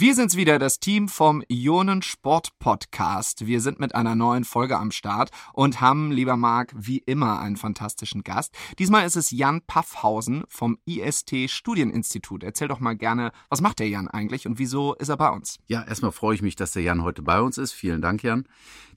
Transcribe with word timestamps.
Wir 0.00 0.14
sind's 0.14 0.36
wieder, 0.36 0.60
das 0.60 0.78
Team 0.78 1.08
vom 1.08 1.42
Ionen 1.48 2.02
Sport 2.02 2.56
Podcast. 2.60 3.48
Wir 3.48 3.60
sind 3.60 3.80
mit 3.80 3.96
einer 3.96 4.14
neuen 4.14 4.44
Folge 4.44 4.78
am 4.78 4.92
Start 4.92 5.32
und 5.52 5.80
haben, 5.80 6.12
lieber 6.12 6.36
Marc, 6.36 6.72
wie 6.76 6.98
immer 6.98 7.40
einen 7.40 7.56
fantastischen 7.56 8.22
Gast. 8.22 8.54
Diesmal 8.78 9.04
ist 9.04 9.16
es 9.16 9.32
Jan 9.32 9.60
Paffhausen 9.60 10.44
vom 10.48 10.78
IST 10.84 11.50
Studieninstitut. 11.50 12.44
Erzähl 12.44 12.68
doch 12.68 12.78
mal 12.78 12.94
gerne, 12.94 13.32
was 13.48 13.60
macht 13.60 13.80
der 13.80 13.88
Jan 13.88 14.06
eigentlich 14.06 14.46
und 14.46 14.60
wieso 14.60 14.94
ist 14.94 15.08
er 15.08 15.16
bei 15.16 15.30
uns? 15.30 15.58
Ja, 15.66 15.82
erstmal 15.82 16.12
freue 16.12 16.36
ich 16.36 16.42
mich, 16.42 16.54
dass 16.54 16.74
der 16.74 16.82
Jan 16.82 17.02
heute 17.02 17.22
bei 17.22 17.40
uns 17.40 17.58
ist. 17.58 17.72
Vielen 17.72 18.00
Dank, 18.00 18.22
Jan. 18.22 18.44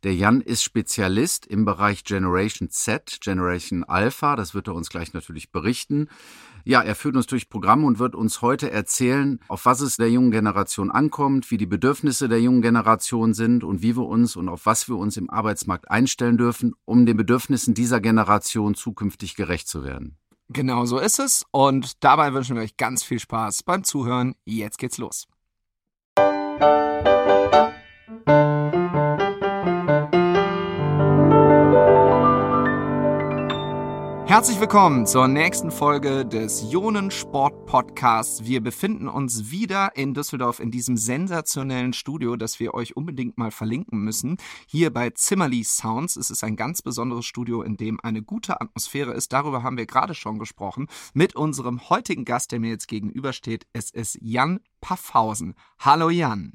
Der 0.04 0.14
Jan 0.14 0.42
ist 0.42 0.62
Spezialist 0.62 1.48
im 1.48 1.66
Bereich 1.66 2.04
Generation 2.04 2.70
Z, 2.70 3.22
Generation 3.22 3.84
Alpha. 3.84 4.36
Das 4.36 4.54
wird 4.54 4.68
er 4.68 4.76
uns 4.76 4.92
gleich 4.92 5.14
natürlich 5.14 5.52
berichten. 5.52 6.10
Ja, 6.64 6.82
er 6.82 6.96
führt 6.96 7.16
uns 7.16 7.28
durch 7.28 7.50
Programme 7.50 7.86
und 7.88 8.00
wird 8.00 8.16
uns 8.16 8.42
heute 8.42 8.72
erzählen, 8.72 9.40
auf 9.48 9.66
was 9.66 9.82
es 9.82 9.98
der 9.98 10.12
jungen 10.12 10.32
Generation 10.32 10.92
ankommt, 10.92 11.52
wie 11.52 11.58
die 11.58 11.66
Bedürfnisse 11.66 12.30
der 12.30 12.42
jungen 12.42 12.62
Generation 12.62 13.34
sind 13.34 13.64
und 13.64 13.82
wie 13.82 13.96
wir 13.96 14.06
uns 14.06 14.36
und 14.36 14.50
auf 14.50 14.66
was 14.66 14.88
wir 14.88 14.98
uns 14.98 15.18
im 15.18 15.30
Arbeitsmarkt 15.30 15.90
einstellen 15.90 16.38
dürfen, 16.38 16.74
um 16.86 17.06
den 17.06 17.18
Bedürfnissen 17.18 17.74
dieser 17.74 18.00
Generation 18.00 18.76
zukünftig 18.76 19.36
gerecht 19.36 19.68
zu 19.68 19.84
werden. 19.84 20.18
Genau 20.50 20.86
so 20.86 21.00
ist 21.00 21.20
es 21.20 21.46
und 21.52 22.04
dabei 22.04 22.34
wünschen 22.34 22.56
wir 22.56 22.64
euch 22.64 22.76
ganz 22.76 23.04
viel 23.04 23.20
Spaß 23.20 23.64
beim 23.64 23.84
Zuhören. 23.84 24.36
Jetzt 24.46 24.78
geht's 24.78 24.98
los. 24.98 25.28
Herzlich 34.32 34.62
willkommen 34.62 35.06
zur 35.06 35.28
nächsten 35.28 35.72
Folge 35.72 36.26
des 36.26 36.64
Ionen 36.72 37.12
Sport 37.12 37.66
Podcasts. 37.66 38.46
Wir 38.46 38.62
befinden 38.62 39.10
uns 39.10 39.52
wieder 39.52 39.92
in 39.98 40.14
Düsseldorf 40.14 40.62
in 40.62 40.72
diesem 40.72 40.96
sensationellen 40.96 41.92
Studio, 41.92 42.38
das 42.38 42.58
wir 42.58 42.74
euch 42.74 42.96
unbedingt 42.96 43.38
mal 43.38 43.52
verlinken 43.52 44.00
müssen. 44.00 44.38
Hier 44.68 44.90
bei 44.94 45.10
Zimmerly 45.10 45.66
Sounds. 45.66 46.16
Es 46.16 46.30
ist 46.30 46.46
ein 46.46 46.56
ganz 46.56 46.82
besonderes 46.82 47.26
Studio, 47.26 47.62
in 47.62 47.76
dem 47.76 48.00
eine 48.00 48.22
gute 48.22 48.62
Atmosphäre 48.62 49.12
ist. 49.12 49.34
Darüber 49.34 49.64
haben 49.64 49.76
wir 49.76 49.86
gerade 49.86 50.16
schon 50.16 50.40
gesprochen 50.40 50.88
mit 51.14 51.36
unserem 51.36 51.90
heutigen 51.90 52.24
Gast, 52.24 52.54
der 52.54 52.62
mir 52.62 52.70
jetzt 52.70 52.88
gegenübersteht. 52.88 53.68
Es 53.74 53.92
ist 53.92 54.18
Jan 54.22 54.62
Paffhausen. 54.80 55.56
Hallo 55.78 56.10
Jan. 56.10 56.54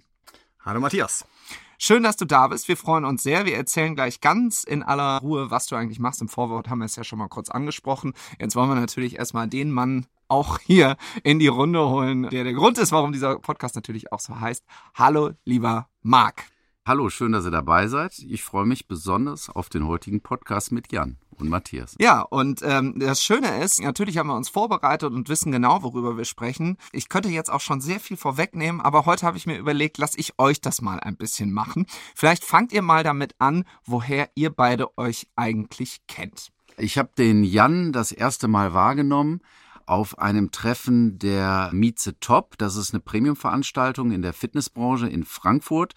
Hallo 0.64 0.80
Matthias. 0.80 1.26
Schön, 1.78 2.02
dass 2.02 2.16
du 2.16 2.24
da 2.24 2.48
bist. 2.48 2.68
Wir 2.68 2.76
freuen 2.76 3.04
uns 3.04 3.22
sehr. 3.22 3.44
Wir 3.44 3.56
erzählen 3.56 3.94
gleich 3.94 4.20
ganz 4.22 4.64
in 4.64 4.82
aller 4.82 5.18
Ruhe, 5.18 5.50
was 5.50 5.66
du 5.66 5.76
eigentlich 5.76 5.98
machst. 5.98 6.22
Im 6.22 6.28
Vorwort 6.28 6.70
haben 6.70 6.78
wir 6.78 6.86
es 6.86 6.96
ja 6.96 7.04
schon 7.04 7.18
mal 7.18 7.28
kurz 7.28 7.50
angesprochen. 7.50 8.14
Jetzt 8.40 8.56
wollen 8.56 8.70
wir 8.70 8.76
natürlich 8.76 9.16
erstmal 9.18 9.46
den 9.46 9.70
Mann 9.70 10.06
auch 10.28 10.58
hier 10.58 10.96
in 11.22 11.38
die 11.38 11.48
Runde 11.48 11.86
holen, 11.88 12.28
der 12.30 12.44
der 12.44 12.54
Grund 12.54 12.78
ist, 12.78 12.92
warum 12.92 13.12
dieser 13.12 13.38
Podcast 13.38 13.76
natürlich 13.76 14.10
auch 14.10 14.20
so 14.20 14.40
heißt. 14.40 14.64
Hallo, 14.94 15.32
lieber 15.44 15.88
Marc. 16.02 16.44
Hallo, 16.86 17.10
schön, 17.10 17.32
dass 17.32 17.44
ihr 17.44 17.50
dabei 17.50 17.88
seid. 17.88 18.18
Ich 18.20 18.42
freue 18.42 18.64
mich 18.64 18.88
besonders 18.88 19.50
auf 19.50 19.68
den 19.68 19.86
heutigen 19.86 20.22
Podcast 20.22 20.72
mit 20.72 20.92
Jan 20.92 21.18
und 21.40 21.48
Matthias. 21.48 21.94
Ja, 21.98 22.20
und 22.20 22.60
ähm, 22.62 22.98
das 22.98 23.22
Schöne 23.22 23.62
ist, 23.62 23.80
natürlich 23.80 24.18
haben 24.18 24.28
wir 24.28 24.36
uns 24.36 24.48
vorbereitet 24.48 25.12
und 25.12 25.28
wissen 25.28 25.52
genau, 25.52 25.82
worüber 25.82 26.16
wir 26.16 26.24
sprechen. 26.24 26.76
Ich 26.92 27.08
könnte 27.08 27.28
jetzt 27.28 27.50
auch 27.50 27.60
schon 27.60 27.80
sehr 27.80 28.00
viel 28.00 28.16
vorwegnehmen, 28.16 28.80
aber 28.80 29.06
heute 29.06 29.26
habe 29.26 29.36
ich 29.36 29.46
mir 29.46 29.58
überlegt, 29.58 29.98
lasse 29.98 30.18
ich 30.18 30.38
euch 30.38 30.60
das 30.60 30.80
mal 30.80 31.00
ein 31.00 31.16
bisschen 31.16 31.52
machen. 31.52 31.86
Vielleicht 32.14 32.44
fangt 32.44 32.72
ihr 32.72 32.82
mal 32.82 33.02
damit 33.02 33.34
an, 33.38 33.64
woher 33.84 34.30
ihr 34.34 34.50
beide 34.50 34.96
euch 34.98 35.28
eigentlich 35.36 36.00
kennt. 36.06 36.50
Ich 36.78 36.98
habe 36.98 37.10
den 37.16 37.44
Jan 37.44 37.92
das 37.92 38.12
erste 38.12 38.48
Mal 38.48 38.74
wahrgenommen 38.74 39.40
auf 39.86 40.18
einem 40.18 40.50
Treffen 40.50 41.18
der 41.18 41.70
Mieze 41.72 42.18
Top. 42.18 42.58
Das 42.58 42.76
ist 42.76 42.92
eine 42.92 43.00
Premium-Veranstaltung 43.00 44.10
in 44.10 44.20
der 44.20 44.32
Fitnessbranche 44.32 45.08
in 45.08 45.24
Frankfurt. 45.24 45.94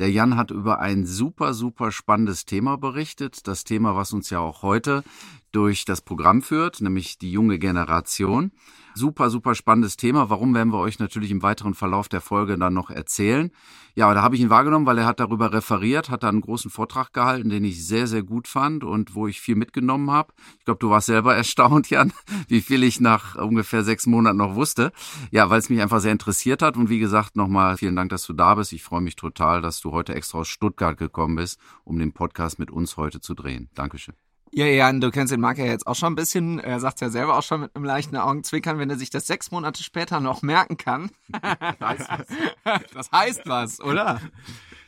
Der 0.00 0.10
Jan 0.10 0.38
hat 0.38 0.50
über 0.50 0.78
ein 0.78 1.04
super, 1.04 1.52
super 1.52 1.92
spannendes 1.92 2.46
Thema 2.46 2.78
berichtet. 2.78 3.46
Das 3.46 3.64
Thema, 3.64 3.96
was 3.96 4.14
uns 4.14 4.30
ja 4.30 4.38
auch 4.38 4.62
heute 4.62 5.04
durch 5.52 5.84
das 5.84 6.00
Programm 6.00 6.40
führt, 6.40 6.80
nämlich 6.80 7.18
die 7.18 7.30
junge 7.30 7.58
Generation. 7.58 8.52
Super, 8.94 9.30
super 9.30 9.54
spannendes 9.54 9.96
Thema. 9.96 10.30
Warum 10.30 10.54
werden 10.54 10.72
wir 10.72 10.78
euch 10.78 10.98
natürlich 10.98 11.30
im 11.30 11.42
weiteren 11.42 11.74
Verlauf 11.74 12.08
der 12.08 12.20
Folge 12.20 12.58
dann 12.58 12.74
noch 12.74 12.90
erzählen. 12.90 13.50
Ja, 13.94 14.12
da 14.14 14.22
habe 14.22 14.34
ich 14.34 14.40
ihn 14.40 14.50
wahrgenommen, 14.50 14.86
weil 14.86 14.98
er 14.98 15.06
hat 15.06 15.20
darüber 15.20 15.52
referiert, 15.52 16.10
hat 16.10 16.22
da 16.22 16.28
einen 16.28 16.40
großen 16.40 16.70
Vortrag 16.70 17.12
gehalten, 17.12 17.50
den 17.50 17.64
ich 17.64 17.86
sehr, 17.86 18.06
sehr 18.06 18.22
gut 18.22 18.48
fand 18.48 18.84
und 18.84 19.14
wo 19.14 19.26
ich 19.26 19.40
viel 19.40 19.56
mitgenommen 19.56 20.10
habe. 20.10 20.32
Ich 20.58 20.64
glaube, 20.64 20.78
du 20.78 20.90
warst 20.90 21.06
selber 21.06 21.34
erstaunt, 21.36 21.90
Jan, 21.90 22.12
wie 22.48 22.60
viel 22.60 22.82
ich 22.82 23.00
nach 23.00 23.36
ungefähr 23.36 23.84
sechs 23.84 24.06
Monaten 24.06 24.38
noch 24.38 24.54
wusste. 24.54 24.92
Ja, 25.30 25.50
weil 25.50 25.58
es 25.58 25.70
mich 25.70 25.80
einfach 25.80 26.00
sehr 26.00 26.12
interessiert 26.12 26.62
hat. 26.62 26.76
Und 26.76 26.88
wie 26.88 26.98
gesagt, 26.98 27.36
nochmal 27.36 27.76
vielen 27.76 27.96
Dank, 27.96 28.10
dass 28.10 28.24
du 28.26 28.32
da 28.32 28.54
bist. 28.54 28.72
Ich 28.72 28.82
freue 28.82 29.00
mich 29.00 29.16
total, 29.16 29.60
dass 29.62 29.80
du 29.80 29.89
heute 29.92 30.14
extra 30.14 30.38
aus 30.38 30.48
Stuttgart 30.48 30.96
gekommen 30.96 31.36
bist, 31.36 31.58
um 31.84 31.98
den 31.98 32.12
Podcast 32.12 32.58
mit 32.58 32.70
uns 32.70 32.96
heute 32.96 33.20
zu 33.20 33.34
drehen. 33.34 33.70
Dankeschön. 33.74 34.14
Ja, 34.52 34.66
Jan, 34.66 35.00
du 35.00 35.12
kennst 35.12 35.32
den 35.32 35.40
Marc 35.40 35.58
ja 35.58 35.66
jetzt 35.66 35.86
auch 35.86 35.94
schon 35.94 36.12
ein 36.12 36.16
bisschen. 36.16 36.58
Er 36.58 36.80
sagt 36.80 37.00
ja 37.00 37.08
selber 37.08 37.38
auch 37.38 37.42
schon 37.42 37.60
mit 37.60 37.76
einem 37.76 37.84
leichten 37.84 38.16
Augenzwinkern, 38.16 38.78
wenn 38.78 38.90
er 38.90 38.98
sich 38.98 39.10
das 39.10 39.28
sechs 39.28 39.52
Monate 39.52 39.82
später 39.84 40.18
noch 40.18 40.42
merken 40.42 40.76
kann. 40.76 41.10
das 41.32 43.12
heißt 43.12 43.42
was, 43.46 43.80
oder? 43.80 44.20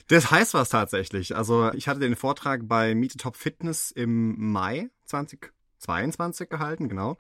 Das 0.08 0.32
heißt 0.32 0.54
was 0.54 0.68
tatsächlich. 0.68 1.36
Also 1.36 1.72
ich 1.74 1.86
hatte 1.86 2.00
den 2.00 2.16
Vortrag 2.16 2.62
bei 2.66 2.96
Meet 2.96 3.12
the 3.12 3.18
Top 3.18 3.36
Fitness 3.36 3.92
im 3.92 4.50
Mai 4.50 4.90
2022 5.06 6.48
gehalten, 6.48 6.88
genau. 6.88 7.18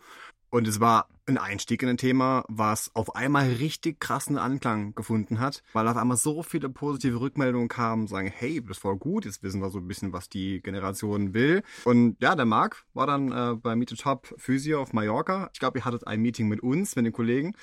Und 0.52 0.68
es 0.68 0.80
war 0.80 1.08
ein 1.24 1.38
Einstieg 1.38 1.82
in 1.82 1.88
ein 1.88 1.96
Thema, 1.96 2.44
was 2.46 2.94
auf 2.94 3.16
einmal 3.16 3.52
richtig 3.52 4.00
krassen 4.00 4.36
Anklang 4.36 4.94
gefunden 4.94 5.40
hat, 5.40 5.62
weil 5.72 5.88
auf 5.88 5.96
einmal 5.96 6.18
so 6.18 6.42
viele 6.42 6.68
positive 6.68 7.18
Rückmeldungen 7.20 7.68
kamen, 7.68 8.06
sagen, 8.06 8.30
hey, 8.30 8.62
das 8.62 8.76
voll 8.76 8.98
gut, 8.98 9.24
jetzt 9.24 9.42
wissen 9.42 9.62
wir 9.62 9.70
so 9.70 9.78
ein 9.78 9.88
bisschen, 9.88 10.12
was 10.12 10.28
die 10.28 10.60
Generation 10.60 11.32
will. 11.32 11.62
Und 11.84 12.18
ja, 12.20 12.36
der 12.36 12.44
Marc 12.44 12.84
war 12.92 13.06
dann 13.06 13.32
äh, 13.32 13.54
bei 13.54 13.74
Meet 13.74 13.90
the 13.90 13.96
Top 13.96 14.34
Physio 14.36 14.82
auf 14.82 14.92
Mallorca. 14.92 15.48
Ich 15.54 15.58
glaube, 15.58 15.78
ihr 15.78 15.86
hattet 15.86 16.06
ein 16.06 16.20
Meeting 16.20 16.48
mit 16.48 16.62
uns, 16.62 16.96
mit 16.96 17.06
den 17.06 17.14
Kollegen, 17.14 17.54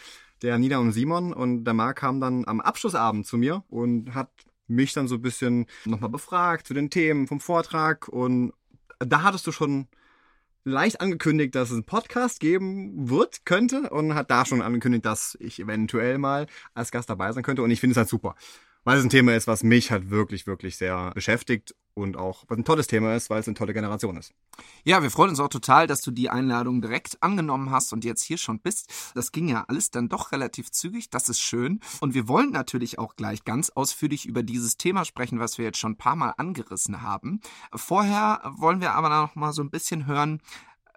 der 0.42 0.58
Nina 0.58 0.80
und 0.80 0.92
Simon. 0.92 1.32
Und 1.32 1.66
der 1.66 1.76
Marc 1.76 1.98
kam 1.98 2.20
dann 2.20 2.48
am 2.48 2.60
Abschlussabend 2.60 3.28
zu 3.28 3.38
mir 3.38 3.64
und 3.70 4.16
hat 4.16 4.32
mich 4.66 4.94
dann 4.94 5.08
so 5.08 5.16
ein 5.16 5.22
bisschen 5.22 5.68
nochmal 5.86 6.10
befragt 6.10 6.66
zu 6.66 6.74
den 6.74 6.90
Themen 6.90 7.28
vom 7.28 7.40
Vortrag. 7.40 8.08
Und 8.08 8.52
da 8.98 9.22
hattest 9.22 9.46
du 9.46 9.52
schon 9.52 9.88
leicht 10.64 11.02
angekündigt, 11.02 11.56
dass 11.56 11.70
es 11.70 11.76
einen 11.76 11.86
Podcast 11.86 12.40
geben 12.40 13.10
wird, 13.10 13.46
könnte 13.46 13.90
und 13.90 14.16
hat 14.16 14.30
da 14.32 14.46
schon 14.46 14.62
angekündigt, 14.62 15.06
dass 15.06 15.38
ich 15.40 15.60
eventuell 15.60 16.18
mal 16.18 16.48
als 16.74 16.92
Gast 16.92 17.10
dabei 17.10 17.32
sein 17.32 17.44
könnte 17.44 17.64
und 17.64 17.72
ich 17.72 17.80
finde 17.80 17.94
es 17.94 17.98
halt 17.98 18.10
super. 18.10 18.36
Weil 18.84 18.98
es 18.98 19.04
ein 19.04 19.10
Thema 19.10 19.36
ist, 19.36 19.48
was 19.48 19.64
mich 19.64 19.92
halt 19.92 20.10
wirklich, 20.10 20.48
wirklich 20.48 20.78
sehr 20.78 21.12
beschäftigt 21.14 21.76
und 22.02 22.18
auch 22.18 22.46
was 22.48 22.58
ein 22.58 22.66
tolles 22.66 22.88
Thema 22.88 23.16
ist, 23.16 23.30
weil 23.30 23.40
es 23.40 23.48
eine 23.48 23.56
tolle 23.56 23.74
Generation 23.74 24.18
ist. 24.18 24.34
Ja, 24.84 25.02
wir 25.04 25.12
freuen 25.12 25.30
uns 25.30 25.40
auch 25.40 25.50
total, 25.50 25.88
dass 25.88 26.02
du 26.02 26.12
die 26.12 26.30
Einladung 26.30 26.82
direkt 26.82 27.22
angenommen 27.22 27.72
hast 27.72 27.94
und 27.94 28.04
jetzt 28.04 28.24
hier 28.24 28.38
schon 28.38 28.60
bist. 28.60 28.92
Das 29.16 29.32
ging 29.32 29.48
ja 29.48 29.66
alles 29.68 29.92
dann 29.92 30.10
doch 30.10 30.32
relativ 30.32 30.72
zügig, 30.72 31.10
das 31.10 31.30
ist 31.30 31.40
schön. 31.40 31.80
Und 32.00 32.14
wir 32.14 32.28
wollen 32.28 32.52
natürlich 32.52 33.00
auch 33.00 33.16
gleich 33.16 33.44
ganz 33.44 33.70
ausführlich 33.70 34.26
über 34.26 34.44
dieses 34.44 34.78
Thema 34.78 35.06
sprechen, 35.06 35.40
was 35.40 35.58
wir 35.58 35.66
jetzt 35.66 35.78
schon 35.78 35.94
ein 35.94 35.98
paar 35.98 36.16
Mal 36.16 36.34
angerissen 36.38 37.02
haben. 37.02 37.42
Vorher 37.74 38.42
wollen 38.58 38.82
wir 38.82 38.94
aber 38.94 39.10
noch 39.10 39.36
mal 39.36 39.54
so 39.54 39.62
ein 39.62 39.70
bisschen 39.70 40.06
hören, 40.06 40.42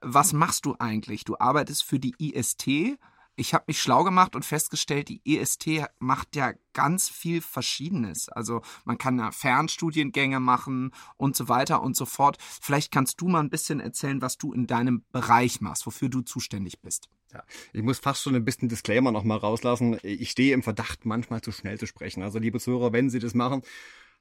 was 0.03 0.33
machst 0.33 0.67
du 0.67 0.75
eigentlich? 0.79 1.25
Du 1.25 1.37
arbeitest 1.39 1.85
für 1.85 1.99
die 1.99 2.15
IST, 2.19 2.99
ich 3.37 3.55
habe 3.55 3.65
mich 3.67 3.81
schlau 3.81 4.05
gemacht 4.05 4.37
und 4.37 4.45
festgestellt, 4.45 5.09
die 5.09 5.21
EST 5.25 5.87
macht 5.99 6.37
ja 6.37 6.53
ganz 6.73 7.09
viel 7.09 7.41
Verschiedenes. 7.41 8.29
Also 8.29 8.63
man 8.85 8.99
kann 8.99 9.19
ja 9.19 9.31
Fernstudiengänge 9.31 10.41
machen 10.41 10.93
und 11.17 11.37
so 11.37 11.49
weiter 11.49 11.83
und 11.83 11.97
so 11.97 12.07
fort. 12.07 12.37
Vielleicht 12.41 12.93
kannst 12.93 13.21
du 13.21 13.29
mal 13.29 13.41
ein 13.41 13.51
bisschen 13.51 13.81
erzählen, 13.81 14.23
was 14.23 14.39
du 14.39 14.53
in 14.53 14.67
deinem 14.67 15.05
Bereich 15.13 15.61
machst, 15.61 15.87
wofür 15.87 16.09
du 16.09 16.23
zuständig 16.23 16.81
bist. 16.81 17.09
Ja, 17.33 17.43
ich 17.73 17.83
muss 17.83 17.99
fast 17.99 18.23
schon 18.23 18.35
ein 18.35 18.45
bisschen 18.45 18.69
Disclaimer 18.69 19.11
nochmal 19.11 19.39
rauslassen. 19.39 19.99
Ich 20.03 20.31
stehe 20.31 20.53
im 20.53 20.63
Verdacht, 20.63 21.07
manchmal 21.07 21.41
zu 21.41 21.51
schnell 21.51 21.79
zu 21.79 21.87
sprechen. 21.87 22.23
Also 22.23 22.39
liebe 22.39 22.61
Zuhörer, 22.61 22.93
wenn 22.93 23.09
Sie 23.09 23.21
das 23.21 23.33
machen, 23.33 23.63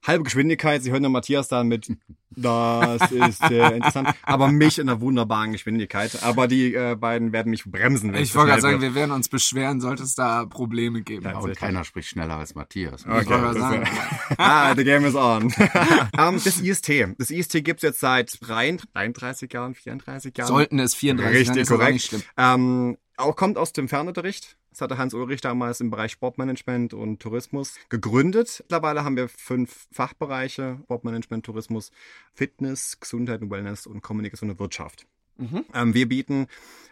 halbe 0.04 0.24
Geschwindigkeit. 0.24 0.84
Sie 0.84 0.92
hören 0.92 1.04
den 1.04 1.12
Matthias 1.12 1.48
dann 1.48 1.68
mit, 1.68 1.92
das 2.36 3.12
ist 3.12 3.46
sehr 3.48 3.74
interessant, 3.76 4.10
aber 4.24 4.52
mich 4.52 4.80
in 4.80 4.90
einer 4.90 5.02
wunderbaren 5.02 5.52
Geschwindigkeit. 5.52 6.24
Aber 6.24 6.48
die 6.48 6.74
äh, 6.74 6.96
beiden 6.96 7.34
werden 7.34 7.50
mich 7.50 7.66
bremsen. 7.66 8.14
Wenn 8.14 8.24
ich 8.24 8.34
wollte 8.36 8.50
gerade 8.50 8.62
sagen, 8.62 8.82
wir 8.82 8.96
werden 8.96 9.12
uns 9.12 9.30
beschweren, 9.30 9.82
sollte 9.82 10.04
es 10.04 10.16
da 10.16 10.46
Probleme 10.46 11.02
geben. 11.02 11.26
Ja, 11.26 11.40
und 11.40 11.56
keiner 11.56 11.84
spricht 11.84 12.10
schneller 12.10 12.38
als 12.38 12.56
Matthias. 12.56 13.06
Okay, 13.06 13.22
ich 13.22 13.30
wollte 13.30 13.60
sagen. 13.60 13.88
ah, 14.38 14.74
the 14.76 14.84
game 14.84 15.06
is 15.06 15.16
on. 15.16 15.44
um, 15.44 15.52
das 16.44 16.62
IST. 16.62 16.92
Das 17.18 17.30
IST 17.30 17.64
gibt's 17.64 17.84
jetzt 17.84 18.00
seit 18.00 18.38
33 18.42 19.52
Jahren, 19.52 19.76
34 19.76 20.38
Jahren. 20.38 20.48
Sollten 20.48 20.80
es 20.80 20.96
34 20.96 21.40
Richtig, 21.40 21.58
Richtig, 21.58 21.78
korrekt. 21.78 22.26
Ähm, 22.38 22.98
auch 23.22 23.36
kommt 23.36 23.58
aus 23.58 23.74
dem 23.74 23.88
Fernunterricht. 23.88 24.58
Das 24.70 24.82
hatte 24.82 24.98
Hans 24.98 25.14
Ulrich 25.14 25.42
damals 25.42 25.82
im 25.82 25.92
Bereich 25.92 26.12
Sportmanagement 26.12 26.94
und 26.94 27.22
Tourismus 27.22 27.76
gegründet. 27.90 28.60
Mittlerweile 28.60 29.04
haben 29.04 29.18
wir 29.18 29.30
fünf 29.30 29.88
Fachbereiche: 29.92 30.80
Sportmanagement, 30.84 31.46
Tourismus, 31.46 31.92
Fitness, 32.34 33.00
Gesundheit 33.00 33.42
und 33.42 33.52
Wellness 33.52 33.88
und 33.88 34.02
Kommunikation 34.02 34.50
und 34.50 34.60
Wirtschaft. 34.60 35.08
Mhm. 35.38 35.66
Ähm, 35.74 35.94
wir 35.94 36.08
bieten 36.08 36.48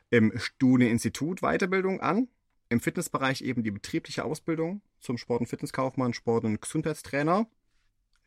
im 0.10 0.38
Studieninstitut 0.38 1.42
Weiterbildung 1.42 2.02
an 2.02 2.28
im 2.70 2.80
Fitnessbereich 2.80 3.42
eben 3.42 3.64
die 3.64 3.72
betriebliche 3.72 4.24
Ausbildung 4.24 4.82
zum 5.00 5.18
Sport- 5.18 5.42
und 5.42 5.48
Fitnesskaufmann, 5.48 6.14
Sport- 6.14 6.46
und 6.46 6.62
Gesundheitstrainer. 6.62 7.48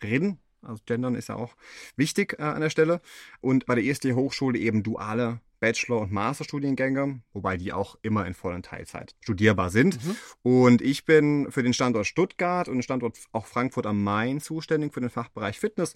Reden, 0.03 0.39
also 0.63 0.83
Gendern 0.85 1.15
ist 1.15 1.29
ja 1.29 1.37
auch 1.37 1.55
wichtig 1.97 2.39
äh, 2.39 2.43
an 2.43 2.61
der 2.61 2.71
Stelle. 2.71 3.01
Und 3.41 3.67
bei 3.67 3.77
der 3.77 3.85
ESD 3.85 4.15
Hochschule 4.15 4.59
eben 4.59 4.83
duale 4.83 5.41
Bachelor- 5.63 6.01
und 6.01 6.11
Masterstudiengänge, 6.11 7.23
wobei 7.33 7.57
die 7.57 7.73
auch 7.73 7.97
immer 8.03 8.27
in 8.27 8.35
vollen 8.35 8.65
Teilzeit 8.65 9.15
studierbar 9.21 9.71
sind. 9.71 10.05
Mhm. 10.05 10.17
Und 10.43 10.83
ich 10.83 11.05
bin 11.05 11.53
für 11.53 11.63
den 11.63 11.73
Standort 11.73 12.09
Stuttgart 12.09 12.67
und 12.67 12.79
den 12.79 12.83
Standort 12.83 13.17
auch 13.31 13.47
Frankfurt 13.47 13.87
am 13.87 14.03
Main 14.03 14.41
zuständig 14.41 14.93
für 14.93 15.01
den 15.01 15.09
Fachbereich 15.09 15.61
Fitness. 15.61 15.95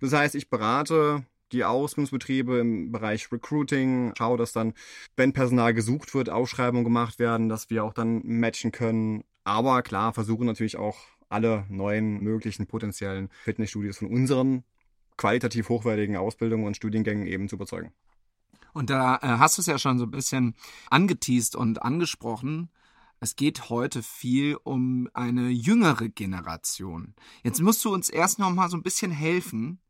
Das 0.00 0.12
heißt, 0.12 0.36
ich 0.36 0.48
berate 0.48 1.26
die 1.50 1.64
Ausbildungsbetriebe 1.64 2.58
im 2.58 2.92
Bereich 2.92 3.32
Recruiting, 3.32 4.12
schaue, 4.16 4.38
dass 4.38 4.52
dann, 4.52 4.72
wenn 5.16 5.32
Personal 5.32 5.74
gesucht 5.74 6.14
wird, 6.14 6.30
Ausschreibungen 6.30 6.84
gemacht 6.84 7.18
werden, 7.18 7.48
dass 7.48 7.70
wir 7.70 7.82
auch 7.82 7.94
dann 7.94 8.20
matchen 8.24 8.70
können. 8.70 9.24
Aber 9.42 9.82
klar, 9.82 10.12
versuchen 10.14 10.46
natürlich 10.46 10.76
auch 10.76 10.96
alle 11.28 11.66
neuen 11.68 12.22
möglichen 12.22 12.68
potenziellen 12.68 13.30
Fitnessstudios 13.42 13.98
von 13.98 14.08
unseren 14.08 14.62
qualitativ 15.16 15.70
hochwertigen 15.70 16.16
Ausbildungen 16.16 16.66
und 16.66 16.76
Studiengängen 16.76 17.26
eben 17.26 17.48
zu 17.48 17.56
überzeugen. 17.56 17.92
Und 18.72 18.90
da 18.90 19.16
äh, 19.16 19.38
hast 19.38 19.58
du 19.58 19.62
es 19.62 19.66
ja 19.66 19.78
schon 19.78 19.98
so 19.98 20.04
ein 20.04 20.10
bisschen 20.10 20.54
angeteased 20.90 21.56
und 21.56 21.82
angesprochen. 21.82 22.70
Es 23.20 23.34
geht 23.34 23.68
heute 23.68 24.02
viel 24.02 24.56
um 24.62 25.08
eine 25.12 25.48
jüngere 25.48 26.08
Generation. 26.08 27.14
Jetzt 27.42 27.60
musst 27.60 27.84
du 27.84 27.92
uns 27.92 28.08
erst 28.08 28.38
noch 28.38 28.50
mal 28.50 28.70
so 28.70 28.76
ein 28.76 28.82
bisschen 28.82 29.10
helfen. 29.10 29.80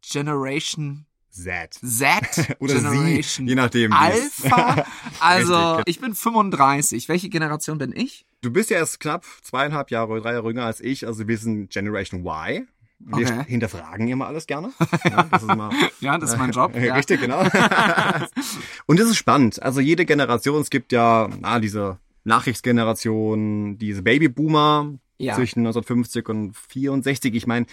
Generation 0.00 1.06
Z. 1.32 1.74
Z 1.74 2.56
oder 2.60 2.74
Generation 2.74 3.46
Sie, 3.46 3.50
je 3.50 3.54
nachdem. 3.54 3.92
Alpha. 3.92 4.86
Also 5.20 5.80
ich 5.86 6.00
bin 6.00 6.14
35. 6.14 7.08
Welche 7.08 7.28
Generation 7.28 7.78
bin 7.78 7.92
ich? 7.94 8.26
Du 8.42 8.50
bist 8.50 8.70
ja 8.70 8.78
erst 8.78 9.00
knapp 9.00 9.24
zweieinhalb 9.42 9.90
Jahre, 9.90 10.20
drei 10.20 10.32
Jahre 10.32 10.48
jünger 10.48 10.64
als 10.64 10.80
ich. 10.80 11.06
Also 11.06 11.28
wir 11.28 11.38
sind 11.38 11.70
Generation 11.70 12.26
Y. 12.26 12.66
Wir 13.04 13.26
okay. 13.26 13.44
hinterfragen 13.46 14.08
immer 14.08 14.26
alles 14.26 14.46
gerne. 14.46 14.72
Ja, 15.04 15.24
das 15.24 15.42
ist, 15.42 15.48
mal, 15.48 15.70
ja, 16.00 16.18
das 16.18 16.32
ist 16.32 16.38
mein 16.38 16.52
Job. 16.52 16.74
Ja. 16.76 16.94
Richtig, 16.94 17.20
genau. 17.20 17.40
Und 18.86 19.00
das 19.00 19.08
ist 19.08 19.16
spannend. 19.16 19.62
Also 19.62 19.80
jede 19.80 20.04
Generation, 20.04 20.60
es 20.60 20.70
gibt 20.70 20.92
ja 20.92 21.28
ah, 21.42 21.58
diese 21.58 21.98
Nachkriegsgeneration, 22.24 23.78
diese 23.78 24.02
Babyboomer 24.02 24.94
ja. 25.18 25.34
zwischen 25.34 25.60
1950 25.60 26.28
und 26.28 26.56
64. 26.56 27.34
Ich 27.34 27.46
meine, 27.46 27.66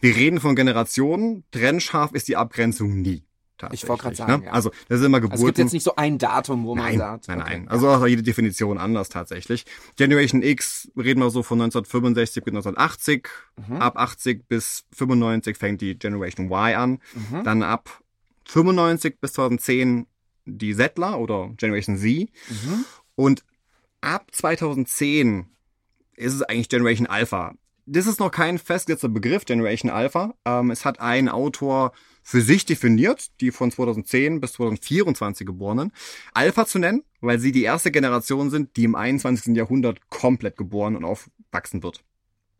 wir 0.00 0.14
reden 0.14 0.40
von 0.40 0.54
Generationen. 0.54 1.44
Trennscharf 1.50 2.12
ist 2.12 2.28
die 2.28 2.36
Abgrenzung 2.36 3.00
nie. 3.00 3.25
Ich 3.72 3.88
wollte 3.88 4.02
gerade 4.02 4.16
sagen, 4.16 4.40
ne? 4.40 4.46
ja. 4.46 4.52
Also, 4.52 4.70
das 4.88 5.00
ist 5.00 5.06
immer 5.06 5.20
Geburten. 5.20 5.32
Also 5.32 5.44
es 5.44 5.48
gibt 5.48 5.58
jetzt 5.58 5.72
nicht 5.72 5.82
so 5.82 5.96
ein 5.96 6.18
Datum, 6.18 6.64
wo 6.64 6.74
nein, 6.74 6.98
man 6.98 6.98
sagt. 6.98 7.28
Nein, 7.28 7.38
nein, 7.38 7.62
okay. 7.62 7.70
Also 7.70 7.88
auch 7.88 8.06
jede 8.06 8.22
Definition 8.22 8.78
anders 8.78 9.08
tatsächlich. 9.08 9.64
Generation 9.96 10.42
X 10.42 10.90
reden 10.96 11.20
wir 11.20 11.30
so 11.30 11.42
von 11.42 11.60
1965 11.60 12.44
bis 12.44 12.52
1980. 12.52 13.28
Mhm. 13.68 13.76
Ab 13.76 13.96
80 13.96 14.46
bis 14.48 14.84
95 14.92 15.56
fängt 15.56 15.80
die 15.80 15.98
Generation 15.98 16.46
Y 16.50 16.74
an. 16.74 16.98
Mhm. 17.14 17.44
Dann 17.44 17.62
ab 17.62 18.02
95 18.46 19.20
bis 19.20 19.32
2010 19.34 20.06
die 20.44 20.72
Settler 20.72 21.18
oder 21.18 21.50
Generation 21.56 21.96
Z. 21.96 22.28
Mhm. 22.48 22.84
Und 23.14 23.44
ab 24.00 24.26
2010 24.32 25.46
ist 26.14 26.34
es 26.34 26.42
eigentlich 26.42 26.68
Generation 26.68 27.06
Alpha. 27.06 27.54
Das 27.86 28.06
ist 28.06 28.18
noch 28.18 28.30
kein 28.30 28.58
festgesetzter 28.58 29.08
Begriff, 29.08 29.44
Generation 29.44 29.90
Alpha. 29.90 30.34
Ähm, 30.44 30.70
es 30.70 30.84
hat 30.84 31.00
ein 31.00 31.28
Autor 31.28 31.92
für 32.26 32.42
sich 32.42 32.66
definiert, 32.66 33.40
die 33.40 33.52
von 33.52 33.70
2010 33.70 34.40
bis 34.40 34.54
2024 34.54 35.46
geborenen, 35.46 35.92
Alpha 36.34 36.66
zu 36.66 36.80
nennen, 36.80 37.04
weil 37.20 37.38
sie 37.38 37.52
die 37.52 37.62
erste 37.62 37.92
Generation 37.92 38.50
sind, 38.50 38.76
die 38.76 38.82
im 38.82 38.96
21. 38.96 39.54
Jahrhundert 39.54 40.10
komplett 40.10 40.56
geboren 40.56 40.96
und 40.96 41.04
aufwachsen 41.04 41.84
wird. 41.84 42.02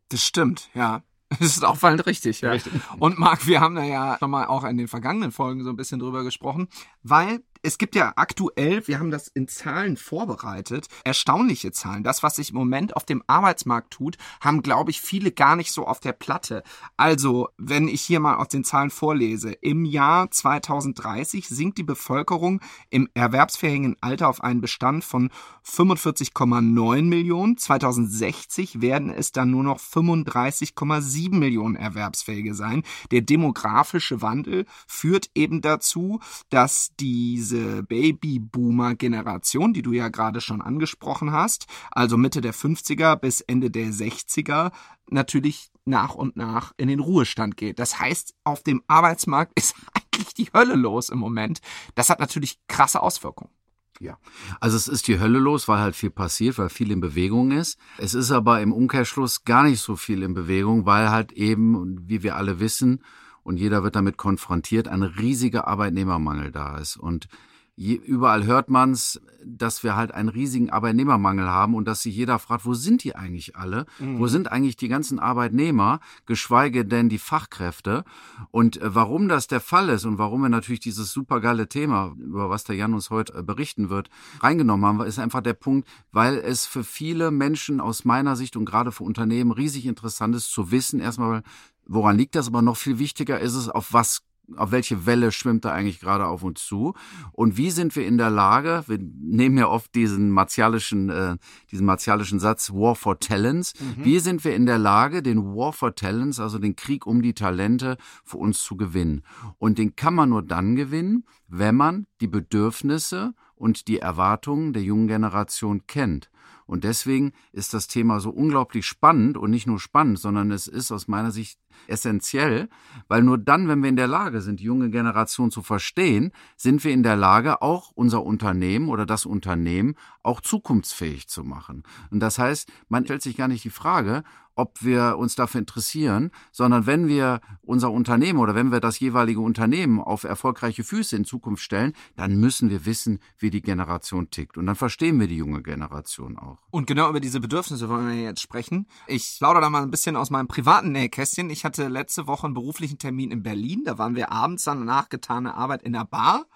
Das 0.08 0.22
stimmt, 0.22 0.70
ja. 0.74 1.02
Das 1.40 1.56
ist 1.56 1.64
auffallend 1.64 2.06
richtig, 2.06 2.42
ja. 2.42 2.52
Richtig. 2.52 2.72
Und 3.00 3.18
Marc, 3.18 3.48
wir 3.48 3.60
haben 3.60 3.74
da 3.74 3.82
ja 3.82 4.16
schon 4.20 4.30
mal 4.30 4.46
auch 4.46 4.62
in 4.62 4.76
den 4.78 4.86
vergangenen 4.86 5.32
Folgen 5.32 5.64
so 5.64 5.70
ein 5.70 5.76
bisschen 5.76 5.98
drüber 5.98 6.22
gesprochen, 6.22 6.68
weil 7.02 7.40
es 7.66 7.78
gibt 7.78 7.96
ja 7.96 8.12
aktuell, 8.14 8.86
wir 8.86 9.00
haben 9.00 9.10
das 9.10 9.26
in 9.26 9.48
Zahlen 9.48 9.96
vorbereitet, 9.96 10.86
erstaunliche 11.02 11.72
Zahlen. 11.72 12.04
Das, 12.04 12.22
was 12.22 12.36
sich 12.36 12.50
im 12.50 12.56
Moment 12.56 12.94
auf 12.94 13.04
dem 13.04 13.24
Arbeitsmarkt 13.26 13.92
tut, 13.92 14.18
haben, 14.40 14.62
glaube 14.62 14.92
ich, 14.92 15.00
viele 15.00 15.32
gar 15.32 15.56
nicht 15.56 15.72
so 15.72 15.84
auf 15.84 15.98
der 15.98 16.12
Platte. 16.12 16.62
Also, 16.96 17.48
wenn 17.58 17.88
ich 17.88 18.02
hier 18.02 18.20
mal 18.20 18.36
aus 18.36 18.48
den 18.48 18.62
Zahlen 18.62 18.90
vorlese, 18.90 19.50
im 19.50 19.84
Jahr 19.84 20.30
2030 20.30 21.48
sinkt 21.48 21.78
die 21.78 21.82
Bevölkerung 21.82 22.60
im 22.88 23.08
erwerbsfähigen 23.14 23.96
Alter 24.00 24.28
auf 24.28 24.44
einen 24.44 24.60
Bestand 24.60 25.02
von 25.02 25.30
45,9 25.68 27.02
Millionen. 27.02 27.58
2060 27.58 28.80
werden 28.80 29.10
es 29.10 29.32
dann 29.32 29.50
nur 29.50 29.64
noch 29.64 29.80
35,7 29.80 31.34
Millionen 31.34 31.74
Erwerbsfähige 31.74 32.54
sein. 32.54 32.84
Der 33.10 33.22
demografische 33.22 34.22
Wandel 34.22 34.66
führt 34.86 35.30
eben 35.34 35.62
dazu, 35.62 36.20
dass 36.48 36.92
diese 37.00 37.55
diese 37.56 37.82
Babyboomer-Generation, 37.82 39.72
die 39.72 39.82
du 39.82 39.92
ja 39.92 40.08
gerade 40.08 40.40
schon 40.40 40.60
angesprochen 40.60 41.32
hast, 41.32 41.66
also 41.90 42.16
Mitte 42.16 42.40
der 42.40 42.54
50er 42.54 43.16
bis 43.16 43.40
Ende 43.40 43.70
der 43.70 43.88
60er, 43.88 44.72
natürlich 45.08 45.70
nach 45.84 46.14
und 46.14 46.36
nach 46.36 46.72
in 46.76 46.88
den 46.88 47.00
Ruhestand 47.00 47.56
geht. 47.56 47.78
Das 47.78 48.00
heißt, 48.00 48.34
auf 48.44 48.62
dem 48.62 48.82
Arbeitsmarkt 48.86 49.52
ist 49.58 49.74
eigentlich 49.94 50.34
die 50.34 50.50
Hölle 50.52 50.74
los 50.74 51.08
im 51.08 51.18
Moment. 51.18 51.60
Das 51.94 52.10
hat 52.10 52.20
natürlich 52.20 52.58
krasse 52.68 53.00
Auswirkungen. 53.02 53.50
Ja, 53.98 54.18
also 54.60 54.76
es 54.76 54.88
ist 54.88 55.08
die 55.08 55.18
Hölle 55.18 55.38
los, 55.38 55.68
weil 55.68 55.78
halt 55.78 55.96
viel 55.96 56.10
passiert, 56.10 56.58
weil 56.58 56.68
viel 56.68 56.90
in 56.90 57.00
Bewegung 57.00 57.50
ist. 57.50 57.78
Es 57.96 58.12
ist 58.12 58.30
aber 58.30 58.60
im 58.60 58.70
Umkehrschluss 58.70 59.44
gar 59.44 59.62
nicht 59.62 59.80
so 59.80 59.96
viel 59.96 60.22
in 60.22 60.34
Bewegung, 60.34 60.84
weil 60.84 61.10
halt 61.10 61.32
eben, 61.32 62.06
wie 62.06 62.22
wir 62.22 62.36
alle 62.36 62.60
wissen, 62.60 63.02
und 63.46 63.58
jeder 63.58 63.84
wird 63.84 63.94
damit 63.94 64.16
konfrontiert, 64.16 64.88
ein 64.88 65.04
riesiger 65.04 65.68
Arbeitnehmermangel 65.68 66.50
da 66.50 66.78
ist. 66.78 66.96
Und 66.96 67.28
je, 67.76 67.94
überall 67.94 68.44
hört 68.44 68.68
man's, 68.68 69.20
dass 69.44 69.84
wir 69.84 69.94
halt 69.94 70.10
einen 70.10 70.28
riesigen 70.28 70.70
Arbeitnehmermangel 70.70 71.46
haben 71.48 71.76
und 71.76 71.86
dass 71.86 72.02
sich 72.02 72.16
jeder 72.16 72.40
fragt, 72.40 72.64
wo 72.64 72.74
sind 72.74 73.04
die 73.04 73.14
eigentlich 73.14 73.54
alle? 73.54 73.86
Mhm. 74.00 74.18
Wo 74.18 74.26
sind 74.26 74.50
eigentlich 74.50 74.76
die 74.76 74.88
ganzen 74.88 75.20
Arbeitnehmer, 75.20 76.00
geschweige 76.24 76.84
denn 76.84 77.08
die 77.08 77.18
Fachkräfte? 77.18 78.04
Und 78.50 78.82
äh, 78.82 78.94
warum 78.94 79.28
das 79.28 79.46
der 79.46 79.60
Fall 79.60 79.90
ist 79.90 80.06
und 80.06 80.18
warum 80.18 80.40
wir 80.40 80.48
natürlich 80.48 80.80
dieses 80.80 81.12
supergeile 81.12 81.68
Thema, 81.68 82.16
über 82.18 82.50
was 82.50 82.64
der 82.64 82.74
Jan 82.74 82.94
uns 82.94 83.10
heute 83.10 83.32
äh, 83.34 83.42
berichten 83.44 83.90
wird, 83.90 84.10
reingenommen 84.40 84.84
haben, 84.86 85.00
ist 85.06 85.20
einfach 85.20 85.40
der 85.42 85.54
Punkt, 85.54 85.86
weil 86.10 86.36
es 86.38 86.66
für 86.66 86.82
viele 86.82 87.30
Menschen 87.30 87.80
aus 87.80 88.04
meiner 88.04 88.34
Sicht 88.34 88.56
und 88.56 88.64
gerade 88.64 88.90
für 88.90 89.04
Unternehmen 89.04 89.52
riesig 89.52 89.86
interessant 89.86 90.34
ist 90.34 90.50
zu 90.50 90.72
wissen, 90.72 90.98
erstmal, 90.98 91.44
Woran 91.86 92.16
liegt 92.16 92.34
das? 92.34 92.48
Aber 92.48 92.62
noch 92.62 92.76
viel 92.76 92.98
wichtiger 92.98 93.40
ist 93.40 93.54
es, 93.54 93.68
auf 93.68 93.92
was 93.92 94.22
auf 94.54 94.70
welche 94.70 95.06
Welle 95.06 95.32
schwimmt 95.32 95.64
da 95.64 95.72
eigentlich 95.72 96.00
gerade 96.00 96.26
auf 96.26 96.42
uns 96.42 96.64
zu 96.64 96.94
und 97.32 97.56
wie 97.56 97.70
sind 97.70 97.96
wir 97.96 98.06
in 98.06 98.16
der 98.16 98.30
Lage, 98.30 98.84
wir 98.86 98.98
nehmen 99.00 99.58
ja 99.58 99.68
oft 99.68 99.94
diesen 99.94 100.30
martialischen, 100.30 101.10
äh, 101.10 101.36
diesen 101.70 101.86
martialischen 101.86 102.38
Satz 102.38 102.70
War 102.70 102.94
for 102.94 103.18
Talents, 103.18 103.72
mhm. 103.80 104.04
wie 104.04 104.18
sind 104.20 104.44
wir 104.44 104.54
in 104.54 104.66
der 104.66 104.78
Lage, 104.78 105.22
den 105.22 105.56
War 105.56 105.72
for 105.72 105.94
Talents, 105.94 106.38
also 106.38 106.58
den 106.58 106.76
Krieg 106.76 107.06
um 107.06 107.22
die 107.22 107.34
Talente 107.34 107.96
für 108.24 108.36
uns 108.36 108.62
zu 108.62 108.76
gewinnen 108.76 109.22
und 109.58 109.78
den 109.78 109.96
kann 109.96 110.14
man 110.14 110.28
nur 110.28 110.42
dann 110.42 110.76
gewinnen, 110.76 111.24
wenn 111.48 111.74
man 111.74 112.06
die 112.20 112.28
Bedürfnisse 112.28 113.34
und 113.56 113.88
die 113.88 113.98
Erwartungen 113.98 114.72
der 114.72 114.82
jungen 114.82 115.08
Generation 115.08 115.86
kennt. 115.86 116.30
Und 116.66 116.82
deswegen 116.82 117.32
ist 117.52 117.74
das 117.74 117.86
Thema 117.86 118.18
so 118.18 118.30
unglaublich 118.30 118.86
spannend 118.86 119.36
und 119.36 119.50
nicht 119.50 119.68
nur 119.68 119.78
spannend, 119.78 120.18
sondern 120.18 120.50
es 120.50 120.66
ist 120.66 120.90
aus 120.90 121.06
meiner 121.06 121.30
Sicht 121.30 121.60
essentiell, 121.86 122.68
weil 123.08 123.22
nur 123.22 123.38
dann, 123.38 123.68
wenn 123.68 123.82
wir 123.82 123.88
in 123.88 123.96
der 123.96 124.06
Lage 124.06 124.40
sind, 124.40 124.60
die 124.60 124.64
junge 124.64 124.90
Generation 124.90 125.50
zu 125.50 125.62
verstehen, 125.62 126.32
sind 126.56 126.84
wir 126.84 126.92
in 126.92 127.02
der 127.02 127.16
Lage, 127.16 127.62
auch 127.62 127.92
unser 127.94 128.24
Unternehmen 128.24 128.88
oder 128.88 129.06
das 129.06 129.26
Unternehmen 129.26 129.94
auch 130.22 130.40
zukunftsfähig 130.40 131.28
zu 131.28 131.44
machen. 131.44 131.82
Und 132.10 132.20
das 132.20 132.38
heißt, 132.38 132.70
man 132.88 133.04
stellt 133.04 133.22
sich 133.22 133.36
gar 133.36 133.48
nicht 133.48 133.64
die 133.64 133.70
Frage, 133.70 134.22
ob 134.56 134.82
wir 134.82 135.18
uns 135.18 135.34
dafür 135.34 135.60
interessieren, 135.60 136.30
sondern 136.50 136.86
wenn 136.86 137.06
wir 137.06 137.40
unser 137.60 137.92
Unternehmen 137.92 138.38
oder 138.38 138.54
wenn 138.54 138.72
wir 138.72 138.80
das 138.80 138.98
jeweilige 138.98 139.40
Unternehmen 139.40 140.00
auf 140.00 140.24
erfolgreiche 140.24 140.82
Füße 140.82 141.14
in 141.14 141.24
Zukunft 141.24 141.62
stellen, 141.62 141.92
dann 142.16 142.40
müssen 142.40 142.70
wir 142.70 142.86
wissen, 142.86 143.20
wie 143.38 143.50
die 143.50 143.60
Generation 143.60 144.30
tickt. 144.30 144.56
Und 144.56 144.66
dann 144.66 144.74
verstehen 144.74 145.20
wir 145.20 145.28
die 145.28 145.36
junge 145.36 145.62
Generation 145.62 146.38
auch. 146.38 146.58
Und 146.70 146.86
genau 146.86 147.10
über 147.10 147.20
diese 147.20 147.38
Bedürfnisse 147.38 147.88
wollen 147.88 148.08
wir 148.08 148.20
jetzt 148.20 148.40
sprechen. 148.40 148.86
Ich 149.06 149.36
plaudere 149.38 149.60
da 149.60 149.70
mal 149.70 149.82
ein 149.82 149.90
bisschen 149.90 150.16
aus 150.16 150.30
meinem 150.30 150.48
privaten 150.48 150.90
Nähkästchen. 150.90 151.50
Ich 151.50 151.64
hatte 151.66 151.88
letzte 151.88 152.26
Woche 152.26 152.46
einen 152.46 152.54
beruflichen 152.54 152.98
Termin 152.98 153.30
in 153.30 153.42
Berlin. 153.42 153.82
Da 153.84 153.98
waren 153.98 154.16
wir 154.16 154.32
abends 154.32 154.64
dann 154.64 154.84
nach 154.84 155.10
getaner 155.10 155.54
Arbeit 155.54 155.82
in 155.82 155.92
der 155.92 156.06
Bar. 156.06 156.46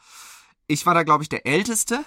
Ich 0.67 0.87
war 0.87 0.95
da, 0.95 1.02
glaube 1.02 1.25
ich, 1.25 1.29
der 1.29 1.47
Älteste. 1.47 2.05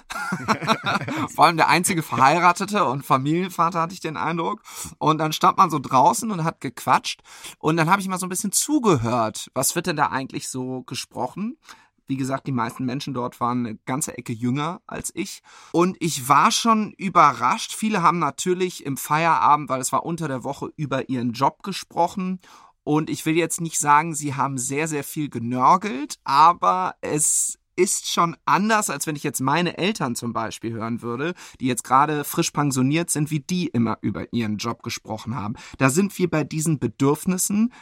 Vor 1.36 1.46
allem 1.46 1.58
der 1.58 1.68
einzige 1.68 2.02
Verheiratete 2.02 2.86
und 2.86 3.06
Familienvater, 3.06 3.82
hatte 3.82 3.94
ich 3.94 4.00
den 4.00 4.16
Eindruck. 4.16 4.62
Und 5.00 5.18
dann 5.18 5.34
stand 5.34 5.58
man 5.58 5.70
so 5.70 5.80
draußen 5.80 6.32
und 6.32 6.46
hat 6.46 6.62
gequatscht. 6.62 7.22
Und 7.60 7.76
dann 7.76 7.90
habe 7.90 8.02
ich 8.02 8.08
mal 8.08 8.18
so 8.18 8.26
ein 8.26 8.30
bisschen 8.30 8.54
zugehört. 8.54 9.52
Was 9.54 9.76
wird 9.76 9.88
denn 9.88 9.98
da 9.98 10.08
eigentlich 10.08 10.48
so 10.48 10.84
gesprochen? 10.84 11.58
Wie 12.06 12.18
gesagt, 12.18 12.48
die 12.48 12.54
meisten 12.54 12.86
Menschen 12.86 13.14
dort 13.14 13.40
waren 13.40 13.66
eine 13.66 13.76
ganze 13.86 14.18
Ecke 14.18 14.32
jünger 14.32 14.82
als 14.88 15.12
ich. 15.14 15.42
Und 15.72 15.98
ich 16.00 16.30
war 16.30 16.52
schon 16.52 16.94
überrascht. 16.94 17.74
Viele 17.74 18.02
haben 18.02 18.20
natürlich 18.20 18.86
im 18.86 18.96
Feierabend, 18.96 19.68
weil 19.68 19.82
es 19.82 19.92
war 19.92 20.06
unter 20.06 20.28
der 20.30 20.44
Woche, 20.44 20.72
über 20.78 21.10
ihren 21.10 21.34
Job 21.34 21.64
gesprochen. 21.64 22.40
Und 22.84 23.10
ich 23.10 23.26
will 23.26 23.36
jetzt 23.36 23.62
nicht 23.62 23.80
sagen, 23.80 24.14
sie 24.14 24.36
haben 24.36 24.58
sehr, 24.58 24.88
sehr 24.88 25.04
viel 25.04 25.30
genörgelt, 25.30 26.20
aber 26.24 26.96
es 27.02 27.58
ist 27.76 28.12
schon 28.12 28.36
anders, 28.46 28.90
als 28.90 29.08
wenn 29.08 29.16
ich 29.16 29.24
jetzt 29.24 29.42
meine 29.42 29.78
Eltern 29.78 30.16
zum 30.16 30.34
Beispiel 30.34 30.74
hören 30.74 31.02
würde, 31.02 31.34
die 31.60 31.66
jetzt 31.66 31.84
gerade 31.84 32.24
frisch 32.24 32.52
pensioniert 32.52 33.10
sind, 33.10 33.32
wie 33.32 33.40
die 33.40 33.68
immer 33.68 33.98
über 34.02 34.32
ihren 34.32 34.58
Job 34.58 34.84
gesprochen 34.84 35.36
haben. 35.36 35.56
Da 35.78 35.90
sind 35.90 36.18
wir 36.20 36.30
bei 36.30 36.44
diesen 36.44 36.80
Bedürfnissen, 36.80 37.74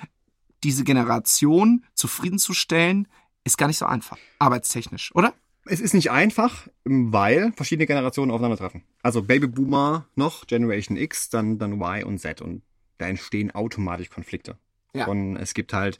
diese 0.63 0.83
Generation 0.83 1.83
zufriedenzustellen, 1.93 3.07
ist 3.43 3.57
gar 3.57 3.67
nicht 3.67 3.79
so 3.79 3.85
einfach, 3.85 4.17
arbeitstechnisch, 4.39 5.13
oder? 5.15 5.33
Es 5.65 5.79
ist 5.79 5.93
nicht 5.93 6.11
einfach, 6.11 6.67
weil 6.85 7.51
verschiedene 7.53 7.85
Generationen 7.85 8.31
aufeinandertreffen. 8.31 8.83
Also 9.03 9.23
Babyboomer 9.23 10.07
noch, 10.15 10.47
Generation 10.47 10.97
X, 10.97 11.29
dann, 11.29 11.59
dann 11.59 11.73
Y 11.73 12.03
und 12.03 12.19
Z. 12.19 12.41
Und 12.41 12.63
da 12.97 13.07
entstehen 13.07 13.51
automatisch 13.51 14.09
Konflikte. 14.09 14.57
Ja. 14.95 15.07
Und 15.07 15.37
es 15.37 15.53
gibt 15.53 15.73
halt 15.73 15.97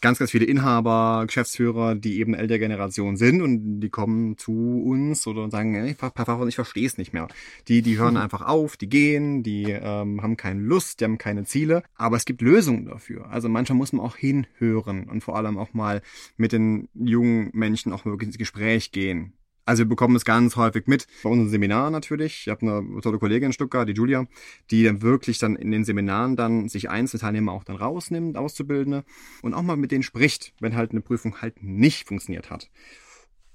ganz, 0.00 0.18
ganz 0.18 0.30
viele 0.30 0.44
Inhaber, 0.44 1.24
Geschäftsführer, 1.26 1.94
die 1.94 2.20
eben 2.20 2.34
ältere 2.34 2.58
Generation 2.58 3.16
sind 3.16 3.40
und 3.40 3.80
die 3.80 3.88
kommen 3.88 4.36
zu 4.36 4.82
uns 4.84 5.26
oder 5.26 5.50
sagen, 5.50 5.96
Papa, 5.96 6.46
ich 6.46 6.54
verstehe 6.54 6.86
es 6.86 6.98
nicht 6.98 7.12
mehr. 7.12 7.28
Die, 7.68 7.82
die 7.82 7.98
hören 7.98 8.14
mhm. 8.14 8.20
einfach 8.20 8.42
auf, 8.42 8.76
die 8.76 8.88
gehen, 8.88 9.42
die 9.42 9.64
ähm, 9.64 10.22
haben 10.22 10.36
keine 10.36 10.60
Lust, 10.60 11.00
die 11.00 11.04
haben 11.04 11.18
keine 11.18 11.44
Ziele, 11.44 11.82
aber 11.94 12.16
es 12.16 12.24
gibt 12.24 12.42
Lösungen 12.42 12.86
dafür. 12.86 13.30
Also 13.30 13.48
manchmal 13.48 13.78
muss 13.78 13.92
man 13.92 14.04
auch 14.04 14.16
hinhören 14.16 15.08
und 15.08 15.22
vor 15.22 15.36
allem 15.36 15.58
auch 15.58 15.72
mal 15.72 16.02
mit 16.36 16.52
den 16.52 16.88
jungen 16.94 17.50
Menschen 17.52 17.92
auch 17.92 18.04
wirklich 18.04 18.28
ins 18.28 18.38
Gespräch 18.38 18.92
gehen. 18.92 19.32
Also 19.66 19.80
wir 19.80 19.88
bekommen 19.88 20.14
es 20.14 20.24
ganz 20.24 20.54
häufig 20.54 20.86
mit 20.86 21.08
bei 21.24 21.28
unseren 21.28 21.50
Seminaren 21.50 21.92
natürlich. 21.92 22.42
Ich 22.42 22.48
habe 22.48 22.62
eine 22.62 23.00
tolle 23.00 23.18
Kollegin 23.18 23.46
in 23.46 23.52
Stuttgart, 23.52 23.86
die 23.88 23.94
Julia, 23.94 24.26
die 24.70 24.84
dann 24.84 25.02
wirklich 25.02 25.38
dann 25.38 25.56
in 25.56 25.72
den 25.72 25.84
Seminaren 25.84 26.36
dann 26.36 26.68
sich 26.68 26.88
Einzelteilnehmer 26.88 27.52
auch 27.52 27.64
dann 27.64 27.76
rausnimmt, 27.76 28.36
Auszubildende, 28.36 29.04
und 29.42 29.54
auch 29.54 29.62
mal 29.62 29.76
mit 29.76 29.90
denen 29.90 30.04
spricht, 30.04 30.54
wenn 30.60 30.76
halt 30.76 30.92
eine 30.92 31.00
Prüfung 31.00 31.42
halt 31.42 31.64
nicht 31.64 32.06
funktioniert 32.06 32.48
hat. 32.48 32.70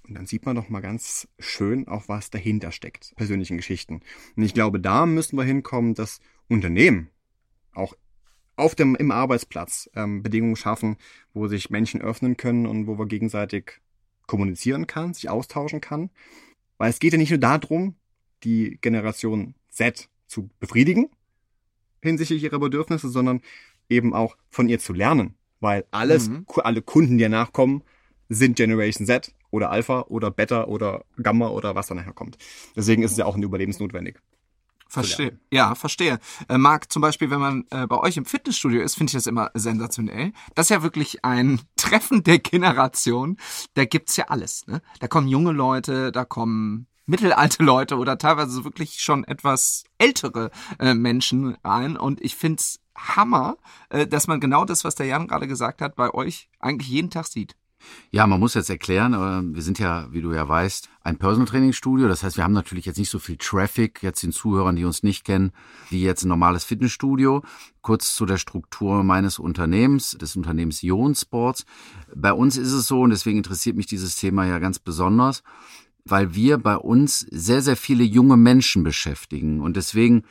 Und 0.05 0.15
dann 0.15 0.25
sieht 0.25 0.45
man 0.45 0.57
doch 0.57 0.67
mal 0.67 0.81
ganz 0.81 1.29
schön 1.39 1.87
auch, 1.87 2.09
was 2.09 2.29
dahinter 2.29 2.73
steckt, 2.73 3.13
persönlichen 3.15 3.55
Geschichten. 3.55 4.01
Und 4.35 4.43
ich 4.43 4.53
glaube, 4.53 4.81
da 4.81 5.05
müssen 5.05 5.37
wir 5.37 5.45
hinkommen, 5.45 5.95
dass 5.95 6.19
Unternehmen 6.49 7.09
auch 7.73 7.95
auf 8.57 8.75
dem, 8.75 8.95
im 8.95 9.11
Arbeitsplatz 9.11 9.89
ähm, 9.95 10.23
Bedingungen 10.23 10.57
schaffen, 10.57 10.97
wo 11.33 11.47
sich 11.47 11.69
Menschen 11.69 12.01
öffnen 12.01 12.35
können 12.35 12.65
und 12.65 12.85
wo 12.85 12.99
wir 12.99 13.05
gegenseitig 13.05 13.80
kommunizieren 14.31 14.87
kann, 14.87 15.13
sich 15.13 15.29
austauschen 15.29 15.81
kann. 15.81 16.09
Weil 16.77 16.89
es 16.89 16.99
geht 16.99 17.11
ja 17.11 17.19
nicht 17.19 17.31
nur 17.31 17.39
darum, 17.39 17.95
die 18.45 18.77
Generation 18.79 19.55
Z 19.69 20.07
zu 20.25 20.49
befriedigen 20.61 21.09
hinsichtlich 22.01 22.41
ihrer 22.41 22.57
Bedürfnisse, 22.57 23.09
sondern 23.09 23.41
eben 23.89 24.13
auch 24.13 24.37
von 24.49 24.69
ihr 24.69 24.79
zu 24.79 24.93
lernen. 24.93 25.35
Weil 25.59 25.83
alles, 25.91 26.29
mhm. 26.29 26.45
alle 26.63 26.81
Kunden, 26.81 27.17
die 27.17 27.25
danach 27.25 27.51
kommen, 27.51 27.83
sind 28.29 28.55
Generation 28.55 29.05
Z 29.05 29.33
oder 29.49 29.69
Alpha 29.69 30.05
oder 30.07 30.31
Beta 30.31 30.63
oder 30.63 31.03
Gamma 31.21 31.49
oder 31.49 31.75
was 31.75 31.87
dann 31.87 31.97
nachher 31.97 32.13
kommt. 32.13 32.37
Deswegen 32.73 33.03
ist 33.03 33.11
es 33.11 33.17
ja 33.17 33.25
auch 33.25 33.35
überlebensnotwendig. 33.35 34.15
Verstehe. 34.91 35.39
Ja, 35.51 35.73
verstehe. 35.73 36.19
Äh, 36.49 36.57
Marc, 36.57 36.91
zum 36.91 37.01
Beispiel, 37.01 37.29
wenn 37.29 37.39
man 37.39 37.65
äh, 37.69 37.87
bei 37.87 37.97
euch 37.97 38.17
im 38.17 38.25
Fitnessstudio 38.25 38.81
ist, 38.81 38.95
finde 38.95 39.11
ich 39.11 39.13
das 39.13 39.25
immer 39.25 39.49
sensationell. 39.53 40.33
Das 40.53 40.65
ist 40.65 40.69
ja 40.71 40.83
wirklich 40.83 41.23
ein 41.23 41.61
Treffen 41.77 42.23
der 42.23 42.39
Generation. 42.39 43.37
Da 43.75 43.85
gibt's 43.85 44.17
ja 44.17 44.25
alles. 44.27 44.67
Ne? 44.67 44.81
Da 44.99 45.07
kommen 45.07 45.29
junge 45.29 45.53
Leute, 45.53 46.11
da 46.11 46.25
kommen 46.25 46.87
mittelalte 47.05 47.63
Leute 47.63 47.97
oder 47.97 48.17
teilweise 48.17 48.65
wirklich 48.65 48.99
schon 48.99 49.23
etwas 49.23 49.85
ältere 49.97 50.51
äh, 50.77 50.93
Menschen 50.93 51.55
rein. 51.63 51.95
Und 51.95 52.19
ich 52.19 52.35
find's 52.35 52.81
Hammer, 52.97 53.55
äh, 53.89 54.05
dass 54.05 54.27
man 54.27 54.41
genau 54.41 54.65
das, 54.65 54.83
was 54.83 54.95
der 54.95 55.05
Jan 55.05 55.27
gerade 55.27 55.47
gesagt 55.47 55.81
hat, 55.81 55.95
bei 55.95 56.13
euch 56.13 56.49
eigentlich 56.59 56.89
jeden 56.89 57.09
Tag 57.09 57.27
sieht. 57.27 57.55
Ja, 58.11 58.27
man 58.27 58.39
muss 58.39 58.53
jetzt 58.53 58.69
erklären, 58.69 59.13
äh, 59.13 59.55
wir 59.55 59.61
sind 59.61 59.79
ja, 59.79 60.07
wie 60.11 60.21
du 60.21 60.33
ja 60.33 60.47
weißt, 60.47 60.89
ein 61.03 61.17
Personal 61.17 61.47
Training 61.47 61.73
Studio. 61.73 62.07
Das 62.07 62.23
heißt, 62.23 62.37
wir 62.37 62.43
haben 62.43 62.53
natürlich 62.53 62.85
jetzt 62.85 62.97
nicht 62.97 63.09
so 63.09 63.19
viel 63.19 63.37
Traffic, 63.37 64.03
jetzt 64.03 64.23
den 64.23 64.31
Zuhörern, 64.31 64.75
die 64.75 64.85
uns 64.85 65.03
nicht 65.03 65.23
kennen, 65.23 65.51
wie 65.89 66.03
jetzt 66.03 66.23
ein 66.23 66.29
normales 66.29 66.63
Fitnessstudio. 66.63 67.43
Kurz 67.81 68.15
zu 68.15 68.25
der 68.25 68.37
Struktur 68.37 69.03
meines 69.03 69.39
Unternehmens, 69.39 70.11
des 70.11 70.35
Unternehmens 70.35 70.83
Ion 70.83 71.15
Sports. 71.15 71.65
Bei 72.13 72.33
uns 72.33 72.57
ist 72.57 72.71
es 72.71 72.87
so, 72.87 73.01
und 73.01 73.09
deswegen 73.09 73.37
interessiert 73.37 73.75
mich 73.75 73.87
dieses 73.87 74.15
Thema 74.15 74.45
ja 74.45 74.59
ganz 74.59 74.79
besonders, 74.79 75.43
weil 76.05 76.35
wir 76.35 76.57
bei 76.57 76.77
uns 76.77 77.19
sehr, 77.31 77.61
sehr 77.61 77.77
viele 77.77 78.03
junge 78.03 78.37
Menschen 78.37 78.83
beschäftigen. 78.83 79.61
Und 79.61 79.77
deswegen 79.77 80.23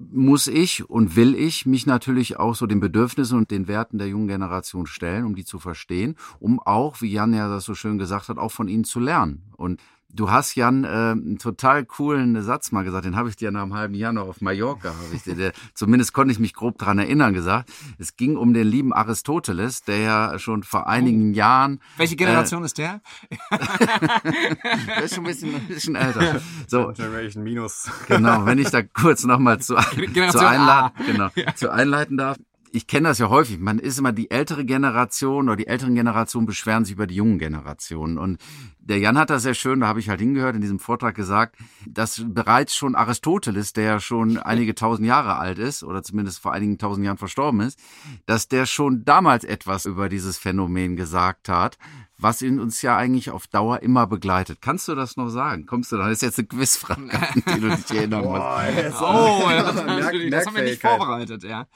muss 0.00 0.46
ich 0.46 0.88
und 0.88 1.14
will 1.14 1.34
ich 1.34 1.66
mich 1.66 1.86
natürlich 1.86 2.38
auch 2.38 2.54
so 2.54 2.66
den 2.66 2.80
Bedürfnissen 2.80 3.36
und 3.36 3.50
den 3.50 3.68
Werten 3.68 3.98
der 3.98 4.08
jungen 4.08 4.28
Generation 4.28 4.86
stellen, 4.86 5.26
um 5.26 5.34
die 5.34 5.44
zu 5.44 5.58
verstehen, 5.58 6.16
um 6.38 6.58
auch, 6.58 7.02
wie 7.02 7.12
Jan 7.12 7.34
ja 7.34 7.48
das 7.48 7.64
so 7.64 7.74
schön 7.74 7.98
gesagt 7.98 8.28
hat, 8.28 8.38
auch 8.38 8.50
von 8.50 8.68
ihnen 8.68 8.84
zu 8.84 8.98
lernen. 8.98 9.42
Und 9.56 9.80
Du 10.12 10.30
hast, 10.30 10.54
Jan, 10.54 10.84
äh, 10.84 10.88
einen 10.88 11.38
total 11.38 11.84
coolen 11.84 12.42
Satz 12.42 12.72
mal 12.72 12.82
gesagt, 12.82 13.04
den 13.04 13.16
habe 13.16 13.28
ich 13.28 13.36
dir 13.36 13.50
nach 13.50 13.62
einem 13.62 13.74
halben 13.74 13.94
Jahr 13.94 14.12
noch 14.12 14.28
auf 14.28 14.40
Mallorca, 14.40 14.88
habe 14.88 15.14
ich 15.14 15.22
dir, 15.22 15.34
der, 15.34 15.52
zumindest 15.74 16.12
konnte 16.12 16.32
ich 16.32 16.38
mich 16.38 16.54
grob 16.54 16.78
dran 16.78 16.98
erinnern, 16.98 17.32
gesagt. 17.32 17.70
Es 17.98 18.16
ging 18.16 18.36
um 18.36 18.52
den 18.52 18.66
lieben 18.66 18.92
Aristoteles, 18.92 19.82
der 19.82 19.98
ja 19.98 20.38
schon 20.38 20.62
vor 20.62 20.88
einigen 20.88 21.32
oh. 21.32 21.36
Jahren... 21.36 21.80
Welche 21.96 22.16
Generation 22.16 22.62
äh, 22.62 22.66
ist 22.66 22.78
der? 22.78 23.00
der 23.50 25.04
ist 25.04 25.14
schon 25.14 25.24
ein 25.24 25.28
bisschen, 25.28 25.54
ein 25.54 25.66
bisschen 25.68 25.94
älter. 25.94 26.40
So, 26.66 26.92
Generation 26.92 27.44
Minus. 27.44 27.90
Genau, 28.08 28.46
wenn 28.46 28.58
ich 28.58 28.70
da 28.70 28.82
kurz 28.82 29.24
nochmal 29.24 29.60
zu, 29.60 29.76
zu, 29.76 30.46
einla 30.46 30.92
genau, 31.06 31.28
zu 31.54 31.70
einleiten 31.70 32.16
darf 32.16 32.36
ich 32.72 32.86
kenne 32.86 33.08
das 33.08 33.18
ja 33.18 33.28
häufig. 33.28 33.58
Man 33.58 33.78
ist 33.78 33.98
immer 33.98 34.12
die 34.12 34.30
ältere 34.30 34.64
Generation 34.64 35.48
oder 35.48 35.56
die 35.56 35.66
älteren 35.66 35.94
Generationen 35.94 36.46
beschweren 36.46 36.84
sich 36.84 36.94
über 36.94 37.06
die 37.06 37.16
jungen 37.16 37.38
Generationen. 37.38 38.18
Und 38.18 38.38
der 38.78 38.98
Jan 38.98 39.18
hat 39.18 39.30
das 39.30 39.42
sehr 39.42 39.54
schön, 39.54 39.80
da 39.80 39.86
habe 39.86 40.00
ich 40.00 40.08
halt 40.08 40.20
hingehört, 40.20 40.54
in 40.54 40.60
diesem 40.60 40.78
Vortrag 40.78 41.14
gesagt, 41.14 41.56
dass 41.86 42.22
bereits 42.26 42.74
schon 42.74 42.94
Aristoteles, 42.94 43.72
der 43.72 43.84
ja 43.84 44.00
schon 44.00 44.38
einige 44.38 44.74
tausend 44.74 45.06
Jahre 45.06 45.36
alt 45.36 45.58
ist 45.58 45.82
oder 45.82 46.02
zumindest 46.02 46.40
vor 46.40 46.52
einigen 46.52 46.78
tausend 46.78 47.04
Jahren 47.04 47.18
verstorben 47.18 47.60
ist, 47.60 47.78
dass 48.26 48.48
der 48.48 48.66
schon 48.66 49.04
damals 49.04 49.44
etwas 49.44 49.86
über 49.86 50.08
dieses 50.08 50.38
Phänomen 50.38 50.96
gesagt 50.96 51.48
hat, 51.48 51.78
was 52.18 52.42
in 52.42 52.60
uns 52.60 52.82
ja 52.82 52.96
eigentlich 52.96 53.30
auf 53.30 53.46
Dauer 53.46 53.82
immer 53.82 54.06
begleitet. 54.06 54.58
Kannst 54.60 54.88
du 54.88 54.94
das 54.94 55.16
noch 55.16 55.30
sagen? 55.30 55.64
Kommst 55.66 55.90
du 55.90 55.96
da? 55.96 56.04
Das 56.04 56.18
ist 56.18 56.22
jetzt 56.22 56.38
eine 56.38 56.48
Quizfrage, 56.48 57.00
die 57.54 57.60
du 57.60 57.76
dich 57.76 57.90
erinnern 57.90 58.24
musst. 58.24 59.00
Oh, 59.00 59.42
das, 59.48 59.74
das 60.30 60.46
haben 60.46 60.54
wir 60.54 60.62
nicht 60.62 60.80
vorbereitet, 60.80 61.44
ja. 61.44 61.66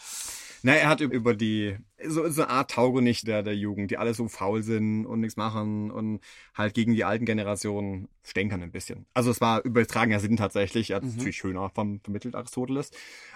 Na, 0.66 0.72
er 0.72 0.88
hat 0.88 1.02
über 1.02 1.34
die, 1.34 1.76
so, 2.02 2.26
so 2.30 2.40
eine 2.40 2.50
Art 2.50 2.70
Taugenicht 2.70 3.26
der, 3.26 3.42
der 3.42 3.54
Jugend, 3.54 3.90
die 3.90 3.98
alle 3.98 4.14
so 4.14 4.28
faul 4.28 4.62
sind 4.62 5.04
und 5.04 5.20
nichts 5.20 5.36
machen 5.36 5.90
und 5.90 6.20
halt 6.54 6.72
gegen 6.72 6.94
die 6.94 7.04
alten 7.04 7.26
Generationen 7.26 8.08
stänkern 8.22 8.62
ein 8.62 8.72
bisschen. 8.72 9.04
Also 9.12 9.30
es 9.30 9.42
war 9.42 9.62
übertragener 9.62 10.20
Sinn 10.20 10.38
tatsächlich, 10.38 10.88
er 10.88 10.96
hat 10.96 11.04
mhm. 11.04 11.16
natürlich 11.16 11.36
schöner 11.36 11.68
vom, 11.68 12.00
vermittelt 12.00 12.34
Aristoteles. 12.34 12.92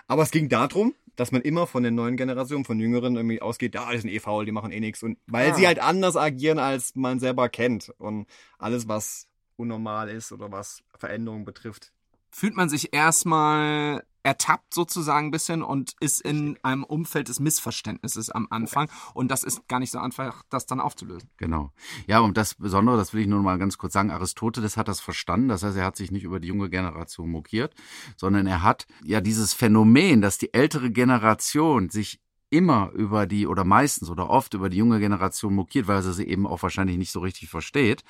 Aber 0.06 0.23
es 0.23 0.30
ging 0.30 0.49
darum, 0.49 0.94
dass 1.16 1.30
man 1.30 1.42
immer 1.42 1.66
von 1.66 1.82
den 1.82 1.94
neuen 1.94 2.16
Generationen, 2.16 2.64
von 2.64 2.80
Jüngeren 2.80 3.16
irgendwie 3.16 3.42
ausgeht, 3.42 3.75
ja, 3.75 3.92
die 3.92 3.99
sind 3.99 4.08
eh 4.08 4.20
faul, 4.20 4.47
die 4.47 4.52
machen 4.52 4.73
eh 4.73 4.80
nichts. 4.80 5.02
Und 5.02 5.18
weil 5.26 5.50
ah. 5.50 5.54
sie 5.54 5.66
halt 5.66 5.80
anders 5.80 6.16
agieren, 6.16 6.58
als 6.58 6.94
man 6.94 7.20
selber 7.20 7.50
kennt. 7.50 7.92
Und 7.99 8.26
alles, 8.56 8.88
was 8.88 9.28
unnormal 9.56 10.08
ist 10.08 10.32
oder 10.32 10.50
was 10.50 10.82
Veränderungen 10.97 11.44
betrifft, 11.44 11.92
fühlt 12.30 12.56
man 12.56 12.70
sich 12.70 12.94
erstmal 12.94 14.02
ertappt 14.28 14.75
sozusagen 14.75 15.28
ein 15.28 15.30
bisschen 15.30 15.62
und 15.62 15.94
ist 16.00 16.20
in 16.20 16.58
einem 16.62 16.85
Umfeld 16.85 17.28
des 17.28 17.40
Missverständnisses 17.40 18.28
am 18.28 18.47
Anfang. 18.50 18.90
Und 19.14 19.30
das 19.30 19.42
ist 19.42 19.66
gar 19.68 19.78
nicht 19.78 19.90
so 19.90 19.99
einfach, 19.99 20.42
das 20.50 20.66
dann 20.66 20.80
aufzulösen. 20.80 21.30
Genau. 21.38 21.73
Ja, 22.06 22.20
und 22.20 22.37
das 22.37 22.54
Besondere, 22.54 22.99
das 22.99 23.14
will 23.14 23.23
ich 23.23 23.26
nur 23.26 23.42
mal 23.42 23.58
ganz 23.58 23.78
kurz 23.78 23.94
sagen, 23.94 24.11
Aristoteles 24.11 24.76
hat 24.76 24.87
das 24.87 25.00
verstanden. 25.00 25.49
Das 25.49 25.62
heißt, 25.62 25.78
er 25.78 25.87
hat 25.87 25.97
sich 25.97 26.11
nicht 26.11 26.25
über 26.25 26.40
die 26.40 26.49
junge 26.49 26.68
Generation 26.68 27.30
mokiert, 27.30 27.75
sondern 28.18 28.47
er 28.47 28.62
hat 28.62 28.87
ja 29.02 29.23
dieses 29.23 29.54
Phänomen, 29.54 30.20
dass 30.20 30.37
die 30.37 30.52
ältere 30.52 30.90
Generation 30.90 31.88
sich 31.88 32.20
immer 32.50 32.90
über 32.92 33.26
die 33.26 33.46
oder 33.46 33.64
meistens 33.64 34.08
oder 34.10 34.30
oft 34.30 34.54
über 34.54 34.68
die 34.68 34.78
junge 34.78 35.00
Generation 35.00 35.54
mokiert, 35.54 35.86
weil 35.86 36.02
sie 36.02 36.12
sie 36.14 36.26
eben 36.26 36.46
auch 36.46 36.62
wahrscheinlich 36.62 36.96
nicht 36.96 37.12
so 37.12 37.20
richtig 37.20 37.48
versteht. 37.48 38.04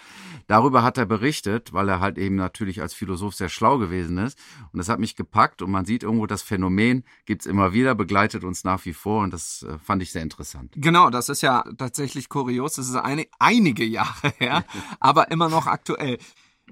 Darüber 0.47 0.83
hat 0.83 0.99
er 0.99 1.07
berichtet, 1.07 1.73
weil 1.73 1.89
er 1.89 2.01
halt 2.01 2.19
eben 2.19 2.37
natürlich 2.37 2.81
als 2.81 2.95
Philosoph 2.95 3.35
sehr 3.35 3.49
schlau 3.49 3.79
gewesen 3.79 4.19
ist. 4.19 4.39
Und 4.73 4.79
das 4.79 4.89
hat 4.89 5.01
mich 5.01 5.17
gepackt 5.17 5.63
und 5.63 5.71
man 5.71 5.85
sieht 5.85 6.03
irgendwo, 6.03 6.27
das 6.27 6.43
Phänomen 6.43 7.05
gibt's 7.27 7.47
immer 7.47 7.73
wieder, 7.73 7.95
begleitet 7.95 8.45
uns 8.45 8.65
nach 8.65 8.85
wie 8.85 8.93
vor 8.93 9.25
und 9.25 9.33
das 9.33 9.63
äh, 9.63 9.79
fand 9.79 10.03
ich 10.03 10.13
sehr 10.13 10.23
interessant. 10.23 10.73
Genau, 10.77 11.11
das 11.11 11.29
ist 11.29 11.43
ja 11.43 11.65
tatsächlich 11.77 12.29
kurios. 12.29 12.75
Das 12.75 12.89
ist 12.89 12.95
eine, 12.95 13.27
einige 13.39 13.85
Jahre 13.85 14.33
her, 14.39 14.65
aber 15.01 15.31
immer 15.31 15.49
noch 15.49 15.67
aktuell. 15.67 16.19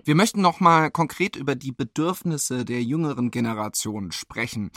Wir 0.05 0.15
möchten 0.15 0.41
noch 0.41 0.61
mal 0.61 0.91
konkret 0.91 1.37
über 1.37 1.55
die 1.55 1.73
Bedürfnisse 1.73 2.65
der 2.65 2.83
jüngeren 2.83 3.31
Generation 3.31 4.13
sprechen. 4.13 4.71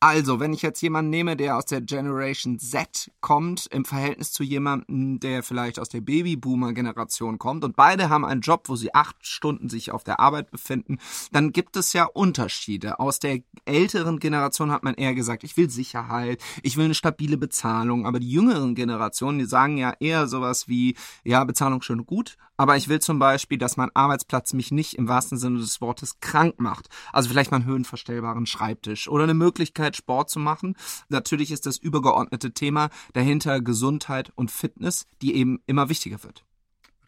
Also, 0.00 0.38
wenn 0.38 0.52
ich 0.52 0.60
jetzt 0.60 0.82
jemanden 0.82 1.10
nehme, 1.10 1.34
der 1.34 1.56
aus 1.56 1.64
der 1.64 1.80
Generation 1.80 2.58
Z 2.58 3.10
kommt, 3.22 3.66
im 3.72 3.86
Verhältnis 3.86 4.32
zu 4.32 4.42
jemandem, 4.42 5.18
der 5.18 5.42
vielleicht 5.42 5.78
aus 5.78 5.88
der 5.88 6.02
Babyboomer-Generation 6.02 7.38
kommt 7.38 7.64
und 7.64 7.74
beide 7.74 8.10
haben 8.10 8.26
einen 8.26 8.42
Job, 8.42 8.68
wo 8.68 8.76
sie 8.76 8.94
acht 8.94 9.16
Stunden 9.26 9.70
sich 9.70 9.92
auf 9.92 10.04
der 10.04 10.20
Arbeit 10.20 10.50
befinden, 10.50 10.98
dann 11.32 11.52
gibt 11.52 11.76
es 11.76 11.94
ja 11.94 12.04
Unterschiede. 12.04 13.00
Aus 13.00 13.18
der 13.18 13.40
älteren 13.64 14.18
Generation 14.18 14.70
hat 14.70 14.82
man 14.82 14.94
eher 14.94 15.14
gesagt, 15.14 15.42
ich 15.42 15.56
will 15.56 15.70
Sicherheit, 15.70 16.42
ich 16.62 16.76
will 16.76 16.84
eine 16.84 16.94
stabile 16.94 17.38
Bezahlung, 17.38 18.06
aber 18.06 18.20
die 18.20 18.30
jüngeren 18.30 18.74
Generationen, 18.74 19.38
die 19.38 19.46
sagen 19.46 19.78
ja 19.78 19.94
eher 20.00 20.26
sowas 20.26 20.68
wie, 20.68 20.96
ja, 21.24 21.44
Bezahlung 21.44 21.80
schön 21.80 22.04
gut, 22.04 22.36
aber 22.56 22.76
ich 22.76 22.88
will 22.88 23.00
zum 23.00 23.18
Beispiel, 23.18 23.58
dass 23.58 23.76
mein 23.76 23.90
Arbeitsplatz 23.94 24.52
mich 24.52 24.70
nicht 24.70 24.94
im 24.94 25.08
wahrsten 25.08 25.38
Sinne 25.38 25.58
des 25.58 25.80
Wortes 25.80 26.20
krank 26.20 26.58
macht. 26.58 26.88
Also 27.12 27.28
vielleicht 27.28 27.50
mal 27.50 27.58
einen 27.58 27.66
höhenverstellbaren 27.66 28.46
Schreibtisch 28.46 29.08
oder 29.08 29.24
eine 29.24 29.34
Möglichkeit, 29.34 29.96
Sport 29.96 30.30
zu 30.30 30.38
machen. 30.38 30.76
Natürlich 31.08 31.50
ist 31.50 31.66
das 31.66 31.78
übergeordnete 31.78 32.52
Thema 32.52 32.90
dahinter 33.12 33.60
Gesundheit 33.60 34.32
und 34.36 34.50
Fitness, 34.50 35.06
die 35.22 35.34
eben 35.34 35.60
immer 35.66 35.88
wichtiger 35.88 36.22
wird. 36.22 36.44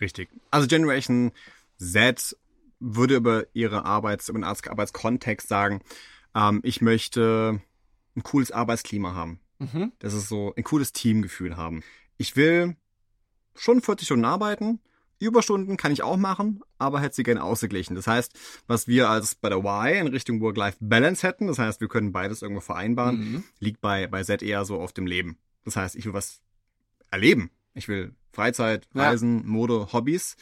Richtig. 0.00 0.29
Also 0.50 0.67
Generation 0.67 1.33
Z 1.79 2.37
würde 2.81 3.17
über 3.17 3.47
ihre 3.55 3.85
Arbeits- 3.85 4.31
und 4.31 4.45
Arbeitskontext 4.45 5.49
sagen, 5.49 5.81
ähm, 6.35 6.61
ich 6.62 6.81
möchte 6.81 7.61
ein 8.17 8.23
cooles 8.23 8.50
Arbeitsklima 8.50 9.15
haben. 9.15 9.41
Mhm. 9.59 9.93
Das 9.99 10.12
ist 10.12 10.29
so 10.29 10.53
ein 10.57 10.65
cooles 10.65 10.93
Teamgefühl 10.93 11.57
haben. 11.57 11.83
Ich 12.19 12.37
will 12.37 12.76
schon 13.55 13.81
40 13.81 14.07
Stunden 14.07 14.25
arbeiten, 14.25 14.81
Überstunden 15.19 15.77
kann 15.77 15.93
ich 15.93 16.03
auch 16.03 16.17
machen, 16.17 16.61
aber 16.79 17.01
hätte 17.01 17.17
sie 17.17 17.23
gerne 17.23 17.43
ausgeglichen. 17.43 17.95
Das 17.95 18.07
heißt, 18.07 18.33
was 18.67 18.87
wir 18.87 19.09
als 19.09 19.35
bei 19.35 19.49
der 19.49 19.59
Y 19.59 20.07
in 20.07 20.07
Richtung 20.09 20.41
Work-Life-Balance 20.41 21.27
hätten, 21.27 21.47
das 21.47 21.59
heißt, 21.59 21.81
wir 21.81 21.89
können 21.89 22.13
beides 22.13 22.43
irgendwo 22.43 22.61
vereinbaren, 22.61 23.19
mhm. 23.19 23.45
liegt 23.59 23.81
bei, 23.81 24.07
bei 24.07 24.23
Z 24.23 24.43
eher 24.43 24.65
so 24.65 24.81
auf 24.81 24.93
dem 24.93 25.07
Leben. 25.07 25.39
Das 25.65 25.77
heißt, 25.77 25.97
ich 25.97 26.05
will 26.05 26.13
was 26.13 26.41
erleben. 27.11 27.51
Ich 27.75 27.89
will 27.89 28.15
Freizeit, 28.33 28.89
Reisen, 28.95 29.41
ja. 29.41 29.47
Mode, 29.47 29.93
Hobbys. 29.93 30.37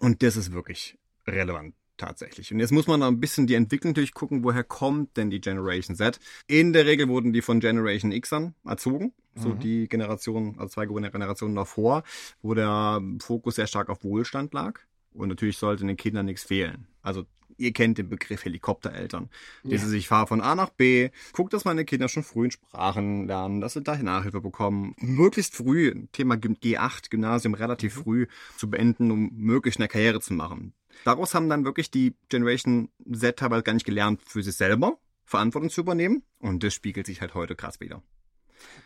Und 0.00 0.22
das 0.22 0.36
ist 0.36 0.52
wirklich 0.52 0.98
relevant 1.26 1.74
tatsächlich. 1.96 2.52
Und 2.52 2.60
jetzt 2.60 2.72
muss 2.72 2.86
man 2.86 3.02
ein 3.02 3.20
bisschen 3.20 3.46
die 3.46 3.54
Entwicklung 3.54 3.94
durchgucken, 3.94 4.44
woher 4.44 4.64
kommt 4.64 5.16
denn 5.16 5.30
die 5.30 5.40
Generation 5.40 5.96
Z? 5.96 6.18
In 6.46 6.72
der 6.72 6.86
Regel 6.86 7.08
wurden 7.08 7.32
die 7.32 7.42
von 7.42 7.60
Generation 7.60 8.18
Xern 8.18 8.54
erzogen, 8.64 9.12
so 9.36 9.50
mhm. 9.50 9.60
die 9.60 9.88
Generation, 9.88 10.56
also 10.58 10.68
zwei 10.68 10.86
Generationen 10.86 11.54
davor, 11.54 12.02
wo 12.42 12.54
der 12.54 13.00
Fokus 13.20 13.56
sehr 13.56 13.66
stark 13.66 13.88
auf 13.88 14.04
Wohlstand 14.04 14.54
lag. 14.54 14.80
Und 15.12 15.28
natürlich 15.28 15.58
sollte 15.58 15.86
den 15.86 15.96
Kindern 15.96 16.26
nichts 16.26 16.42
fehlen. 16.42 16.88
Also 17.02 17.24
ihr 17.56 17.72
kennt 17.72 17.98
den 17.98 18.08
Begriff 18.08 18.44
Helikoptereltern. 18.44 19.30
Die 19.62 19.72
ja. 19.72 19.78
sich 19.78 20.08
fahren 20.08 20.26
von 20.26 20.40
A 20.40 20.54
nach 20.54 20.70
B, 20.70 21.10
guckt, 21.32 21.52
dass 21.52 21.64
meine 21.64 21.84
Kinder 21.84 22.08
schon 22.08 22.22
früh 22.22 22.46
in 22.46 22.50
Sprachen 22.50 23.26
lernen, 23.26 23.60
dass 23.60 23.74
sie 23.74 23.82
da 23.82 23.96
Nachhilfe 23.96 24.40
bekommen. 24.40 24.94
Möglichst 24.98 25.54
früh, 25.54 26.06
Thema 26.12 26.34
G8, 26.34 27.10
Gymnasium 27.10 27.54
relativ 27.54 27.96
mhm. 27.96 28.02
früh 28.02 28.26
zu 28.56 28.68
beenden, 28.68 29.10
um 29.10 29.30
möglichst 29.34 29.80
eine 29.80 29.88
Karriere 29.88 30.20
zu 30.20 30.34
machen. 30.34 30.74
Daraus 31.04 31.34
haben 31.34 31.48
dann 31.48 31.64
wirklich 31.64 31.90
die 31.90 32.14
Generation 32.28 32.88
Z 33.12 33.36
teilweise 33.38 33.62
gar 33.62 33.74
nicht 33.74 33.86
gelernt, 33.86 34.22
für 34.22 34.42
sich 34.42 34.56
selber 34.56 34.98
Verantwortung 35.24 35.70
zu 35.70 35.80
übernehmen. 35.80 36.22
Und 36.38 36.62
das 36.62 36.74
spiegelt 36.74 37.06
sich 37.06 37.20
halt 37.20 37.34
heute 37.34 37.56
krass 37.56 37.80
wieder. 37.80 38.02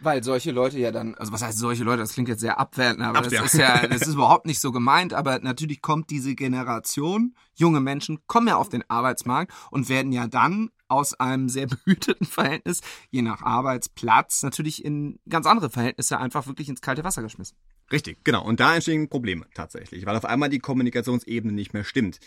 Weil 0.00 0.23
solche 0.23 0.52
Leute 0.52 0.78
ja 0.78 0.92
dann, 0.92 1.14
also 1.16 1.32
was 1.32 1.42
heißt 1.42 1.58
solche 1.58 1.85
Leute, 1.85 1.99
das 1.99 2.12
klingt 2.12 2.28
jetzt 2.28 2.40
sehr 2.40 2.58
abwertend, 2.58 3.02
aber 3.02 3.18
Ach, 3.18 3.23
das 3.23 3.32
ja. 3.32 3.42
ist 3.42 3.54
ja, 3.54 3.87
das 3.87 4.02
ist 4.02 4.14
überhaupt 4.14 4.47
nicht 4.47 4.61
so 4.61 4.70
gemeint, 4.70 5.12
aber 5.12 5.40
natürlich 5.40 5.82
kommt 5.82 6.11
diese 6.11 6.35
Generation, 6.35 7.35
junge 7.54 7.80
Menschen 7.80 8.20
kommen 8.26 8.49
ja 8.49 8.56
auf 8.56 8.68
den 8.68 8.88
Arbeitsmarkt 8.88 9.52
und 9.70 9.88
werden 9.88 10.12
ja 10.12 10.28
dann 10.28 10.70
aus 10.88 11.14
einem 11.14 11.49
sehr 11.49 11.66
behüteten 11.85 12.26
Verhältnis, 12.26 12.80
je 13.11 13.23
nach 13.23 13.42
Arbeitsplatz, 13.42 14.42
natürlich 14.42 14.85
in 14.85 15.18
ganz 15.28 15.47
andere 15.47 15.70
Verhältnisse 15.70 16.18
einfach 16.18 16.47
wirklich 16.47 16.68
ins 16.68 16.80
kalte 16.80 17.04
Wasser 17.04 17.23
geschmissen. 17.23 17.56
Richtig, 17.90 18.23
genau. 18.23 18.44
Und 18.44 18.61
da 18.61 18.75
entstehen 18.75 19.08
Probleme 19.08 19.47
tatsächlich, 19.54 20.04
weil 20.04 20.16
auf 20.16 20.26
einmal 20.26 20.50
die 20.50 20.58
Kommunikationsebene 20.58 21.52
nicht 21.52 21.73
mehr 21.73 21.85
stimmt. 21.85 22.20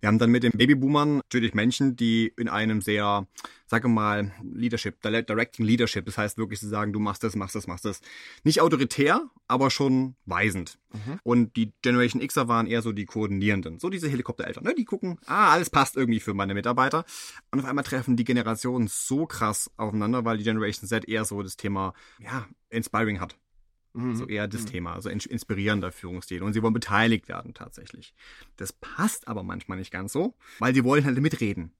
Wir 0.00 0.08
haben 0.08 0.18
dann 0.18 0.30
mit 0.30 0.42
den 0.42 0.52
Babyboomern 0.52 1.16
natürlich 1.16 1.54
Menschen, 1.54 1.96
die 1.96 2.32
in 2.36 2.48
einem 2.48 2.82
sehr, 2.82 3.26
sage 3.66 3.88
mal, 3.88 4.32
Leadership, 4.42 5.00
Directing 5.00 5.64
Leadership, 5.64 6.04
das 6.04 6.18
heißt 6.18 6.38
wirklich 6.38 6.60
zu 6.60 6.68
sagen, 6.68 6.92
du 6.92 7.00
machst 7.00 7.24
das, 7.24 7.34
machst 7.34 7.54
das, 7.54 7.66
machst 7.66 7.84
das. 7.84 8.00
Nicht 8.44 8.60
autoritär, 8.60 9.22
aber 9.48 9.70
schon 9.70 10.14
weisend. 10.26 10.78
Mhm. 10.92 11.20
Und 11.22 11.56
die 11.56 11.72
Generation 11.82 12.26
Xer 12.26 12.46
waren 12.48 12.66
eher 12.66 12.82
so 12.82 12.92
die 12.92 13.06
Koordinierenden. 13.06 13.78
So 13.78 13.88
diese 13.88 14.08
Helikoptereltern, 14.08 14.64
ne? 14.64 14.74
die 14.74 14.84
gucken, 14.84 15.18
ah, 15.26 15.52
alles 15.52 15.70
passt 15.70 15.96
irgendwie 15.96 16.20
für 16.20 16.34
meine 16.34 16.54
Mitarbeiter. 16.54 17.04
Und 17.50 17.60
auf 17.60 17.64
einmal 17.64 17.84
treffen 17.84 18.16
die 18.16 18.24
Generationen 18.24 18.88
so 18.88 19.26
krass 19.26 19.70
aufeinander, 19.76 20.24
weil 20.24 20.36
die 20.36 20.44
Generation 20.44 20.88
Z 20.88 21.08
eher 21.08 21.24
so 21.24 21.42
das 21.42 21.56
Thema, 21.56 21.94
ja, 22.18 22.46
Inspiring 22.68 23.20
hat. 23.20 23.36
Mhm. 23.96 24.14
So 24.14 24.26
eher 24.26 24.46
das 24.46 24.62
mhm. 24.62 24.66
Thema, 24.66 24.94
also 24.94 25.08
inspirierender 25.08 25.90
Führungsstil. 25.90 26.42
Und 26.42 26.52
sie 26.52 26.62
wollen 26.62 26.74
beteiligt 26.74 27.28
werden 27.28 27.54
tatsächlich. 27.54 28.14
Das 28.56 28.72
passt 28.72 29.26
aber 29.26 29.42
manchmal 29.42 29.78
nicht 29.78 29.90
ganz 29.90 30.12
so, 30.12 30.34
weil 30.58 30.74
sie 30.74 30.84
wollen 30.84 31.04
halt 31.04 31.18
mitreden. 31.20 31.72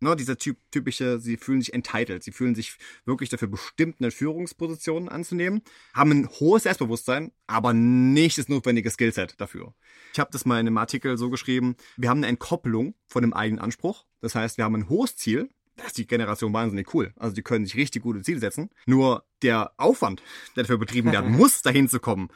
Ne, 0.00 0.14
dieser 0.14 0.38
typ, 0.38 0.58
typische, 0.70 1.18
sie 1.18 1.36
fühlen 1.36 1.60
sich 1.60 1.74
entitled, 1.74 2.22
sie 2.22 2.30
fühlen 2.30 2.54
sich 2.54 2.76
wirklich 3.04 3.30
dafür 3.30 3.48
bestimmt, 3.48 3.96
eine 3.98 4.12
Führungsposition 4.12 5.08
anzunehmen, 5.08 5.62
haben 5.92 6.12
ein 6.12 6.28
hohes 6.28 6.62
Selbstbewusstsein, 6.62 7.32
aber 7.48 7.72
nicht 7.72 8.38
das 8.38 8.48
notwendige 8.48 8.90
Skillset 8.90 9.40
dafür. 9.40 9.74
Ich 10.12 10.20
habe 10.20 10.30
das 10.32 10.44
mal 10.44 10.60
in 10.60 10.68
einem 10.68 10.78
Artikel 10.78 11.18
so 11.18 11.30
geschrieben, 11.30 11.74
wir 11.96 12.10
haben 12.10 12.18
eine 12.18 12.28
Entkopplung 12.28 12.94
von 13.06 13.22
dem 13.22 13.32
eigenen 13.32 13.58
Anspruch. 13.58 14.04
Das 14.20 14.36
heißt, 14.36 14.56
wir 14.56 14.64
haben 14.64 14.76
ein 14.76 14.88
hohes 14.88 15.16
Ziel, 15.16 15.48
das 15.78 15.88
ist 15.88 15.98
die 15.98 16.06
Generation 16.06 16.52
wahnsinnig 16.52 16.92
cool. 16.94 17.12
Also 17.16 17.34
die 17.34 17.42
können 17.42 17.64
sich 17.64 17.76
richtig 17.76 18.02
gute 18.02 18.22
Ziele 18.22 18.40
setzen. 18.40 18.70
Nur 18.86 19.24
der 19.42 19.72
Aufwand, 19.76 20.22
der 20.56 20.64
dafür 20.64 20.78
betrieben 20.78 21.12
werden 21.12 21.32
muss, 21.36 21.62
dahin 21.62 21.88
zu 21.88 22.00
kommen, 22.00 22.28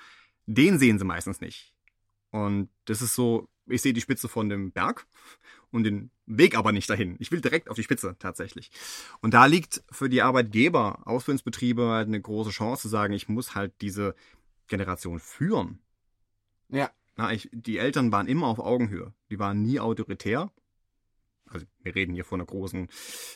den 0.47 0.79
sehen 0.79 0.99
sie 0.99 1.05
meistens 1.05 1.41
nicht. 1.41 1.73
Und 2.31 2.71
das 2.87 3.03
ist 3.03 3.15
so, 3.15 3.49
ich 3.67 3.83
sehe 3.83 3.93
die 3.93 4.01
Spitze 4.01 4.29
von 4.29 4.49
dem 4.49 4.73
Berg 4.73 5.07
und 5.71 5.85
den 5.85 6.11
Weg 6.27 6.57
aber 6.57 6.73
nicht 6.73 6.89
dahin. 6.89 7.17
Ich 7.19 7.31
will 7.31 7.41
direkt 7.41 7.69
auf 7.69 7.77
die 7.77 7.83
Spitze 7.83 8.17
tatsächlich. 8.19 8.71
Und 9.21 9.35
da 9.35 9.47
liegt 9.47 9.83
für 9.91 10.09
die 10.09 10.23
Arbeitgeber, 10.23 11.07
Ausbildungsbetriebe 11.07 11.89
halt 11.89 12.09
eine 12.09 12.21
große 12.21 12.51
Chance 12.51 12.83
zu 12.83 12.89
sagen, 12.89 13.13
ich 13.13 13.29
muss 13.29 13.55
halt 13.55 13.73
diese 13.81 14.15
Generation 14.69 15.19
führen. 15.19 15.81
Ja. 16.69 16.91
Na, 17.17 17.31
ich, 17.33 17.51
die 17.53 17.77
Eltern 17.77 18.11
waren 18.11 18.27
immer 18.27 18.47
auf 18.47 18.59
Augenhöhe. 18.59 19.13
Die 19.31 19.39
waren 19.39 19.61
nie 19.61 19.79
autoritär 19.79 20.51
also 21.55 21.67
wir 21.83 21.95
reden 21.95 22.15
hier 22.15 22.25
von 22.25 22.41
einer 22.41 22.47
großen, 22.47 22.89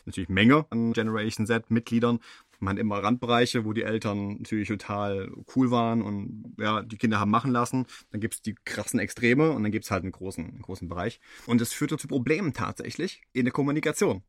natürlich 0.04 0.28
Menge 0.28 0.66
an 0.70 0.92
Generation 0.92 1.46
Z-Mitgliedern. 1.46 2.20
Man 2.58 2.74
hat 2.74 2.80
immer 2.80 3.02
Randbereiche, 3.02 3.64
wo 3.64 3.72
die 3.72 3.82
Eltern 3.82 4.38
natürlich 4.38 4.68
total 4.68 5.30
cool 5.54 5.70
waren 5.70 6.02
und 6.02 6.54
ja, 6.58 6.82
die 6.82 6.96
Kinder 6.96 7.20
haben 7.20 7.30
machen 7.30 7.50
lassen. 7.50 7.86
Dann 8.10 8.20
gibt's 8.20 8.40
die 8.40 8.54
krassen 8.64 8.98
Extreme 8.98 9.52
und 9.52 9.62
dann 9.62 9.72
gibt's 9.72 9.90
halt 9.90 10.04
einen 10.04 10.12
großen, 10.12 10.44
einen 10.44 10.62
großen 10.62 10.88
Bereich. 10.88 11.20
Und 11.46 11.60
es 11.60 11.72
führte 11.72 11.98
zu 11.98 12.08
Problemen 12.08 12.54
tatsächlich 12.54 13.22
in 13.32 13.44
der 13.44 13.52
Kommunikation. 13.52 14.22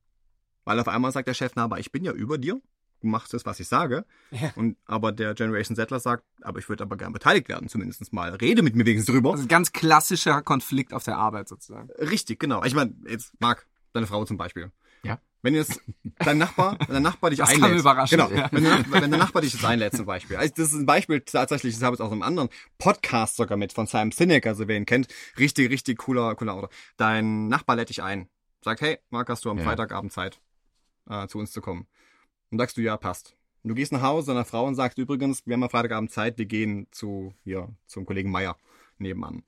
Weil 0.66 0.80
auf 0.80 0.90
einmal 0.90 1.14
sagt 1.14 1.30
der 1.30 1.34
Chef, 1.34 1.54
na, 1.56 1.64
aber 1.64 1.80
ich 1.80 1.94
bin 1.94 2.04
ja 2.04 2.12
über 2.12 2.38
dir. 2.38 2.62
Du 3.00 3.08
machst 3.08 3.34
das, 3.34 3.46
was 3.46 3.60
ich 3.60 3.68
sage. 3.68 4.06
Ja. 4.32 4.52
Und 4.56 4.76
aber 4.86 5.12
der 5.12 5.36
Generation 5.36 5.76
Settler 5.76 6.00
sagt, 6.00 6.24
aber 6.42 6.60
ich 6.60 6.68
würde 6.68 6.84
aber 6.84 6.98
gern 6.98 7.14
beteiligt 7.14 7.48
werden, 7.48 7.70
zumindest 7.70 8.12
mal. 8.12 8.34
Rede 8.36 8.64
mit 8.64 8.76
mir 8.76 8.86
wenigstens 8.86 9.14
drüber. 9.14 9.34
Also 9.34 9.48
ganz 9.48 9.72
klassischer 9.72 10.42
Konflikt 10.42 10.94
auf 10.94 11.04
der 11.04 11.18
Arbeit 11.18 11.48
sozusagen. 11.48 11.90
Richtig, 12.00 12.40
genau. 12.40 12.64
Ich 12.64 12.74
meine, 12.74 12.96
jetzt 13.08 13.40
Marc, 13.40 13.68
deine 13.98 14.08
Frau 14.08 14.26
zum 14.26 14.38
Beispiel. 14.38 14.72
Ja. 15.04 15.20
Wenn 15.42 15.54
jetzt 15.56 15.82
dein 16.20 16.38
Nachbar, 16.38 16.78
wenn 16.80 16.96
dein 16.96 17.04
Nachbar 17.04 17.30
dich 17.30 17.40
das 17.40 17.50
einlädt. 17.50 17.64
Kann 17.64 17.78
überraschen. 17.78 18.18
Genau. 18.18 18.30
Ja. 18.32 18.50
Wenn, 18.52 18.64
der, 18.64 18.86
wenn 18.90 19.10
der 19.12 19.20
Nachbar 19.20 19.42
dich 19.42 19.54
jetzt 19.54 19.66
einlädt 19.66 19.96
zum 19.96 20.06
Beispiel. 20.06 20.38
Also 20.38 20.54
das 20.56 20.74
ist 20.74 20.80
ein 20.80 20.86
Beispiel 20.86 21.22
tatsächlich, 21.22 21.76
das 21.76 21.84
habe 21.84 21.96
ich 21.96 22.02
auch 22.02 22.08
in 22.08 22.14
einem 22.14 22.24
anderen 22.24 22.50
Podcast 22.78 23.36
sogar 23.36 23.58
mit 23.58 23.74
von 23.74 23.88
Simon 23.88 24.12
Sinek, 24.12 24.46
also 24.48 24.68
wer 24.68 24.78
ihn 24.78 24.86
kennt. 24.86 25.08
Richtig, 25.38 25.70
richtig 25.70 26.00
cooler, 26.00 26.36
cooler 26.36 26.54
Autor. 26.54 26.70
Dein 26.98 27.48
Nachbar 27.48 27.76
lädt 27.76 27.90
dich 27.90 28.04
ein. 28.04 28.30
Sagt, 28.62 28.82
hey, 28.82 29.00
Marc, 29.10 29.30
hast 29.30 29.46
du 29.46 29.52
am 29.52 29.60
ja. 29.60 29.64
Freitagabend 29.64 30.12
Zeit, 30.12 30.42
äh, 31.10 31.28
zu 31.28 31.40
uns 31.40 31.52
zu 31.52 31.62
kommen? 31.62 31.88
Und 32.50 32.58
sagst 32.58 32.78
du, 32.78 32.82
ja, 32.82 32.98
passt. 32.98 33.36
Und 33.64 33.70
du 33.70 33.76
gehst 33.76 33.92
nach 33.92 34.02
Hause 34.02 34.28
deiner 34.28 34.46
Frau 34.46 34.66
und 34.66 34.76
sagst, 34.76 34.98
übrigens, 34.98 35.46
wir 35.46 35.54
haben 35.54 35.64
am 35.64 35.70
Freitagabend 35.70 36.12
Zeit, 36.12 36.38
wir 36.38 36.46
gehen 36.46 36.88
zu, 36.92 37.34
hier, 37.44 37.70
zum 37.86 38.06
Kollegen 38.06 38.32
Meier 38.32 38.58
nebenan. 38.98 39.44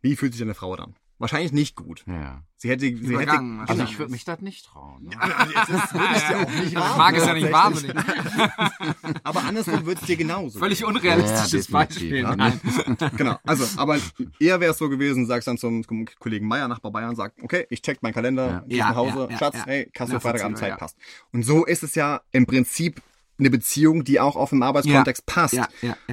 Wie 0.00 0.16
fühlt 0.16 0.32
sich 0.32 0.40
deine 0.40 0.54
Frau 0.54 0.76
dann? 0.76 0.96
Wahrscheinlich 1.24 1.52
nicht 1.52 1.74
gut. 1.74 2.04
Ja. 2.06 2.42
Sie 2.58 2.68
hätte, 2.68 2.84
sie 2.84 3.18
hätte, 3.18 3.40
also 3.66 3.82
ich 3.82 3.98
würde 3.98 4.12
mich 4.12 4.26
das 4.26 4.42
nicht 4.42 4.66
trauen. 4.66 5.04
Ne? 5.04 5.12
Ja, 5.14 5.64
das 5.66 5.94
würde 5.94 6.06
ich 6.16 6.22
dir 6.22 6.36
auch 6.36 6.50
nicht 6.50 6.76
raten. 6.76 6.90
Ich 6.90 6.96
mag 6.98 7.16
es 7.16 7.24
ja 7.24 7.32
nicht 7.32 7.50
wahnsinnig. 7.50 7.96
aber 9.24 9.44
andersrum 9.44 9.86
würde 9.86 10.02
es 10.02 10.06
dir 10.06 10.16
genauso. 10.16 10.58
Völlig 10.58 10.84
unrealistisches 10.84 11.68
ja, 11.68 11.72
Beispiel. 11.72 12.18
Ja. 12.18 12.34
genau. 13.16 13.38
Also, 13.42 13.64
aber 13.80 13.98
eher 14.38 14.60
wäre 14.60 14.72
es 14.72 14.76
so 14.76 14.90
gewesen, 14.90 15.24
sagst 15.24 15.48
dann 15.48 15.56
zum 15.56 15.82
Kollegen 16.18 16.46
Meier, 16.46 16.68
Nachbar 16.68 16.92
Bayern, 16.92 17.16
sagt, 17.16 17.42
okay, 17.42 17.66
ich 17.70 17.80
check 17.80 18.02
meinen 18.02 18.12
Kalender, 18.12 18.62
ja. 18.68 18.90
nach 18.90 18.96
Hause, 18.96 19.28
Schatz, 19.38 19.56
hey, 19.64 19.88
kannst 19.94 20.12
du 20.12 20.20
Freitagabend 20.20 20.58
Zeit, 20.58 20.76
passt. 20.76 20.98
Und 21.32 21.42
so 21.42 21.64
ist 21.64 21.84
es 21.84 21.94
ja 21.94 22.20
im 22.32 22.44
Prinzip 22.44 23.00
eine 23.38 23.48
Beziehung, 23.48 24.04
die 24.04 24.20
auch 24.20 24.36
auf 24.36 24.50
dem 24.50 24.62
Arbeitskontext 24.62 25.24
passt. 25.24 25.58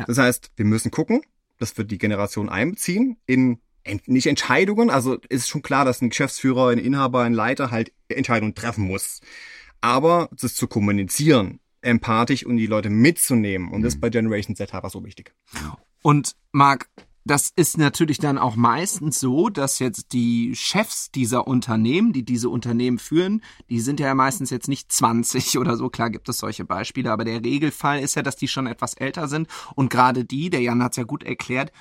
Das 0.07 0.17
heißt, 0.17 0.51
wir 0.55 0.65
müssen 0.65 0.89
gucken, 0.89 1.21
dass 1.57 1.77
wir 1.77 1.83
die 1.83 1.97
Generation 1.97 2.47
einbeziehen 2.47 3.17
in 3.25 3.59
nicht 4.05 4.27
Entscheidungen, 4.27 4.89
also 4.89 5.17
ist 5.29 5.49
schon 5.49 5.61
klar, 5.61 5.85
dass 5.85 6.01
ein 6.01 6.09
Geschäftsführer, 6.09 6.69
ein 6.69 6.77
Inhaber, 6.77 7.21
ein 7.23 7.33
Leiter 7.33 7.71
halt 7.71 7.91
Entscheidungen 8.07 8.55
treffen 8.55 8.85
muss. 8.85 9.21
Aber 9.81 10.29
das 10.39 10.55
zu 10.55 10.67
kommunizieren, 10.67 11.59
empathisch 11.81 12.45
und 12.45 12.57
die 12.57 12.67
Leute 12.67 12.89
mitzunehmen. 12.89 13.71
Und 13.71 13.81
das 13.81 13.95
ist 13.95 14.01
bei 14.01 14.09
Generation 14.09 14.55
Z 14.55 14.73
einfach 14.73 14.91
so 14.91 15.03
wichtig. 15.03 15.33
Und 16.03 16.35
Marc, 16.51 16.87
das 17.23 17.51
ist 17.55 17.77
natürlich 17.77 18.17
dann 18.17 18.39
auch 18.39 18.55
meistens 18.55 19.19
so, 19.19 19.49
dass 19.49 19.77
jetzt 19.77 20.11
die 20.13 20.55
Chefs 20.55 21.11
dieser 21.11 21.47
Unternehmen, 21.47 22.13
die 22.13 22.23
diese 22.23 22.49
Unternehmen 22.49 22.97
führen, 22.97 23.43
die 23.69 23.79
sind 23.79 23.99
ja 23.99 24.13
meistens 24.15 24.49
jetzt 24.49 24.67
nicht 24.67 24.91
20 24.91 25.57
oder 25.59 25.77
so. 25.77 25.89
Klar 25.89 26.09
gibt 26.09 26.29
es 26.29 26.39
solche 26.39 26.65
Beispiele, 26.65 27.11
aber 27.11 27.23
der 27.23 27.43
Regelfall 27.43 27.99
ist 27.99 28.15
ja, 28.15 28.23
dass 28.23 28.37
die 28.37 28.47
schon 28.47 28.65
etwas 28.65 28.95
älter 28.95 29.27
sind. 29.27 29.47
Und 29.75 29.89
gerade 29.89 30.25
die, 30.25 30.49
der 30.49 30.61
Jan 30.61 30.81
hat 30.81 30.93
es 30.93 30.97
ja 30.97 31.03
gut 31.03 31.23
erklärt, 31.23 31.71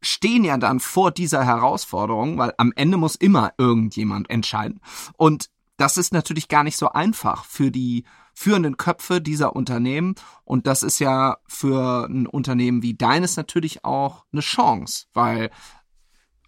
stehen 0.00 0.44
ja 0.44 0.56
dann 0.56 0.80
vor 0.80 1.10
dieser 1.10 1.44
Herausforderung, 1.44 2.38
weil 2.38 2.54
am 2.58 2.72
Ende 2.76 2.96
muss 2.96 3.16
immer 3.16 3.52
irgendjemand 3.58 4.30
entscheiden. 4.30 4.80
Und 5.16 5.50
das 5.76 5.96
ist 5.96 6.12
natürlich 6.12 6.48
gar 6.48 6.64
nicht 6.64 6.76
so 6.76 6.90
einfach 6.90 7.44
für 7.44 7.70
die 7.70 8.04
führenden 8.34 8.76
Köpfe 8.76 9.20
dieser 9.20 9.56
Unternehmen. 9.56 10.14
Und 10.44 10.66
das 10.66 10.82
ist 10.82 10.98
ja 10.98 11.38
für 11.46 12.06
ein 12.08 12.26
Unternehmen 12.26 12.82
wie 12.82 12.94
deines 12.94 13.36
natürlich 13.36 13.84
auch 13.84 14.24
eine 14.32 14.42
Chance, 14.42 15.06
weil 15.12 15.50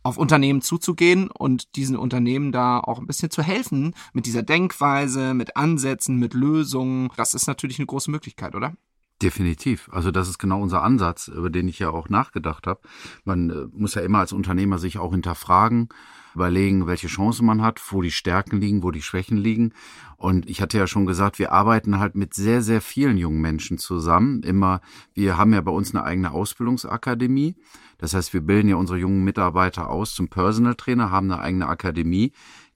auf 0.02 0.16
Unternehmen 0.16 0.62
zuzugehen 0.62 1.30
und 1.30 1.76
diesen 1.76 1.96
Unternehmen 1.96 2.52
da 2.52 2.80
auch 2.80 2.98
ein 2.98 3.06
bisschen 3.06 3.30
zu 3.30 3.42
helfen 3.42 3.94
mit 4.12 4.26
dieser 4.26 4.42
Denkweise, 4.42 5.34
mit 5.34 5.56
Ansätzen, 5.56 6.16
mit 6.16 6.32
Lösungen, 6.32 7.10
das 7.16 7.34
ist 7.34 7.46
natürlich 7.46 7.78
eine 7.78 7.86
große 7.86 8.10
Möglichkeit, 8.10 8.54
oder? 8.54 8.74
Definitiv. 9.22 9.90
Also 9.92 10.10
das 10.10 10.30
ist 10.30 10.38
genau 10.38 10.62
unser 10.62 10.82
Ansatz, 10.82 11.28
über 11.28 11.50
den 11.50 11.68
ich 11.68 11.78
ja 11.78 11.90
auch 11.90 12.08
nachgedacht 12.08 12.66
habe. 12.66 12.80
Man 13.24 13.50
äh, 13.50 13.66
muss 13.72 13.94
ja 13.94 14.00
immer 14.00 14.20
als 14.20 14.32
Unternehmer 14.32 14.78
sich 14.78 14.98
auch 14.98 15.10
hinterfragen, 15.10 15.90
überlegen, 16.34 16.86
welche 16.86 17.08
Chancen 17.08 17.44
man 17.44 17.60
hat, 17.60 17.82
wo 17.92 18.00
die 18.00 18.12
Stärken 18.12 18.60
liegen, 18.60 18.82
wo 18.82 18.90
die 18.90 19.02
Schwächen 19.02 19.36
liegen. 19.36 19.74
Und 20.16 20.48
ich 20.48 20.62
hatte 20.62 20.78
ja 20.78 20.86
schon 20.86 21.04
gesagt, 21.04 21.38
wir 21.38 21.52
arbeiten 21.52 21.98
halt 21.98 22.14
mit 22.14 22.32
sehr, 22.32 22.62
sehr 22.62 22.80
vielen 22.80 23.18
jungen 23.18 23.42
Menschen 23.42 23.76
zusammen. 23.76 24.42
Immer, 24.42 24.80
wir 25.12 25.36
haben 25.36 25.52
ja 25.52 25.60
bei 25.60 25.72
uns 25.72 25.94
eine 25.94 26.04
eigene 26.04 26.30
Ausbildungsakademie. 26.30 27.56
Das 27.98 28.14
heißt, 28.14 28.32
wir 28.32 28.40
bilden 28.40 28.68
ja 28.68 28.76
unsere 28.76 28.98
jungen 28.98 29.22
Mitarbeiter 29.22 29.90
aus 29.90 30.14
zum 30.14 30.28
Personal 30.28 30.76
Trainer, 30.76 31.10
haben 31.10 31.30
eine 31.30 31.42
eigene 31.42 31.66
Akademie, 31.66 32.32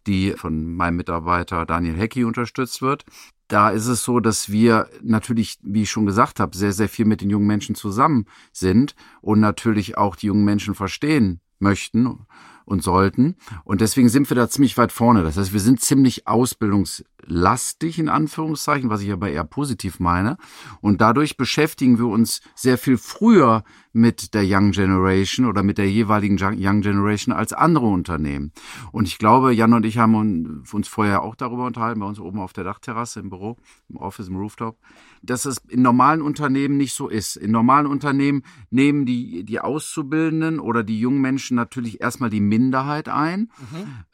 die 0.06 0.32
von 0.32 0.74
meinem 0.74 0.96
Mitarbeiter 0.96 1.64
Daniel 1.64 1.96
Hecki 1.96 2.24
unterstützt 2.24 2.82
wird 2.82 3.06
da 3.48 3.70
ist 3.70 3.86
es 3.86 4.02
so, 4.02 4.20
dass 4.20 4.50
wir 4.50 4.88
natürlich, 5.02 5.58
wie 5.62 5.82
ich 5.82 5.90
schon 5.90 6.06
gesagt 6.06 6.40
habe, 6.40 6.56
sehr, 6.56 6.72
sehr 6.72 6.88
viel 6.88 7.04
mit 7.04 7.20
den 7.20 7.30
jungen 7.30 7.46
Menschen 7.46 7.74
zusammen 7.74 8.26
sind 8.52 8.94
und 9.20 9.40
natürlich 9.40 9.98
auch 9.98 10.16
die 10.16 10.26
jungen 10.26 10.44
Menschen 10.44 10.74
verstehen 10.74 11.40
möchten 11.58 12.26
und 12.64 12.82
sollten. 12.82 13.36
Und 13.64 13.80
deswegen 13.80 14.08
sind 14.08 14.30
wir 14.30 14.34
da 14.34 14.48
ziemlich 14.48 14.76
weit 14.78 14.92
vorne. 14.92 15.22
Das 15.22 15.36
heißt, 15.36 15.52
wir 15.52 15.60
sind 15.60 15.80
ziemlich 15.80 16.26
ausbildungslastig 16.26 17.98
in 17.98 18.08
Anführungszeichen, 18.08 18.90
was 18.90 19.02
ich 19.02 19.12
aber 19.12 19.30
eher 19.30 19.44
positiv 19.44 20.00
meine. 20.00 20.36
Und 20.80 21.00
dadurch 21.00 21.36
beschäftigen 21.36 21.98
wir 21.98 22.06
uns 22.06 22.40
sehr 22.54 22.78
viel 22.78 22.96
früher 22.96 23.64
mit 23.92 24.34
der 24.34 24.42
Young 24.44 24.72
Generation 24.72 25.46
oder 25.46 25.62
mit 25.62 25.78
der 25.78 25.88
jeweiligen 25.90 26.36
Young 26.40 26.80
Generation 26.80 27.34
als 27.34 27.52
andere 27.52 27.86
Unternehmen. 27.86 28.52
Und 28.90 29.06
ich 29.06 29.18
glaube, 29.18 29.52
Jan 29.52 29.72
und 29.72 29.86
ich 29.86 29.98
haben 29.98 30.64
uns 30.70 30.88
vorher 30.88 31.22
auch 31.22 31.36
darüber 31.36 31.66
unterhalten, 31.66 32.00
bei 32.00 32.06
uns 32.06 32.18
oben 32.18 32.40
auf 32.40 32.52
der 32.52 32.64
Dachterrasse 32.64 33.20
im 33.20 33.30
Büro, 33.30 33.56
im 33.88 33.96
Office, 33.96 34.28
im 34.28 34.36
Rooftop, 34.36 34.78
dass 35.24 35.44
es 35.44 35.58
in 35.68 35.82
normalen 35.82 36.22
Unternehmen 36.22 36.76
nicht 36.76 36.94
so 36.94 37.08
ist. 37.08 37.36
In 37.36 37.50
normalen 37.50 37.86
Unternehmen 37.86 38.42
nehmen 38.70 39.06
die, 39.06 39.44
die 39.44 39.60
Auszubildenden 39.60 40.60
oder 40.60 40.82
die 40.82 40.98
jungen 40.98 41.20
Menschen 41.20 41.56
natürlich 41.56 42.00
erstmal 42.00 42.30
die 42.30 42.40
Minderheit 42.40 43.08
ein. 43.08 43.50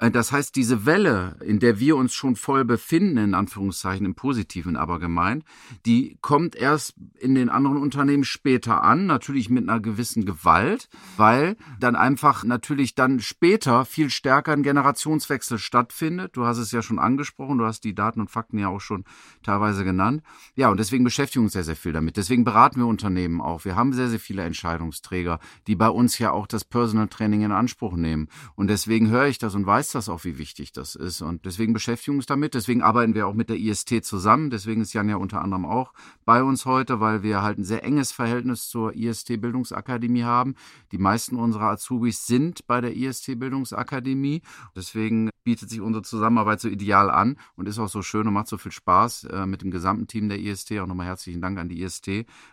Mhm. 0.01 0.13
Das 0.13 0.33
heißt, 0.33 0.57
diese 0.57 0.87
Welle, 0.87 1.37
in 1.45 1.59
der 1.59 1.79
wir 1.79 1.97
uns 1.97 2.15
schon 2.15 2.37
voll 2.37 2.65
befinden, 2.65 3.19
in 3.19 3.35
Anführungszeichen 3.35 4.07
im 4.07 4.15
Positiven 4.15 4.77
aber 4.77 4.99
gemeint, 4.99 5.45
die 5.87 6.19
kommt 6.21 6.57
erst 6.57 6.95
in 7.19 7.35
den 7.35 7.49
anderen 7.49 7.77
Unternehmen 7.77 8.25
später 8.25 8.83
an, 8.83 9.07
natürlich 9.07 9.51
mit 9.51 9.69
einer 9.69 9.81
gewissen 9.81 10.25
Gewalt, 10.25 10.89
weil 11.17 11.57
dann 11.79 11.97
einfach 11.97 12.45
natürlich 12.45 12.95
dann 12.95 13.21
später 13.21 13.85
viel 13.85 14.11
stärker 14.11 14.53
ein 14.53 14.63
Generationswechsel 14.63 15.59
stattfindet. 15.59 16.37
Du 16.37 16.45
hast 16.45 16.59
es 16.59 16.73
ja 16.73 16.83
schon 16.83 16.99
angesprochen, 16.99 17.59
du 17.59 17.65
hast 17.65 17.85
die 17.85 17.95
Daten 17.95 18.21
und 18.21 18.31
Fakten 18.31 18.59
ja 18.59 18.69
auch 18.69 18.81
schon 18.81 19.05
teilweise 19.43 19.85
genannt. 19.85 20.23
Ja, 20.55 20.71
und 20.71 20.79
deswegen 20.79 21.00
beschäftigen 21.05 21.43
wir 21.43 21.47
uns 21.47 21.53
sehr, 21.53 21.65
sehr 21.65 21.77
viel 21.77 21.93
damit. 21.93 22.17
Deswegen 22.17 22.45
beraten 22.45 22.81
wir 22.81 22.87
Unternehmen 22.87 23.41
auch. 23.41 23.65
Wir 23.65 23.77
haben 23.77 23.93
sehr, 23.93 24.09
sehr 24.09 24.19
viele 24.19 24.43
Entscheidungsträger, 24.43 25.39
die 25.67 25.77
bei 25.77 25.89
uns 25.89 26.19
ja 26.19 26.33
auch 26.33 26.47
das 26.47 26.65
Personal 26.65 27.09
Training 27.09 27.43
in 27.43 27.53
Anspruch 27.53 27.95
nehmen. 27.95 28.29
Und 28.57 28.69
deswegen 28.69 29.09
höre 29.09 29.27
ich 29.27 29.39
das 29.39 29.55
und 29.55 29.67
weiß 29.67 29.93
das 29.93 30.09
auch, 30.09 30.25
wie 30.25 30.39
wichtig 30.39 30.73
das 30.73 30.95
ist. 30.95 31.23
Und 31.23 31.45
deswegen 31.45 31.73
beschäftigen 31.73 32.15
wir 32.15 32.19
uns 32.19 32.27
damit. 32.27 32.55
Deswegen 32.55 32.83
arbeiten 32.83 33.15
wir 33.15 33.27
auch 33.27 33.35
mit 33.35 33.51
der 33.51 33.57
IST 33.57 34.05
zusammen. 34.05 34.51
Deswegen 34.51 34.81
ist 34.81 34.93
Jan 34.93 35.09
ja 35.09 35.17
unter 35.17 35.43
anderem 35.43 35.65
auch 35.65 35.93
bei 36.25 36.43
uns 36.43 36.67
heute, 36.67 37.01
weil 37.01 37.23
wir 37.23 37.43
halt 37.43 37.59
ein 37.59 37.65
sehr 37.65 37.85
enges 37.85 38.13
Verhältnis 38.13 38.69
zur 38.69 38.95
IST-Bildung 38.95 39.61
Bildungsakademie 39.61 40.25
haben. 40.25 40.55
Die 40.93 40.99
meisten 40.99 41.37
unserer 41.37 41.71
Azubis 41.71 42.27
sind 42.27 42.67
bei 42.67 42.81
der 42.81 42.97
IST 42.97 43.39
Bildungsakademie. 43.39 44.43
Deswegen 44.75 45.31
bietet 45.45 45.71
sich 45.71 45.81
unsere 45.81 46.03
Zusammenarbeit 46.03 46.61
so 46.61 46.69
ideal 46.69 47.11
an 47.11 47.37
und 47.57 47.67
ist 47.67 47.79
auch 47.79 47.89
so 47.89 48.03
schön 48.03 48.27
und 48.27 48.33
macht 48.33 48.49
so 48.49 48.59
viel 48.59 48.73
Spaß 48.73 49.25
äh, 49.25 49.47
mit 49.47 49.63
dem 49.63 49.71
gesamten 49.71 50.07
Team 50.07 50.29
der 50.29 50.39
IST. 50.39 50.73
Auch 50.79 50.87
nochmal 50.87 51.07
herzlichen 51.07 51.41
Dank 51.41 51.59
an 51.59 51.69
die 51.69 51.83
IST, 51.83 52.09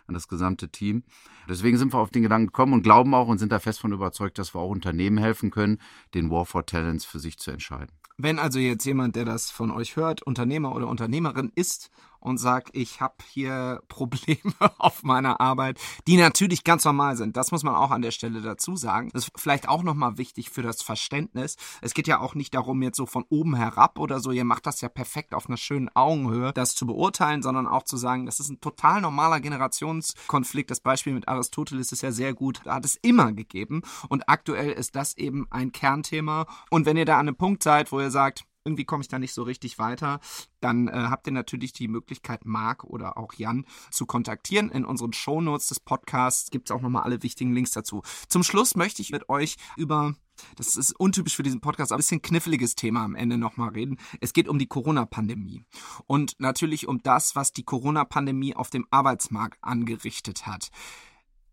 an 0.06 0.14
das 0.14 0.28
gesamte 0.28 0.68
Team. 0.68 1.02
Deswegen 1.48 1.78
sind 1.78 1.92
wir 1.92 1.98
auf 1.98 2.10
den 2.10 2.22
Gedanken 2.22 2.46
gekommen 2.46 2.72
und 2.74 2.82
glauben 2.82 3.14
auch 3.14 3.28
und 3.28 3.38
sind 3.38 3.52
da 3.52 3.58
fest 3.58 3.80
von 3.80 3.92
überzeugt, 3.92 4.38
dass 4.38 4.54
wir 4.54 4.60
auch 4.60 4.70
Unternehmen 4.70 5.18
helfen 5.18 5.50
können, 5.50 5.78
den 6.14 6.30
War 6.30 6.44
for 6.44 6.66
Talents 6.66 7.04
für 7.04 7.18
sich 7.18 7.38
zu 7.38 7.50
entscheiden. 7.50 7.92
Wenn 8.20 8.40
also 8.40 8.58
jetzt 8.58 8.84
jemand, 8.84 9.14
der 9.14 9.24
das 9.24 9.50
von 9.52 9.70
euch 9.70 9.94
hört, 9.94 10.22
Unternehmer 10.22 10.74
oder 10.74 10.88
Unternehmerin 10.88 11.52
ist 11.54 11.90
und 12.20 12.38
sagt, 12.38 12.70
ich 12.72 13.00
habe 13.00 13.16
hier 13.32 13.80
Probleme 13.88 14.54
auf 14.78 15.02
meiner 15.02 15.40
Arbeit, 15.40 15.80
die 16.06 16.16
natürlich 16.16 16.64
ganz 16.64 16.84
normal 16.84 17.16
sind. 17.16 17.36
Das 17.36 17.50
muss 17.50 17.62
man 17.62 17.74
auch 17.74 17.90
an 17.90 18.02
der 18.02 18.10
Stelle 18.10 18.40
dazu 18.40 18.76
sagen. 18.76 19.10
Das 19.12 19.24
ist 19.24 19.32
vielleicht 19.36 19.68
auch 19.68 19.82
nochmal 19.82 20.18
wichtig 20.18 20.50
für 20.50 20.62
das 20.62 20.82
Verständnis. 20.82 21.56
Es 21.80 21.94
geht 21.94 22.06
ja 22.06 22.20
auch 22.20 22.34
nicht 22.34 22.54
darum, 22.54 22.82
jetzt 22.82 22.96
so 22.96 23.06
von 23.06 23.24
oben 23.28 23.54
herab 23.54 23.98
oder 23.98 24.20
so, 24.20 24.30
ihr 24.30 24.44
macht 24.44 24.66
das 24.66 24.80
ja 24.80 24.88
perfekt 24.88 25.34
auf 25.34 25.48
einer 25.48 25.56
schönen 25.56 25.88
Augenhöhe, 25.94 26.52
das 26.52 26.74
zu 26.74 26.86
beurteilen, 26.86 27.42
sondern 27.42 27.66
auch 27.66 27.82
zu 27.82 27.96
sagen, 27.96 28.26
das 28.26 28.40
ist 28.40 28.48
ein 28.48 28.60
total 28.60 29.00
normaler 29.00 29.40
Generationskonflikt. 29.40 30.70
Das 30.70 30.80
Beispiel 30.80 31.12
mit 31.12 31.28
Aristoteles 31.28 31.92
ist 31.92 32.02
ja 32.02 32.12
sehr 32.12 32.34
gut. 32.34 32.60
Da 32.64 32.74
hat 32.74 32.84
es 32.84 32.96
immer 32.96 33.32
gegeben. 33.32 33.82
Und 34.08 34.28
aktuell 34.28 34.70
ist 34.70 34.96
das 34.96 35.16
eben 35.16 35.46
ein 35.50 35.72
Kernthema. 35.72 36.46
Und 36.70 36.86
wenn 36.86 36.96
ihr 36.96 37.04
da 37.04 37.14
an 37.14 37.28
einem 37.28 37.36
Punkt 37.36 37.62
seid, 37.62 37.92
wo 37.92 38.00
ihr 38.00 38.10
sagt, 38.10 38.44
irgendwie 38.68 38.84
komme 38.84 39.00
ich 39.00 39.08
da 39.08 39.18
nicht 39.18 39.32
so 39.32 39.42
richtig 39.42 39.78
weiter, 39.78 40.20
dann 40.60 40.88
äh, 40.88 40.92
habt 40.92 41.26
ihr 41.26 41.32
natürlich 41.32 41.72
die 41.72 41.88
Möglichkeit, 41.88 42.44
Marc 42.44 42.84
oder 42.84 43.16
auch 43.16 43.32
Jan 43.34 43.64
zu 43.90 44.04
kontaktieren. 44.06 44.70
In 44.70 44.84
unseren 44.84 45.14
Shownotes 45.14 45.68
des 45.68 45.80
Podcasts 45.80 46.50
gibt 46.50 46.68
es 46.68 46.76
auch 46.76 46.82
nochmal 46.82 47.02
alle 47.02 47.22
wichtigen 47.22 47.52
Links 47.52 47.70
dazu. 47.72 48.02
Zum 48.28 48.42
Schluss 48.42 48.76
möchte 48.76 49.02
ich 49.02 49.10
mit 49.10 49.28
euch 49.28 49.56
über 49.76 50.14
das 50.54 50.76
ist 50.76 50.92
untypisch 51.00 51.34
für 51.34 51.42
diesen 51.42 51.60
Podcast, 51.60 51.90
aber 51.90 51.96
ein 51.96 51.98
bisschen 51.98 52.22
kniffliges 52.22 52.76
Thema 52.76 53.02
am 53.02 53.16
Ende 53.16 53.38
nochmal 53.38 53.70
reden. 53.70 53.98
Es 54.20 54.32
geht 54.32 54.46
um 54.46 54.60
die 54.60 54.68
Corona-Pandemie 54.68 55.64
und 56.06 56.36
natürlich 56.38 56.86
um 56.86 57.02
das, 57.02 57.34
was 57.34 57.52
die 57.52 57.64
Corona-Pandemie 57.64 58.54
auf 58.54 58.70
dem 58.70 58.86
Arbeitsmarkt 58.90 59.58
angerichtet 59.62 60.46
hat. 60.46 60.70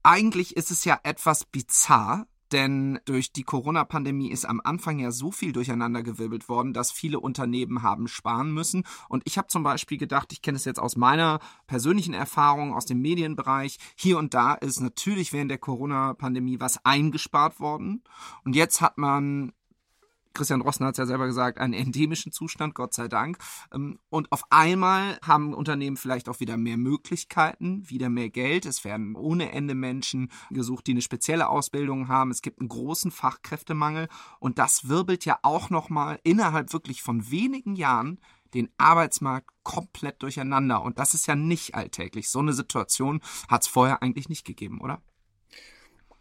Eigentlich 0.04 0.56
ist 0.56 0.70
es 0.70 0.86
ja 0.86 1.00
etwas 1.02 1.46
bizarr, 1.46 2.28
denn 2.52 3.00
durch 3.06 3.32
die 3.32 3.44
Corona-Pandemie 3.44 4.30
ist 4.30 4.46
am 4.46 4.62
Anfang 4.64 5.00
ja 5.00 5.12
so 5.12 5.32
viel 5.32 5.52
durcheinandergewirbelt 5.52 6.50
worden, 6.50 6.74
dass 6.74 6.92
viele 6.92 7.20
Unternehmen 7.20 7.84
haben 7.84 8.08
sparen 8.08 8.52
müssen. 8.54 8.84
Und 9.10 9.24
ich 9.26 9.38
habe 9.38 9.48
zum 9.48 9.64
Beispiel 9.64 9.98
gedacht, 9.98 10.32
ich 10.32 10.42
kenne 10.42 10.58
es 10.58 10.66
jetzt 10.66 10.80
aus 10.80 10.96
meiner 10.96 11.40
persönlichen 11.68 12.14
Erfahrung 12.14 12.74
aus 12.74 12.86
dem 12.86 13.02
Medienbereich, 13.02 13.78
hier 13.96 14.18
und 14.18 14.34
da 14.34 14.54
ist 14.54 14.80
natürlich 14.80 15.34
während 15.34 15.52
der 15.52 15.58
Corona-Pandemie 15.58 16.60
was 16.60 16.84
eingespart 16.86 17.60
worden. 17.60 18.04
Und 18.44 18.56
jetzt 18.56 18.82
hat 18.82 18.98
man 18.98 19.52
Christian 20.36 20.62
Rossner 20.62 20.88
hat 20.88 20.96
es 20.96 21.00
ja 21.00 21.06
selber 21.06 21.26
gesagt, 21.26 21.58
einen 21.58 21.74
endemischen 21.74 22.32
Zustand, 22.32 22.76
Gott 22.76 22.94
sei 22.94 23.08
Dank. 23.08 23.38
Ähm, 23.74 24.00
und 24.10 24.32
auf 24.32 24.44
einmal 24.52 25.18
haben 25.26 25.54
Unternehmen 25.54 25.98
vielleicht 25.98 26.30
auch 26.30 26.40
wieder 26.40 26.58
mehr 26.58 26.78
Möglichkeiten, 26.78 27.90
wieder 27.90 28.10
mehr 28.10 28.30
Geld. 28.30 28.66
Es 28.66 28.84
werden 28.84 29.16
ohne 29.16 29.52
Ende 29.52 29.74
Menschen 29.74 30.32
gesucht, 30.52 30.88
die 30.88 30.92
eine 30.92 31.02
spezielle 31.02 31.50
Ausbildung 31.50 32.08
haben. 32.08 32.32
Es 32.32 32.42
gibt 32.42 32.60
einen 32.60 32.70
großen 32.70 33.12
Fachkräftemangel. 33.12 34.08
Und 34.40 34.60
das 34.60 34.88
wirbelt 34.88 35.26
ja 35.26 35.40
auch 35.42 35.70
nochmal 35.70 36.20
innerhalb 36.24 36.72
wirklich 36.74 37.02
von 37.02 37.32
wenigen 37.32 37.76
Jahren 37.76 38.20
den 38.54 38.70
Arbeitsmarkt 38.78 39.50
komplett 39.64 40.22
durcheinander. 40.22 40.82
Und 40.82 41.00
das 41.00 41.14
ist 41.14 41.28
ja 41.28 41.36
nicht 41.36 41.76
alltäglich. 41.76 42.30
So 42.30 42.40
eine 42.40 42.54
Situation 42.54 43.22
hat 43.50 43.64
es 43.64 43.68
vorher 43.68 44.02
eigentlich 44.02 44.30
nicht 44.30 44.46
gegeben, 44.46 44.80
oder? 44.82 45.02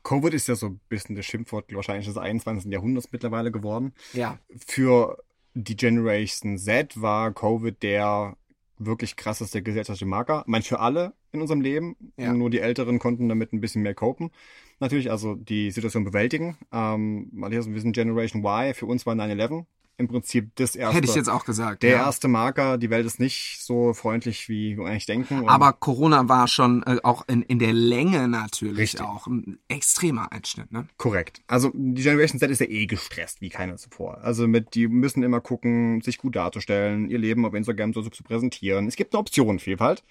Covid 0.05 0.35
ist 0.35 0.49
ja 0.49 0.55
so 0.55 0.67
ein 0.67 0.81
bisschen 0.88 1.17
das 1.17 1.27
Schimpfwort 1.27 1.75
wahrscheinlich 1.75 2.07
des 2.07 2.19
21. 2.19 2.71
Jahrhunderts 2.71 3.11
mittlerweile 3.11 3.51
geworden. 3.51 3.95
Ja. 4.12 4.38
Für 4.67 5.19
die 5.55 5.77
Generation 5.77 6.59
Z 6.59 7.01
war 7.01 7.33
Covid 7.33 7.83
der 7.83 8.37
wirklich 8.79 9.17
krasseste 9.17 9.62
gesellschaftliche 9.62 10.07
Marker. 10.07 10.45
Manch 10.47 10.69
für 10.69 10.81
alle 10.81 11.14
in 11.33 11.40
unserem 11.40 11.61
Leben. 11.61 11.97
Ja. 12.17 12.33
Nur 12.33 12.51
die 12.51 12.61
Älteren 12.61 12.99
konnten 12.99 13.29
damit 13.29 13.53
ein 13.53 13.61
bisschen 13.61 13.83
mehr 13.83 13.95
copen. 13.95 14.31
Natürlich, 14.79 15.11
also 15.11 15.35
die 15.35 15.71
Situation 15.71 16.05
bewältigen. 16.05 16.59
Ähm, 16.73 17.31
ein 17.43 17.51
bisschen 17.51 17.93
Generation 17.93 18.45
Y. 18.45 18.75
Für 18.75 18.87
uns 18.87 19.07
war 19.07 19.14
9-11 19.14 19.64
im 19.96 20.09
Prinzip 20.09 20.50
das 20.57 20.74
erste. 20.74 20.96
Hätte 20.96 21.09
ich 21.09 21.14
jetzt 21.14 21.28
auch 21.28 21.44
gesagt. 21.44 21.83
Der 21.83 21.90
ja. 21.90 21.96
erste 22.07 22.28
Marker, 22.28 22.78
die 22.78 22.90
Welt 22.90 23.07
ist 23.07 23.20
nicht 23.20 23.59
so 23.61 23.92
freundlich, 23.92 24.48
wie 24.48 24.76
wir 24.76 24.87
eigentlich 24.87 25.07
denken. 25.07 25.48
Aber 25.48 25.72
Corona 25.72 26.28
war 26.28 26.48
schon 26.48 26.83
äh, 26.83 26.98
auch 27.02 27.26
in, 27.28 27.42
in 27.42 27.59
der 27.59 27.72
Länge 27.72 28.26
natürlich 28.28 28.78
Richtig. 28.78 29.00
auch 29.02 29.26
ein 29.26 29.59
extremer 29.68 30.33
Einschnitt, 30.33 30.72
ne? 30.72 30.88
Korrekt. 30.96 31.42
Also 31.46 31.70
die 31.74 32.02
Generation 32.02 32.40
Z 32.40 32.50
ist 32.50 32.61
ja 32.61 32.68
eh 32.68 32.87
gestresst 32.87 33.40
wie 33.40 33.50
keiner 33.50 33.76
zuvor. 33.76 34.18
Also 34.22 34.48
mit 34.48 34.74
die 34.74 34.88
müssen 34.88 35.22
immer 35.22 35.40
gucken, 35.40 36.00
sich 36.00 36.18
gut 36.18 36.35
darzustellen, 36.35 37.09
ihr 37.09 37.18
Leben 37.18 37.46
auf 37.46 37.54
Instagram 37.54 37.92
so 37.92 38.02
zu 38.02 38.22
präsentieren. 38.24 38.88
Es 38.88 38.96
gibt 38.96 39.14
eine 39.14 39.20
Optionenvielfalt, 39.20 40.02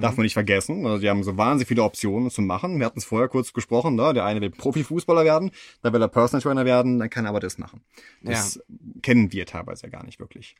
darf 0.00 0.16
man 0.16 0.24
nicht 0.24 0.34
vergessen. 0.34 0.84
Also 0.84 0.98
die 0.98 1.08
haben 1.08 1.22
so 1.22 1.36
wahnsinnig 1.36 1.68
viele 1.68 1.82
Optionen 1.82 2.30
zu 2.30 2.42
machen. 2.42 2.78
Wir 2.78 2.86
hatten 2.86 2.98
es 2.98 3.04
vorher 3.04 3.28
kurz 3.28 3.52
gesprochen, 3.52 3.94
ne? 3.94 4.12
der 4.14 4.24
eine 4.24 4.40
will 4.40 4.50
Profifußballer 4.50 5.24
werden, 5.24 5.50
dann 5.82 5.92
will 5.92 6.02
er 6.02 6.08
Personal 6.08 6.42
Trainer 6.42 6.64
werden, 6.64 6.98
dann 6.98 7.10
kann 7.10 7.24
er 7.24 7.30
aber 7.30 7.40
das 7.40 7.58
machen. 7.58 7.82
Das 8.22 8.60
kennen 9.02 9.27
wir 9.32 9.46
teilweise 9.46 9.84
ja 9.84 9.88
gar 9.90 10.04
nicht 10.04 10.20
wirklich. 10.20 10.56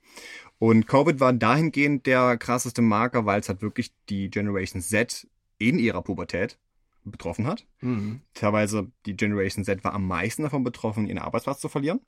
Und 0.58 0.86
Covid 0.86 1.20
war 1.20 1.32
dahingehend 1.32 2.06
der 2.06 2.36
krasseste 2.36 2.82
Marker, 2.82 3.26
weil 3.26 3.40
es 3.40 3.48
halt 3.48 3.62
wirklich 3.62 3.92
die 4.08 4.30
Generation 4.30 4.82
Z 4.82 5.26
in 5.58 5.78
ihrer 5.78 6.02
Pubertät 6.02 6.58
betroffen 7.04 7.46
hat. 7.46 7.66
Mhm. 7.80 8.20
Teilweise 8.34 8.90
die 9.06 9.16
Generation 9.16 9.64
Z 9.64 9.84
war 9.84 9.94
am 9.94 10.06
meisten 10.06 10.42
davon 10.42 10.64
betroffen, 10.64 11.06
ihren 11.06 11.18
Arbeitsplatz 11.18 11.60
zu 11.60 11.68
verlieren. 11.68 12.00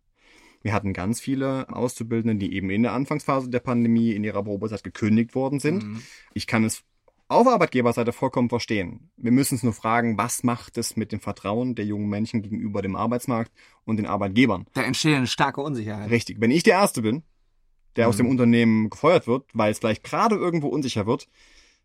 Wir 0.62 0.74
hatten 0.74 0.92
ganz 0.92 1.20
viele 1.20 1.66
Auszubildende, 1.70 2.36
die 2.36 2.54
eben 2.54 2.68
in 2.70 2.82
der 2.82 2.92
Anfangsphase 2.92 3.48
der 3.48 3.60
Pandemie 3.60 4.12
in 4.12 4.24
ihrer 4.24 4.44
Probezeit 4.44 4.84
gekündigt 4.84 5.34
worden 5.34 5.58
sind. 5.58 5.84
Mhm. 5.84 6.02
Ich 6.34 6.46
kann 6.46 6.64
es 6.64 6.84
auf 7.30 7.46
Arbeitgeberseite 7.46 8.12
vollkommen 8.12 8.48
verstehen. 8.48 9.10
Wir 9.16 9.30
müssen 9.30 9.54
uns 9.54 9.62
nur 9.62 9.72
fragen, 9.72 10.18
was 10.18 10.42
macht 10.42 10.76
es 10.78 10.96
mit 10.96 11.12
dem 11.12 11.20
Vertrauen 11.20 11.74
der 11.74 11.84
jungen 11.84 12.08
Menschen 12.08 12.42
gegenüber 12.42 12.82
dem 12.82 12.96
Arbeitsmarkt 12.96 13.52
und 13.84 13.98
den 13.98 14.06
Arbeitgebern? 14.06 14.66
Da 14.74 14.82
entsteht 14.82 15.16
eine 15.16 15.26
starke 15.28 15.60
Unsicherheit. 15.60 16.10
Richtig. 16.10 16.40
Wenn 16.40 16.50
ich 16.50 16.64
der 16.64 16.74
Erste 16.74 17.02
bin, 17.02 17.22
der 17.96 18.08
aus 18.08 18.16
Mhm. 18.16 18.24
dem 18.24 18.28
Unternehmen 18.30 18.90
gefeuert 18.90 19.26
wird, 19.26 19.44
weil 19.54 19.70
es 19.70 19.78
vielleicht 19.78 20.02
gerade 20.02 20.34
irgendwo 20.34 20.68
unsicher 20.68 21.06
wird, 21.06 21.28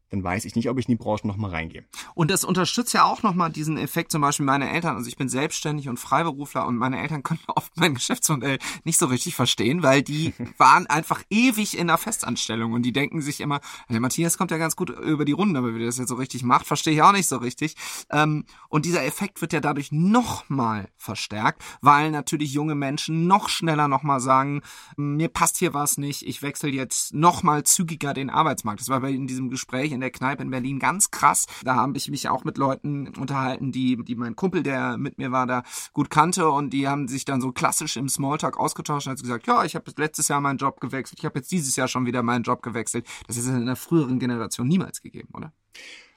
dann 0.10 0.24
weiß 0.24 0.46
ich 0.46 0.56
nicht, 0.56 0.70
ob 0.70 0.78
ich 0.78 0.88
in 0.88 0.94
die 0.94 1.04
Branche 1.04 1.28
nochmal 1.28 1.52
reingehe. 1.52 1.86
Und 2.14 2.32
das 2.32 2.44
unterstützt 2.44 2.94
ja 2.94 3.04
auch 3.04 3.24
nochmal 3.24 3.52
diesen 3.52 3.78
Effekt, 3.78 4.12
zum 4.12 4.22
Beispiel 4.22 4.46
meine 4.46 4.70
Eltern, 4.70 4.96
also 4.96 5.08
ich 5.08 5.18
bin 5.18 5.30
selbstständig 5.30 5.90
und 5.90 6.00
Freiberufler 6.00 6.66
und 6.68 6.78
meine 6.78 7.02
Eltern 7.02 7.24
können 7.24 7.40
oft 7.48 7.76
mein 7.78 7.96
Geschäftsmodell 7.96 8.60
nicht 8.84 8.98
so 9.00 9.08
richtig 9.08 9.36
verstehen, 9.36 9.84
weil 9.84 10.04
die 10.04 10.34
waren 10.58 10.88
einfach 10.88 11.24
ewig 11.30 11.78
in 11.78 11.90
einer 11.90 11.98
Festanstellung 11.98 12.74
und 12.74 12.84
die 12.84 12.94
denken 12.94 13.22
sich 13.22 13.42
immer, 13.42 13.62
der 13.90 14.00
Matthias 14.00 14.38
kommt 14.38 14.52
ja 14.52 14.58
ganz 14.58 14.76
gut 14.76 14.90
über 14.90 15.26
die 15.26 15.32
Runden, 15.32 15.56
aber 15.56 15.74
wie 15.74 15.80
der 15.80 15.88
das 15.88 15.98
jetzt 15.98 16.10
so 16.10 16.16
richtig 16.16 16.44
macht, 16.44 16.68
verstehe 16.68 16.94
ich 16.94 17.02
auch 17.02 17.12
nicht 17.12 17.28
so 17.28 17.38
richtig. 17.38 17.76
Ähm, 18.12 18.46
Und 18.70 18.86
dieser 18.86 19.04
Effekt 19.06 19.42
wird 19.42 19.54
ja 19.54 19.60
dadurch 19.60 19.92
nochmal 19.92 20.90
verstärkt, 20.98 21.64
weil 21.82 22.12
natürlich 22.12 22.54
junge 22.54 22.76
Menschen 22.76 23.28
noch 23.28 23.50
schneller 23.50 23.88
nochmal 23.88 24.20
sagen, 24.20 24.62
mir 24.98 25.30
passt 25.30 25.58
hier 25.58 25.74
was 25.74 25.98
nicht, 25.98 26.24
ich 26.28 26.42
wechsle 26.42 26.70
jetzt 26.70 27.14
nochmal 27.14 27.64
zügiger 27.64 28.14
den 28.14 28.30
Arbeitsmarkt. 28.30 28.82
Das 28.82 28.90
war 28.90 29.00
bei 29.00 29.12
in 29.12 29.28
diesem 29.28 29.50
Gespräch 29.50 29.92
in 29.96 30.02
der 30.02 30.12
Kneipe 30.12 30.44
in 30.44 30.52
Berlin 30.52 30.78
ganz 30.78 31.10
krass. 31.10 31.48
Da 31.64 31.76
habe 31.76 31.98
ich 31.98 32.10
mich 32.10 32.30
auch 32.30 32.44
mit 32.44 32.58
Leuten 32.60 33.08
unterhalten, 33.18 33.72
die, 33.72 33.98
die 34.04 34.16
mein 34.16 34.36
Kumpel, 34.36 34.62
der 34.62 34.98
mit 34.98 35.18
mir 35.18 35.32
war, 35.32 35.48
da 35.48 35.64
gut 35.94 36.10
kannte 36.12 36.50
und 36.50 36.72
die 36.72 36.88
haben 36.88 37.08
sich 37.08 37.26
dann 37.26 37.42
so 37.42 37.52
klassisch 37.52 37.98
im 37.98 38.10
Smalltalk 38.10 38.58
ausgetauscht 38.60 39.08
und 39.08 39.12
hat 39.14 39.22
gesagt, 39.22 39.48
ja, 39.48 39.64
ich 39.66 39.74
habe 39.76 39.92
letztes 39.98 40.28
Jahr 40.28 40.42
meinen 40.42 40.58
Job 40.58 40.80
gewechselt, 40.80 41.20
ich 41.20 41.26
habe 41.26 41.40
jetzt 41.40 41.52
dieses 41.52 41.76
Jahr 41.76 41.88
schon 41.88 42.06
wieder 42.06 42.22
meinen 42.22 42.44
Job 42.44 42.62
gewechselt. 42.62 43.08
Das 43.28 43.38
ist 43.38 43.48
in 43.48 43.66
der 43.66 43.76
früheren 43.76 44.20
Generation 44.20 44.68
niemals 44.68 45.02
gegeben, 45.02 45.30
oder? 45.34 45.52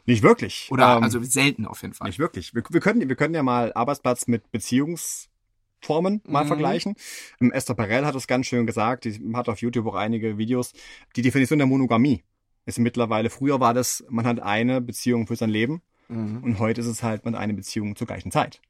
Nicht 0.07 0.23
wirklich. 0.23 0.69
Oder 0.71 0.97
Ähm, 0.97 1.03
also 1.03 1.23
selten 1.23 1.67
auf 1.67 1.83
jeden 1.83 1.95
Fall. 1.95 2.09
Nicht 2.09 2.19
wirklich. 2.19 2.55
Wir, 2.55 2.63
wir, 2.71 2.81
können, 2.81 3.07
wir 3.09 3.17
können 3.17 3.35
ja 3.35 3.43
mal 3.43 3.73
Arbeitsplatz 3.75 4.27
mit 4.27 4.51
Beziehungsformen 4.51 6.23
mal 6.27 6.45
Mhm. 6.45 6.49
vergleichen. 6.49 6.95
Ähm, 7.41 7.53
Esther 7.53 7.75
Perel 7.75 8.07
hat 8.07 8.15
es 8.15 8.27
ganz 8.27 8.47
schön 8.47 8.67
gesagt, 8.67 9.05
die 9.05 9.21
hat 9.35 9.49
auf 9.49 9.61
YouTube 9.61 9.87
auch 9.87 9.95
einige 9.95 10.39
Videos. 10.39 10.73
Die 11.17 11.23
Definition 11.23 11.59
der 11.59 11.67
Monogamie 11.67 12.25
ist 12.69 12.79
mittlerweile, 12.79 13.31
früher 13.31 13.61
war 13.61 13.75
das, 13.75 14.05
man 14.09 14.27
hat 14.27 14.41
eine 14.41 14.81
Beziehung 14.81 15.27
für 15.27 15.37
sein 15.37 15.51
Leben 15.51 15.83
Mhm. 16.09 16.43
und 16.43 16.59
heute 16.59 16.81
ist 16.81 16.87
es 16.87 17.03
halt, 17.03 17.25
man 17.25 17.35
hat 17.35 17.41
eine 17.43 17.55
Beziehung 17.55 17.97
zur 17.97 18.07
gleichen 18.07 18.31
Zeit. 18.31 18.61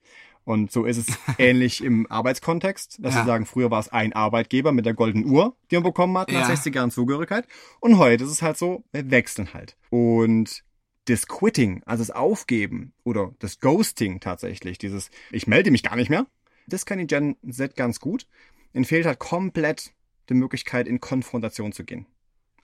Und 0.45 0.73
so 0.73 0.85
ist 0.87 0.97
es 0.97 1.07
ähnlich 1.39 1.85
im 1.85 2.11
Arbeitskontext, 2.11 2.99
dass 3.01 3.15
Ja. 3.15 3.21
sie 3.21 3.27
sagen, 3.27 3.45
früher 3.47 3.71
war 3.71 3.81
es 3.81 3.89
ein 3.91 4.13
Arbeitgeber 4.13 4.73
mit 4.73 4.87
der 4.87 4.95
goldenen 4.95 5.27
Uhr, 5.27 5.55
die 5.71 5.77
man 5.77 5.85
bekommen 5.85 6.17
hat 6.19 6.31
nach 6.33 6.41
Ja. 6.41 6.47
60 6.47 6.75
Jahren 6.75 6.91
Zugehörigkeit. 6.91 7.47
Und 7.81 7.99
heute 7.99 8.25
ist 8.25 8.31
es 8.31 8.43
halt 8.43 8.57
so, 8.57 8.83
wir 8.93 9.11
wechseln 9.11 9.53
halt. 9.53 9.77
Und 9.91 10.65
das 11.07 11.27
Quitting, 11.27 11.83
also 11.87 12.03
das 12.03 12.11
Aufgeben 12.11 12.93
oder 13.05 13.35
das 13.39 13.61
Ghosting 13.61 14.21
tatsächlich, 14.21 14.79
dieses 14.79 15.11
ich 15.31 15.47
melde 15.47 15.71
mich 15.71 15.83
gar 15.83 15.97
nicht 15.97 16.11
mehr, 16.11 16.27
das 16.67 16.87
kann 16.87 16.99
die 16.99 17.07
Gen 17.07 17.37
Z 17.51 17.77
ganz 17.77 18.01
gut. 18.01 18.27
Ihnen 18.75 18.85
fehlt 18.85 19.07
halt 19.07 19.19
komplett 19.19 19.93
die 20.29 20.35
Möglichkeit, 20.35 20.87
in 20.89 21.01
Konfrontation 21.01 21.73
zu 21.73 21.85
gehen. 21.85 22.07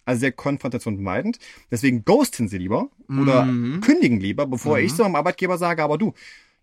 Also 0.04 0.20
sehr 0.20 0.32
konfrontationsmeidend. 0.32 1.38
Deswegen 1.70 2.04
ghosten 2.04 2.48
sie 2.48 2.58
lieber 2.58 2.90
oder 3.08 3.44
Mhm. 3.44 3.80
kündigen 3.80 4.20
lieber, 4.20 4.46
bevor 4.46 4.78
Mhm. 4.78 4.84
ich 4.84 4.92
so 4.94 5.04
am 5.04 5.16
Arbeitgeber 5.16 5.58
sage, 5.58 5.82
aber 5.82 5.98
du, 5.98 6.12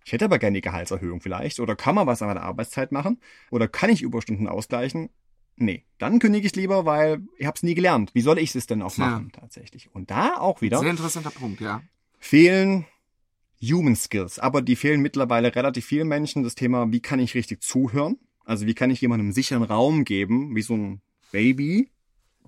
ich 0.05 0.11
hätte 0.13 0.25
aber 0.25 0.39
gerne 0.39 0.55
die 0.55 0.61
Gehaltserhöhung 0.61 1.21
vielleicht 1.21 1.59
oder 1.59 1.75
kann 1.75 1.95
man 1.95 2.07
was 2.07 2.21
an 2.21 2.27
meiner 2.27 2.41
Arbeitszeit 2.43 2.91
machen 2.91 3.19
oder 3.51 3.67
kann 3.67 3.89
ich 3.89 4.01
Überstunden 4.01 4.47
ausgleichen? 4.47 5.09
Nee, 5.57 5.83
dann 5.99 6.17
kündige 6.19 6.47
ich 6.47 6.55
lieber, 6.55 6.85
weil 6.85 7.21
ich 7.37 7.45
habe 7.45 7.55
es 7.55 7.61
nie 7.63 7.75
gelernt. 7.75 8.15
Wie 8.15 8.21
soll 8.21 8.39
ich 8.39 8.55
es 8.55 8.65
denn 8.67 8.81
auch 8.81 8.93
Tja. 8.95 9.05
machen 9.09 9.31
tatsächlich? 9.31 9.93
Und 9.93 10.09
da 10.09 10.37
auch 10.37 10.61
wieder 10.61 10.79
Sehr 10.79 10.89
interessanter 10.89 11.29
Punkt, 11.29 11.61
ja. 11.61 11.81
fehlen 12.19 12.85
Human 13.61 13.95
Skills, 13.95 14.39
aber 14.39 14.61
die 14.63 14.75
fehlen 14.75 15.01
mittlerweile 15.01 15.55
relativ 15.55 15.85
vielen 15.85 16.07
Menschen. 16.07 16.41
Das 16.43 16.55
Thema, 16.55 16.91
wie 16.91 16.99
kann 16.99 17.19
ich 17.19 17.35
richtig 17.35 17.61
zuhören? 17.61 18.17
Also 18.43 18.65
wie 18.65 18.73
kann 18.73 18.89
ich 18.89 19.01
jemandem 19.01 19.27
einen 19.27 19.33
sicheren 19.33 19.61
Raum 19.63 20.03
geben, 20.03 20.55
wie 20.55 20.63
so 20.63 20.73
ein 20.75 21.01
Baby, 21.31 21.89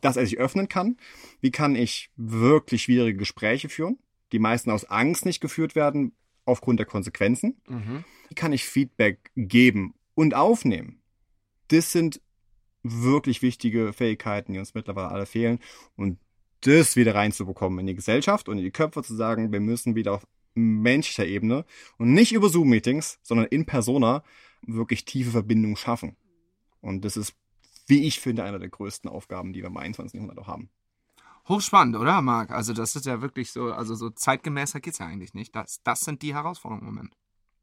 dass 0.03 0.17
er 0.17 0.25
sich 0.25 0.37
öffnen 0.37 0.67
kann? 0.67 0.97
Wie 1.41 1.51
kann 1.51 1.75
ich 1.75 2.11
wirklich 2.15 2.83
schwierige 2.83 3.17
Gespräche 3.17 3.69
führen, 3.69 3.97
die 4.31 4.39
meisten 4.39 4.69
aus 4.69 4.85
Angst 4.85 5.25
nicht 5.25 5.39
geführt 5.39 5.75
werden 5.75 6.13
aufgrund 6.45 6.79
der 6.79 6.85
Konsequenzen? 6.85 7.61
Mhm. 7.67 8.03
Wie 8.29 8.35
kann 8.35 8.53
ich 8.53 8.65
Feedback 8.65 9.31
geben 9.35 9.93
und 10.15 10.33
aufnehmen? 10.33 11.01
Das 11.69 11.91
sind 11.91 12.21
wirklich 12.83 13.41
wichtige 13.41 13.93
Fähigkeiten, 13.93 14.53
die 14.53 14.59
uns 14.59 14.73
mittlerweile 14.73 15.09
alle 15.09 15.25
fehlen. 15.25 15.59
Und 15.95 16.19
das 16.61 16.95
wieder 16.95 17.15
reinzubekommen 17.15 17.79
in 17.79 17.87
die 17.87 17.95
Gesellschaft 17.95 18.49
und 18.49 18.57
in 18.57 18.63
die 18.63 18.71
Köpfe 18.71 19.03
zu 19.03 19.15
sagen, 19.15 19.51
wir 19.51 19.59
müssen 19.59 19.95
wieder 19.95 20.13
auf 20.13 20.27
menschlicher 20.53 21.25
Ebene 21.25 21.65
und 21.97 22.13
nicht 22.13 22.33
über 22.33 22.49
Zoom-Meetings, 22.49 23.19
sondern 23.23 23.47
in 23.47 23.65
Persona 23.65 24.23
wirklich 24.65 25.05
tiefe 25.05 25.31
Verbindungen 25.31 25.75
schaffen. 25.75 26.15
Und 26.79 27.05
das 27.05 27.17
ist, 27.17 27.35
wie 27.87 28.07
ich 28.07 28.19
finde, 28.19 28.43
eine 28.43 28.59
der 28.59 28.69
größten 28.69 29.09
Aufgaben, 29.09 29.53
die 29.53 29.61
wir 29.61 29.67
im 29.67 29.77
21. 29.77 30.15
Jahrhundert 30.15 30.39
auch 30.39 30.47
haben. 30.47 30.69
Hochspannend, 31.47 31.97
oder, 31.97 32.21
Marc? 32.21 32.51
Also 32.51 32.73
das 32.73 32.95
ist 32.95 33.05
ja 33.05 33.21
wirklich 33.21 33.51
so, 33.51 33.73
also 33.73 33.95
so 33.95 34.09
zeitgemäßer 34.09 34.79
geht's 34.79 34.99
ja 34.99 35.07
eigentlich 35.07 35.33
nicht. 35.33 35.53
Das, 35.55 35.81
das 35.83 36.01
sind 36.01 36.21
die 36.21 36.33
Herausforderungen 36.33 36.87
im 36.87 36.95
Moment. 36.95 37.13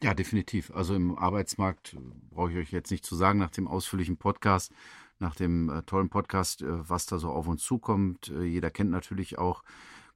Ja, 0.02 0.14
definitiv. 0.14 0.70
Also 0.74 0.94
im 0.94 1.16
Arbeitsmarkt 1.16 1.94
äh, 1.94 1.98
brauche 2.30 2.52
ich 2.52 2.58
euch 2.58 2.72
jetzt 2.72 2.90
nicht 2.90 3.04
zu 3.04 3.16
sagen, 3.16 3.38
nach 3.38 3.50
dem 3.50 3.68
ausführlichen 3.68 4.16
Podcast, 4.16 4.72
nach 5.18 5.34
dem 5.34 5.68
äh, 5.68 5.82
tollen 5.82 6.08
Podcast, 6.08 6.62
äh, 6.62 6.88
was 6.88 7.06
da 7.06 7.18
so 7.18 7.30
auf 7.30 7.46
uns 7.46 7.62
zukommt. 7.62 8.28
Äh, 8.28 8.44
jeder 8.44 8.70
kennt 8.70 8.90
natürlich 8.90 9.38
auch 9.38 9.62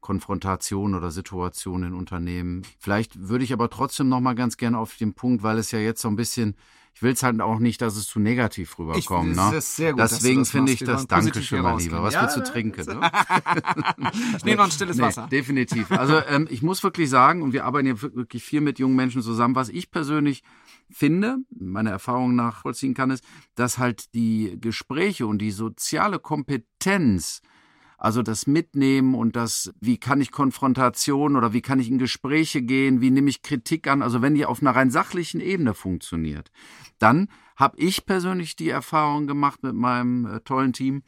Konfrontationen 0.00 0.94
oder 0.94 1.10
Situationen 1.10 1.92
in 1.92 1.98
Unternehmen. 1.98 2.62
Vielleicht 2.78 3.28
würde 3.28 3.44
ich 3.44 3.54
aber 3.54 3.70
trotzdem 3.70 4.10
noch 4.10 4.20
mal 4.20 4.34
ganz 4.34 4.58
gerne 4.58 4.78
auf 4.78 4.96
den 4.96 5.14
Punkt, 5.14 5.42
weil 5.42 5.58
es 5.58 5.70
ja 5.70 5.78
jetzt 5.78 6.02
so 6.02 6.08
ein 6.08 6.16
bisschen, 6.16 6.56
ich 6.94 7.02
will 7.02 7.12
es 7.12 7.22
halt 7.24 7.40
auch 7.40 7.58
nicht, 7.58 7.82
dass 7.82 7.96
es 7.96 8.06
zu 8.06 8.20
negativ 8.20 8.78
rüberkommt. 8.78 9.30
Ich- 9.30 9.36
ne? 9.36 9.50
das 9.52 9.64
ist 9.64 9.76
sehr 9.76 9.92
gut, 9.92 10.00
Deswegen 10.00 10.44
finde 10.44 10.72
ich 10.72 10.78
das 10.80 11.06
Dankeschön, 11.08 11.62
mein. 11.62 11.78
Lieber. 11.78 12.02
Was 12.02 12.14
Ja, 12.14 12.22
willst 12.22 12.36
du 12.36 12.42
trinken? 12.44 12.84
Ne? 12.86 13.10
Ich 14.36 14.44
nehme 14.44 14.58
noch 14.58 14.64
ein 14.66 14.70
stilles 14.70 14.96
Nee, 14.98 15.02
Wasser. 15.02 15.26
definitiv. 15.30 15.90
Also 15.90 16.20
ähm, 16.28 16.46
ich 16.50 16.62
muss 16.62 16.82
wirklich 16.82 17.10
sagen, 17.10 17.42
und 17.42 17.52
wir 17.52 17.64
arbeiten 17.64 17.86
ja 17.88 18.00
wirklich 18.00 18.44
viel 18.44 18.60
mit 18.60 18.78
jungen 18.78 18.96
Menschen 18.96 19.22
zusammen, 19.22 19.54
was 19.54 19.68
ich 19.68 19.90
persönlich 19.90 20.42
finde, 20.90 21.38
meiner 21.50 21.90
Erfahrung 21.90 22.34
nach 22.36 22.62
vollziehen 22.62 22.94
kann, 22.94 23.10
ist, 23.10 23.24
dass 23.54 23.78
halt 23.78 24.14
die 24.14 24.56
Gespräche 24.60 25.26
und 25.26 25.38
die 25.38 25.50
soziale 25.50 26.18
Kompetenz, 26.18 27.40
also 28.04 28.22
das 28.22 28.46
Mitnehmen 28.46 29.14
und 29.14 29.34
das, 29.34 29.72
wie 29.80 29.96
kann 29.96 30.20
ich 30.20 30.30
Konfrontation 30.30 31.36
oder 31.36 31.54
wie 31.54 31.62
kann 31.62 31.80
ich 31.80 31.88
in 31.88 31.96
Gespräche 31.96 32.60
gehen, 32.60 33.00
wie 33.00 33.10
nehme 33.10 33.30
ich 33.30 33.40
Kritik 33.40 33.88
an, 33.88 34.02
also 34.02 34.20
wenn 34.20 34.34
die 34.34 34.44
auf 34.44 34.60
einer 34.60 34.76
rein 34.76 34.90
sachlichen 34.90 35.40
Ebene 35.40 35.72
funktioniert, 35.72 36.50
dann 36.98 37.28
habe 37.56 37.78
ich 37.78 38.04
persönlich 38.04 38.56
die 38.56 38.68
Erfahrung 38.68 39.26
gemacht 39.26 39.62
mit 39.62 39.74
meinem 39.74 40.26
äh, 40.26 40.40
tollen 40.40 40.74
Team, 40.74 41.02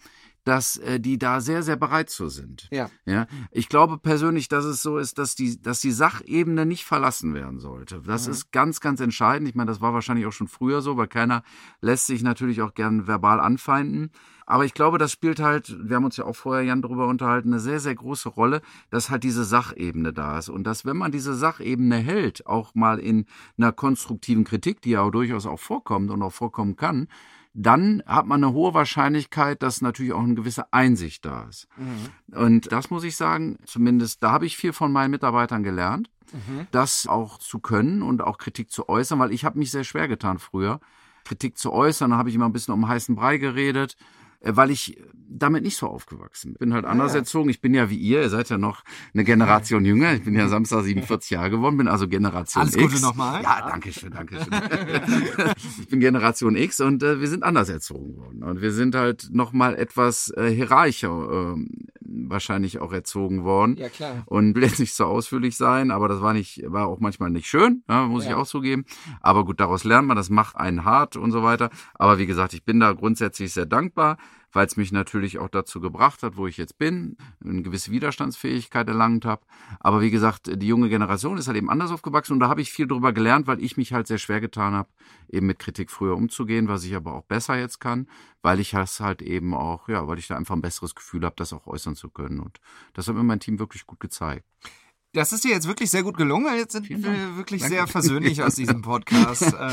dass 0.46 0.76
äh, 0.76 1.00
die 1.00 1.18
da 1.18 1.40
sehr, 1.40 1.64
sehr 1.64 1.74
bereit 1.74 2.08
zu 2.08 2.28
sind. 2.28 2.68
Ja. 2.70 2.88
Ja, 3.04 3.26
ich 3.50 3.68
glaube 3.68 3.98
persönlich, 3.98 4.46
dass 4.48 4.64
es 4.64 4.80
so 4.80 4.96
ist, 4.96 5.18
dass 5.18 5.34
die, 5.34 5.60
dass 5.60 5.80
die 5.80 5.90
Sachebene 5.90 6.64
nicht 6.64 6.84
verlassen 6.84 7.34
werden 7.34 7.58
sollte. 7.58 8.00
Das 8.06 8.26
Mhm. 8.26 8.32
ist 8.32 8.52
ganz, 8.52 8.80
ganz 8.80 9.00
entscheidend. 9.00 9.48
Ich 9.48 9.56
meine, 9.56 9.68
das 9.68 9.80
war 9.80 9.92
wahrscheinlich 9.92 10.24
auch 10.24 10.32
schon 10.32 10.46
früher 10.46 10.82
so, 10.82 10.96
weil 10.96 11.08
keiner 11.08 11.42
lässt 11.80 12.06
sich 12.06 12.22
natürlich 12.22 12.62
auch 12.62 12.74
gern 12.74 13.08
verbal 13.08 13.40
anfeinden. 13.40 14.12
Aber 14.48 14.64
ich 14.64 14.74
glaube, 14.74 14.98
das 14.98 15.10
spielt 15.10 15.40
halt, 15.40 15.76
wir 15.82 15.96
haben 15.96 16.04
uns 16.04 16.16
ja 16.16 16.24
auch 16.24 16.36
vorher, 16.36 16.62
Jan, 16.62 16.80
darüber 16.80 17.08
unterhalten, 17.08 17.48
eine 17.52 17.58
sehr, 17.58 17.80
sehr 17.80 17.96
große 17.96 18.28
Rolle, 18.28 18.60
dass 18.90 19.10
halt 19.10 19.24
diese 19.24 19.42
Sachebene 19.44 20.12
da 20.12 20.38
ist. 20.38 20.48
Und 20.48 20.62
dass, 20.62 20.84
wenn 20.84 20.96
man 20.96 21.10
diese 21.10 21.34
Sachebene 21.34 21.96
hält, 21.96 22.46
auch 22.46 22.72
mal 22.76 23.00
in 23.00 23.26
einer 23.58 23.72
konstruktiven 23.72 24.44
Kritik, 24.44 24.80
die 24.82 24.90
ja 24.90 25.00
auch 25.00 25.10
durchaus 25.10 25.44
auch 25.46 25.58
vorkommt 25.58 26.12
und 26.12 26.22
auch 26.22 26.32
vorkommen 26.32 26.76
kann, 26.76 27.08
dann 27.58 28.02
hat 28.06 28.26
man 28.26 28.44
eine 28.44 28.52
hohe 28.52 28.74
Wahrscheinlichkeit, 28.74 29.62
dass 29.62 29.80
natürlich 29.80 30.12
auch 30.12 30.22
eine 30.22 30.34
gewisse 30.34 30.72
Einsicht 30.72 31.24
da 31.24 31.44
ist. 31.48 31.68
Mhm. 31.76 32.36
Und 32.36 32.72
das 32.72 32.90
muss 32.90 33.02
ich 33.02 33.16
sagen, 33.16 33.58
zumindest 33.64 34.22
da 34.22 34.30
habe 34.30 34.44
ich 34.44 34.58
viel 34.58 34.74
von 34.74 34.92
meinen 34.92 35.10
Mitarbeitern 35.10 35.62
gelernt, 35.62 36.10
mhm. 36.32 36.66
das 36.70 37.06
auch 37.06 37.38
zu 37.38 37.58
können 37.58 38.02
und 38.02 38.22
auch 38.22 38.36
Kritik 38.36 38.70
zu 38.70 38.88
äußern, 38.90 39.18
weil 39.18 39.32
ich 39.32 39.44
habe 39.46 39.58
mich 39.58 39.70
sehr 39.70 39.84
schwer 39.84 40.06
getan 40.06 40.38
früher. 40.38 40.80
Kritik 41.24 41.56
zu 41.56 41.72
äußern, 41.72 42.10
da 42.10 42.18
habe 42.18 42.28
ich 42.28 42.34
immer 42.34 42.44
ein 42.44 42.52
bisschen 42.52 42.74
um 42.74 42.86
heißen 42.86 43.16
Brei 43.16 43.38
geredet 43.38 43.96
äh, 44.40 44.54
weil 44.54 44.70
ich 44.70 44.98
damit 45.28 45.62
nicht 45.62 45.76
so 45.76 45.86
aufgewachsen 45.86 46.54
bin. 46.54 46.68
Bin 46.68 46.74
halt 46.74 46.84
anders 46.84 47.12
ja. 47.12 47.20
erzogen. 47.20 47.48
Ich 47.50 47.60
bin 47.60 47.74
ja 47.74 47.90
wie 47.90 47.96
ihr, 47.96 48.22
ihr 48.22 48.28
seid 48.28 48.48
ja 48.48 48.58
noch 48.58 48.82
eine 49.14 49.24
Generation 49.24 49.84
jünger. 49.84 50.14
Ich 50.14 50.24
bin 50.24 50.34
ja 50.34 50.48
Samstag 50.48 50.84
47 50.84 51.30
Jahre 51.30 51.50
geworden, 51.50 51.76
bin 51.76 51.88
also 51.88 52.08
Generation 52.08 52.62
Alles 52.62 52.74
X. 52.74 52.82
Alles 52.82 52.94
Gute 52.94 53.04
nochmal. 53.04 53.42
Ja, 53.42 53.68
danke 53.68 53.92
schön, 53.92 54.10
danke 54.10 54.36
schön. 54.36 54.52
ich 55.80 55.88
bin 55.88 56.00
Generation 56.00 56.56
X 56.56 56.80
und 56.80 57.02
äh, 57.02 57.20
wir 57.20 57.28
sind 57.28 57.42
anders 57.42 57.68
erzogen 57.68 58.16
worden. 58.16 58.42
Und 58.42 58.60
wir 58.60 58.72
sind 58.72 58.94
halt 58.94 59.28
nochmal 59.32 59.76
etwas 59.76 60.32
äh, 60.36 60.50
hierarchischer 60.50 61.54
äh, 61.54 61.64
wahrscheinlich 62.08 62.80
auch 62.80 62.92
erzogen 62.92 63.44
worden. 63.44 63.76
Ja, 63.76 63.88
klar. 63.88 64.22
Und 64.26 64.54
will 64.54 64.62
jetzt 64.62 64.80
nicht 64.80 64.94
so 64.94 65.04
ausführlich 65.06 65.56
sein, 65.56 65.90
aber 65.90 66.08
das 66.08 66.20
war 66.20 66.32
nicht, 66.32 66.62
war 66.66 66.86
auch 66.86 67.00
manchmal 67.00 67.30
nicht 67.30 67.46
schön, 67.46 67.82
ja, 67.88 68.06
muss 68.06 68.24
ja. 68.24 68.30
ich 68.30 68.36
auch 68.36 68.46
zugeben. 68.46 68.84
Aber 69.20 69.44
gut, 69.44 69.60
daraus 69.60 69.84
lernt 69.84 70.08
man, 70.08 70.16
das 70.16 70.30
macht 70.30 70.56
einen 70.56 70.84
hart 70.84 71.16
und 71.16 71.32
so 71.32 71.42
weiter. 71.42 71.70
Aber 71.94 72.18
wie 72.18 72.26
gesagt, 72.26 72.54
ich 72.54 72.64
bin 72.64 72.80
da 72.80 72.92
grundsätzlich 72.92 73.52
sehr 73.52 73.66
dankbar 73.66 74.18
weil 74.52 74.66
es 74.66 74.76
mich 74.76 74.92
natürlich 74.92 75.38
auch 75.38 75.48
dazu 75.48 75.80
gebracht 75.80 76.22
hat, 76.22 76.36
wo 76.36 76.46
ich 76.46 76.56
jetzt 76.56 76.78
bin, 76.78 77.16
eine 77.44 77.62
gewisse 77.62 77.90
Widerstandsfähigkeit 77.90 78.88
erlangt 78.88 79.24
habe. 79.24 79.42
Aber 79.80 80.00
wie 80.00 80.10
gesagt, 80.10 80.50
die 80.62 80.66
junge 80.66 80.88
Generation 80.88 81.38
ist 81.38 81.46
halt 81.46 81.56
eben 81.56 81.70
anders 81.70 81.90
aufgewachsen 81.90 82.34
und 82.34 82.40
da 82.40 82.48
habe 82.48 82.60
ich 82.60 82.70
viel 82.70 82.86
drüber 82.86 83.12
gelernt, 83.12 83.46
weil 83.46 83.62
ich 83.62 83.76
mich 83.76 83.92
halt 83.92 84.06
sehr 84.06 84.18
schwer 84.18 84.40
getan 84.40 84.74
habe, 84.74 84.88
eben 85.28 85.46
mit 85.46 85.58
Kritik 85.58 85.90
früher 85.90 86.16
umzugehen, 86.16 86.68
was 86.68 86.84
ich 86.84 86.94
aber 86.94 87.14
auch 87.14 87.24
besser 87.24 87.58
jetzt 87.58 87.80
kann, 87.80 88.08
weil 88.42 88.60
ich 88.60 88.70
das 88.70 89.00
halt 89.00 89.22
eben 89.22 89.54
auch, 89.54 89.88
ja, 89.88 90.06
weil 90.06 90.18
ich 90.18 90.28
da 90.28 90.36
einfach 90.36 90.54
ein 90.54 90.62
besseres 90.62 90.94
Gefühl 90.94 91.24
habe, 91.24 91.36
das 91.36 91.52
auch 91.52 91.66
äußern 91.66 91.96
zu 91.96 92.10
können. 92.10 92.40
Und 92.40 92.60
das 92.94 93.08
hat 93.08 93.14
mir 93.14 93.22
mein 93.22 93.40
Team 93.40 93.58
wirklich 93.58 93.86
gut 93.86 94.00
gezeigt. 94.00 94.44
Das 95.16 95.32
ist 95.32 95.44
dir 95.44 95.50
jetzt 95.50 95.66
wirklich 95.66 95.90
sehr 95.90 96.02
gut 96.02 96.18
gelungen, 96.18 96.54
jetzt 96.56 96.72
sind 96.72 96.90
wir 96.90 97.36
wirklich 97.38 97.62
Danke. 97.62 97.74
sehr 97.74 97.86
versöhnlich 97.86 98.42
aus 98.42 98.54
diesem 98.54 98.82
Podcast 98.82 99.40
äh, 99.54 99.64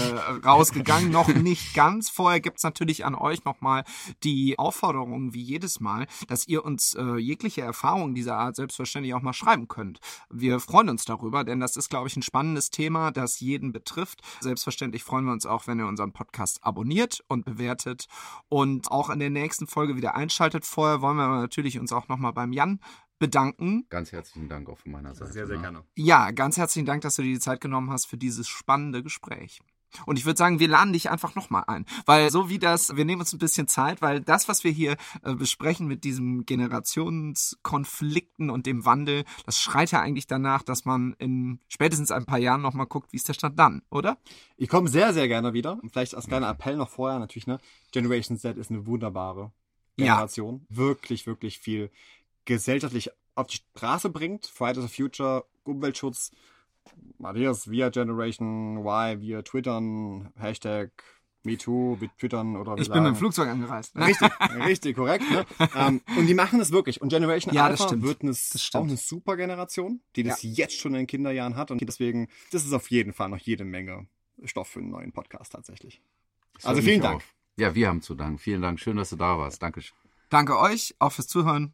rausgegangen. 0.45 1.11
Noch 1.11 1.27
nicht 1.27 1.73
ganz. 1.73 2.09
Vorher 2.09 2.39
gibt's 2.39 2.63
natürlich 2.63 3.03
an 3.03 3.13
euch 3.13 3.43
nochmal 3.43 3.83
die 4.23 4.57
Aufforderung, 4.57 5.33
wie 5.33 5.41
jedes 5.41 5.81
Mal, 5.81 6.07
dass 6.29 6.47
ihr 6.47 6.63
uns 6.63 6.93
äh, 6.93 7.17
jegliche 7.17 7.59
Erfahrungen 7.59 8.15
dieser 8.15 8.37
Art 8.37 8.55
selbstverständlich 8.55 9.13
auch 9.15 9.21
mal 9.21 9.33
schreiben 9.33 9.67
könnt. 9.67 9.99
Wir 10.29 10.61
freuen 10.61 10.87
uns 10.87 11.03
darüber, 11.03 11.43
denn 11.43 11.59
das 11.59 11.75
ist, 11.75 11.89
glaube 11.89 12.07
ich, 12.07 12.15
ein 12.15 12.21
spannendes 12.21 12.69
Thema, 12.69 13.11
das 13.11 13.41
jeden 13.41 13.73
betrifft. 13.73 14.21
Selbstverständlich 14.39 15.03
freuen 15.03 15.25
wir 15.25 15.33
uns 15.33 15.45
auch, 15.45 15.67
wenn 15.67 15.77
ihr 15.77 15.87
unseren 15.87 16.13
Podcast 16.13 16.63
abonniert 16.63 17.21
und 17.27 17.43
bewertet 17.43 18.07
und 18.47 18.89
auch 18.91 19.09
in 19.09 19.19
der 19.19 19.29
nächsten 19.29 19.67
Folge 19.67 19.97
wieder 19.97 20.15
einschaltet. 20.15 20.65
Vorher 20.65 21.01
wollen 21.01 21.17
wir 21.17 21.27
natürlich 21.27 21.79
uns 21.79 21.91
auch 21.91 22.07
nochmal 22.07 22.31
beim 22.31 22.53
Jan 22.53 22.79
bedanken. 23.23 23.85
Ganz 23.89 24.11
herzlichen 24.11 24.49
Dank 24.49 24.67
auch 24.67 24.77
von 24.77 24.91
meiner 24.91 25.15
Seite. 25.15 25.31
Sehr, 25.31 25.47
sehr 25.47 25.55
ne? 25.55 25.61
gerne. 25.61 25.85
Ja, 25.95 26.31
ganz 26.31 26.57
herzlichen 26.57 26.85
Dank, 26.85 27.03
dass 27.03 27.15
du 27.15 27.21
dir 27.21 27.31
die 27.31 27.39
Zeit 27.39 27.61
genommen 27.61 27.89
hast 27.89 28.05
für 28.05 28.17
dieses 28.17 28.49
spannende 28.49 29.01
Gespräch. 29.01 29.61
Und 30.05 30.19
ich 30.19 30.25
würde 30.25 30.37
sagen, 30.37 30.59
wir 30.59 30.67
laden 30.67 30.91
dich 30.91 31.09
einfach 31.09 31.35
nochmal 31.35 31.63
ein. 31.67 31.85
Weil 32.05 32.31
so 32.31 32.49
wie 32.49 32.59
das, 32.59 32.97
wir 32.97 33.05
nehmen 33.05 33.21
uns 33.21 33.31
ein 33.31 33.39
bisschen 33.39 33.69
Zeit, 33.69 34.01
weil 34.01 34.19
das, 34.19 34.49
was 34.49 34.65
wir 34.65 34.71
hier 34.71 34.97
äh, 35.21 35.35
besprechen 35.35 35.87
mit 35.87 36.03
diesem 36.03 36.45
Generationskonflikten 36.45 38.49
und 38.49 38.65
dem 38.65 38.83
Wandel, 38.83 39.23
das 39.45 39.61
schreit 39.61 39.91
ja 39.91 40.01
eigentlich 40.01 40.27
danach, 40.27 40.63
dass 40.63 40.83
man 40.83 41.15
in 41.19 41.61
spätestens 41.69 42.11
ein 42.11 42.25
paar 42.25 42.39
Jahren 42.39 42.61
nochmal 42.61 42.87
guckt, 42.87 43.13
wie 43.13 43.17
ist 43.17 43.29
der 43.29 43.35
Stand 43.35 43.57
dann, 43.57 43.83
oder? 43.89 44.17
Ich 44.57 44.67
komme 44.67 44.89
sehr, 44.89 45.13
sehr 45.13 45.29
gerne 45.29 45.53
wieder. 45.53 45.79
Und 45.81 45.91
vielleicht 45.91 46.13
als 46.13 46.27
kleiner 46.27 46.49
Appell 46.49 46.75
noch 46.75 46.89
vorher 46.89 47.19
natürlich, 47.19 47.47
ne? 47.47 47.61
Generation 47.93 48.37
Z 48.37 48.57
ist 48.57 48.69
eine 48.69 48.85
wunderbare 48.85 49.53
Generation. 49.95 50.65
Ja. 50.69 50.77
Wirklich, 50.77 51.25
wirklich 51.25 51.59
viel 51.59 51.89
gesellschaftlich 52.45 53.09
auf 53.35 53.47
die 53.47 53.57
Straße 53.57 54.09
bringt. 54.09 54.45
Fridays 54.45 54.79
for 54.79 54.89
Future, 54.89 55.45
Umweltschutz, 55.63 56.31
Matthias, 57.17 57.69
wir 57.69 57.89
Generation 57.89 58.77
Y, 58.77 59.21
wir 59.21 59.43
twittern, 59.43 60.31
Hashtag 60.37 60.91
MeToo, 61.43 61.99
wir 61.99 62.09
twittern 62.17 62.55
oder 62.55 62.75
wir 62.75 62.81
Ich 62.81 62.87
sagen, 62.87 62.99
bin 62.99 63.03
mit 63.03 63.15
dem 63.15 63.19
Flugzeug 63.19 63.49
angereist. 63.49 63.95
Ne? 63.95 64.07
Richtig, 64.07 64.31
richtig, 64.65 64.95
korrekt. 64.95 65.25
Ne? 65.29 65.45
um, 65.75 66.01
und 66.17 66.27
die 66.27 66.33
machen 66.33 66.59
das 66.59 66.71
wirklich. 66.71 67.01
Und 67.01 67.09
Generation 67.09 67.53
ja, 67.53 67.65
Alpha 67.65 67.89
wird 68.01 68.21
eine, 68.21 68.31
auch 68.31 68.83
eine 68.83 68.97
super 68.97 69.35
Generation, 69.35 70.01
die 70.15 70.23
das 70.23 70.41
ja. 70.43 70.49
jetzt 70.51 70.77
schon 70.77 70.93
in 70.93 70.99
den 70.99 71.07
Kinderjahren 71.07 71.55
hat. 71.55 71.71
Und 71.71 71.81
deswegen, 71.81 72.29
das 72.51 72.65
ist 72.65 72.73
auf 72.73 72.89
jeden 72.91 73.13
Fall 73.13 73.29
noch 73.29 73.39
jede 73.39 73.65
Menge 73.65 74.07
Stoff 74.45 74.69
für 74.69 74.79
einen 74.79 74.89
neuen 74.89 75.11
Podcast 75.11 75.51
tatsächlich. 75.51 76.01
Das 76.55 76.65
also 76.65 76.81
vielen 76.81 77.01
Dank. 77.01 77.17
Auf. 77.17 77.35
Ja, 77.57 77.75
wir 77.75 77.87
haben 77.87 78.01
zu 78.01 78.15
danken. 78.15 78.39
Vielen 78.39 78.61
Dank. 78.61 78.79
Schön, 78.79 78.97
dass 78.97 79.09
du 79.09 79.15
da 79.15 79.37
warst. 79.37 79.61
Dankeschön. 79.61 79.95
Danke 80.29 80.57
euch, 80.57 80.95
auch 80.97 81.11
fürs 81.11 81.27
Zuhören 81.27 81.73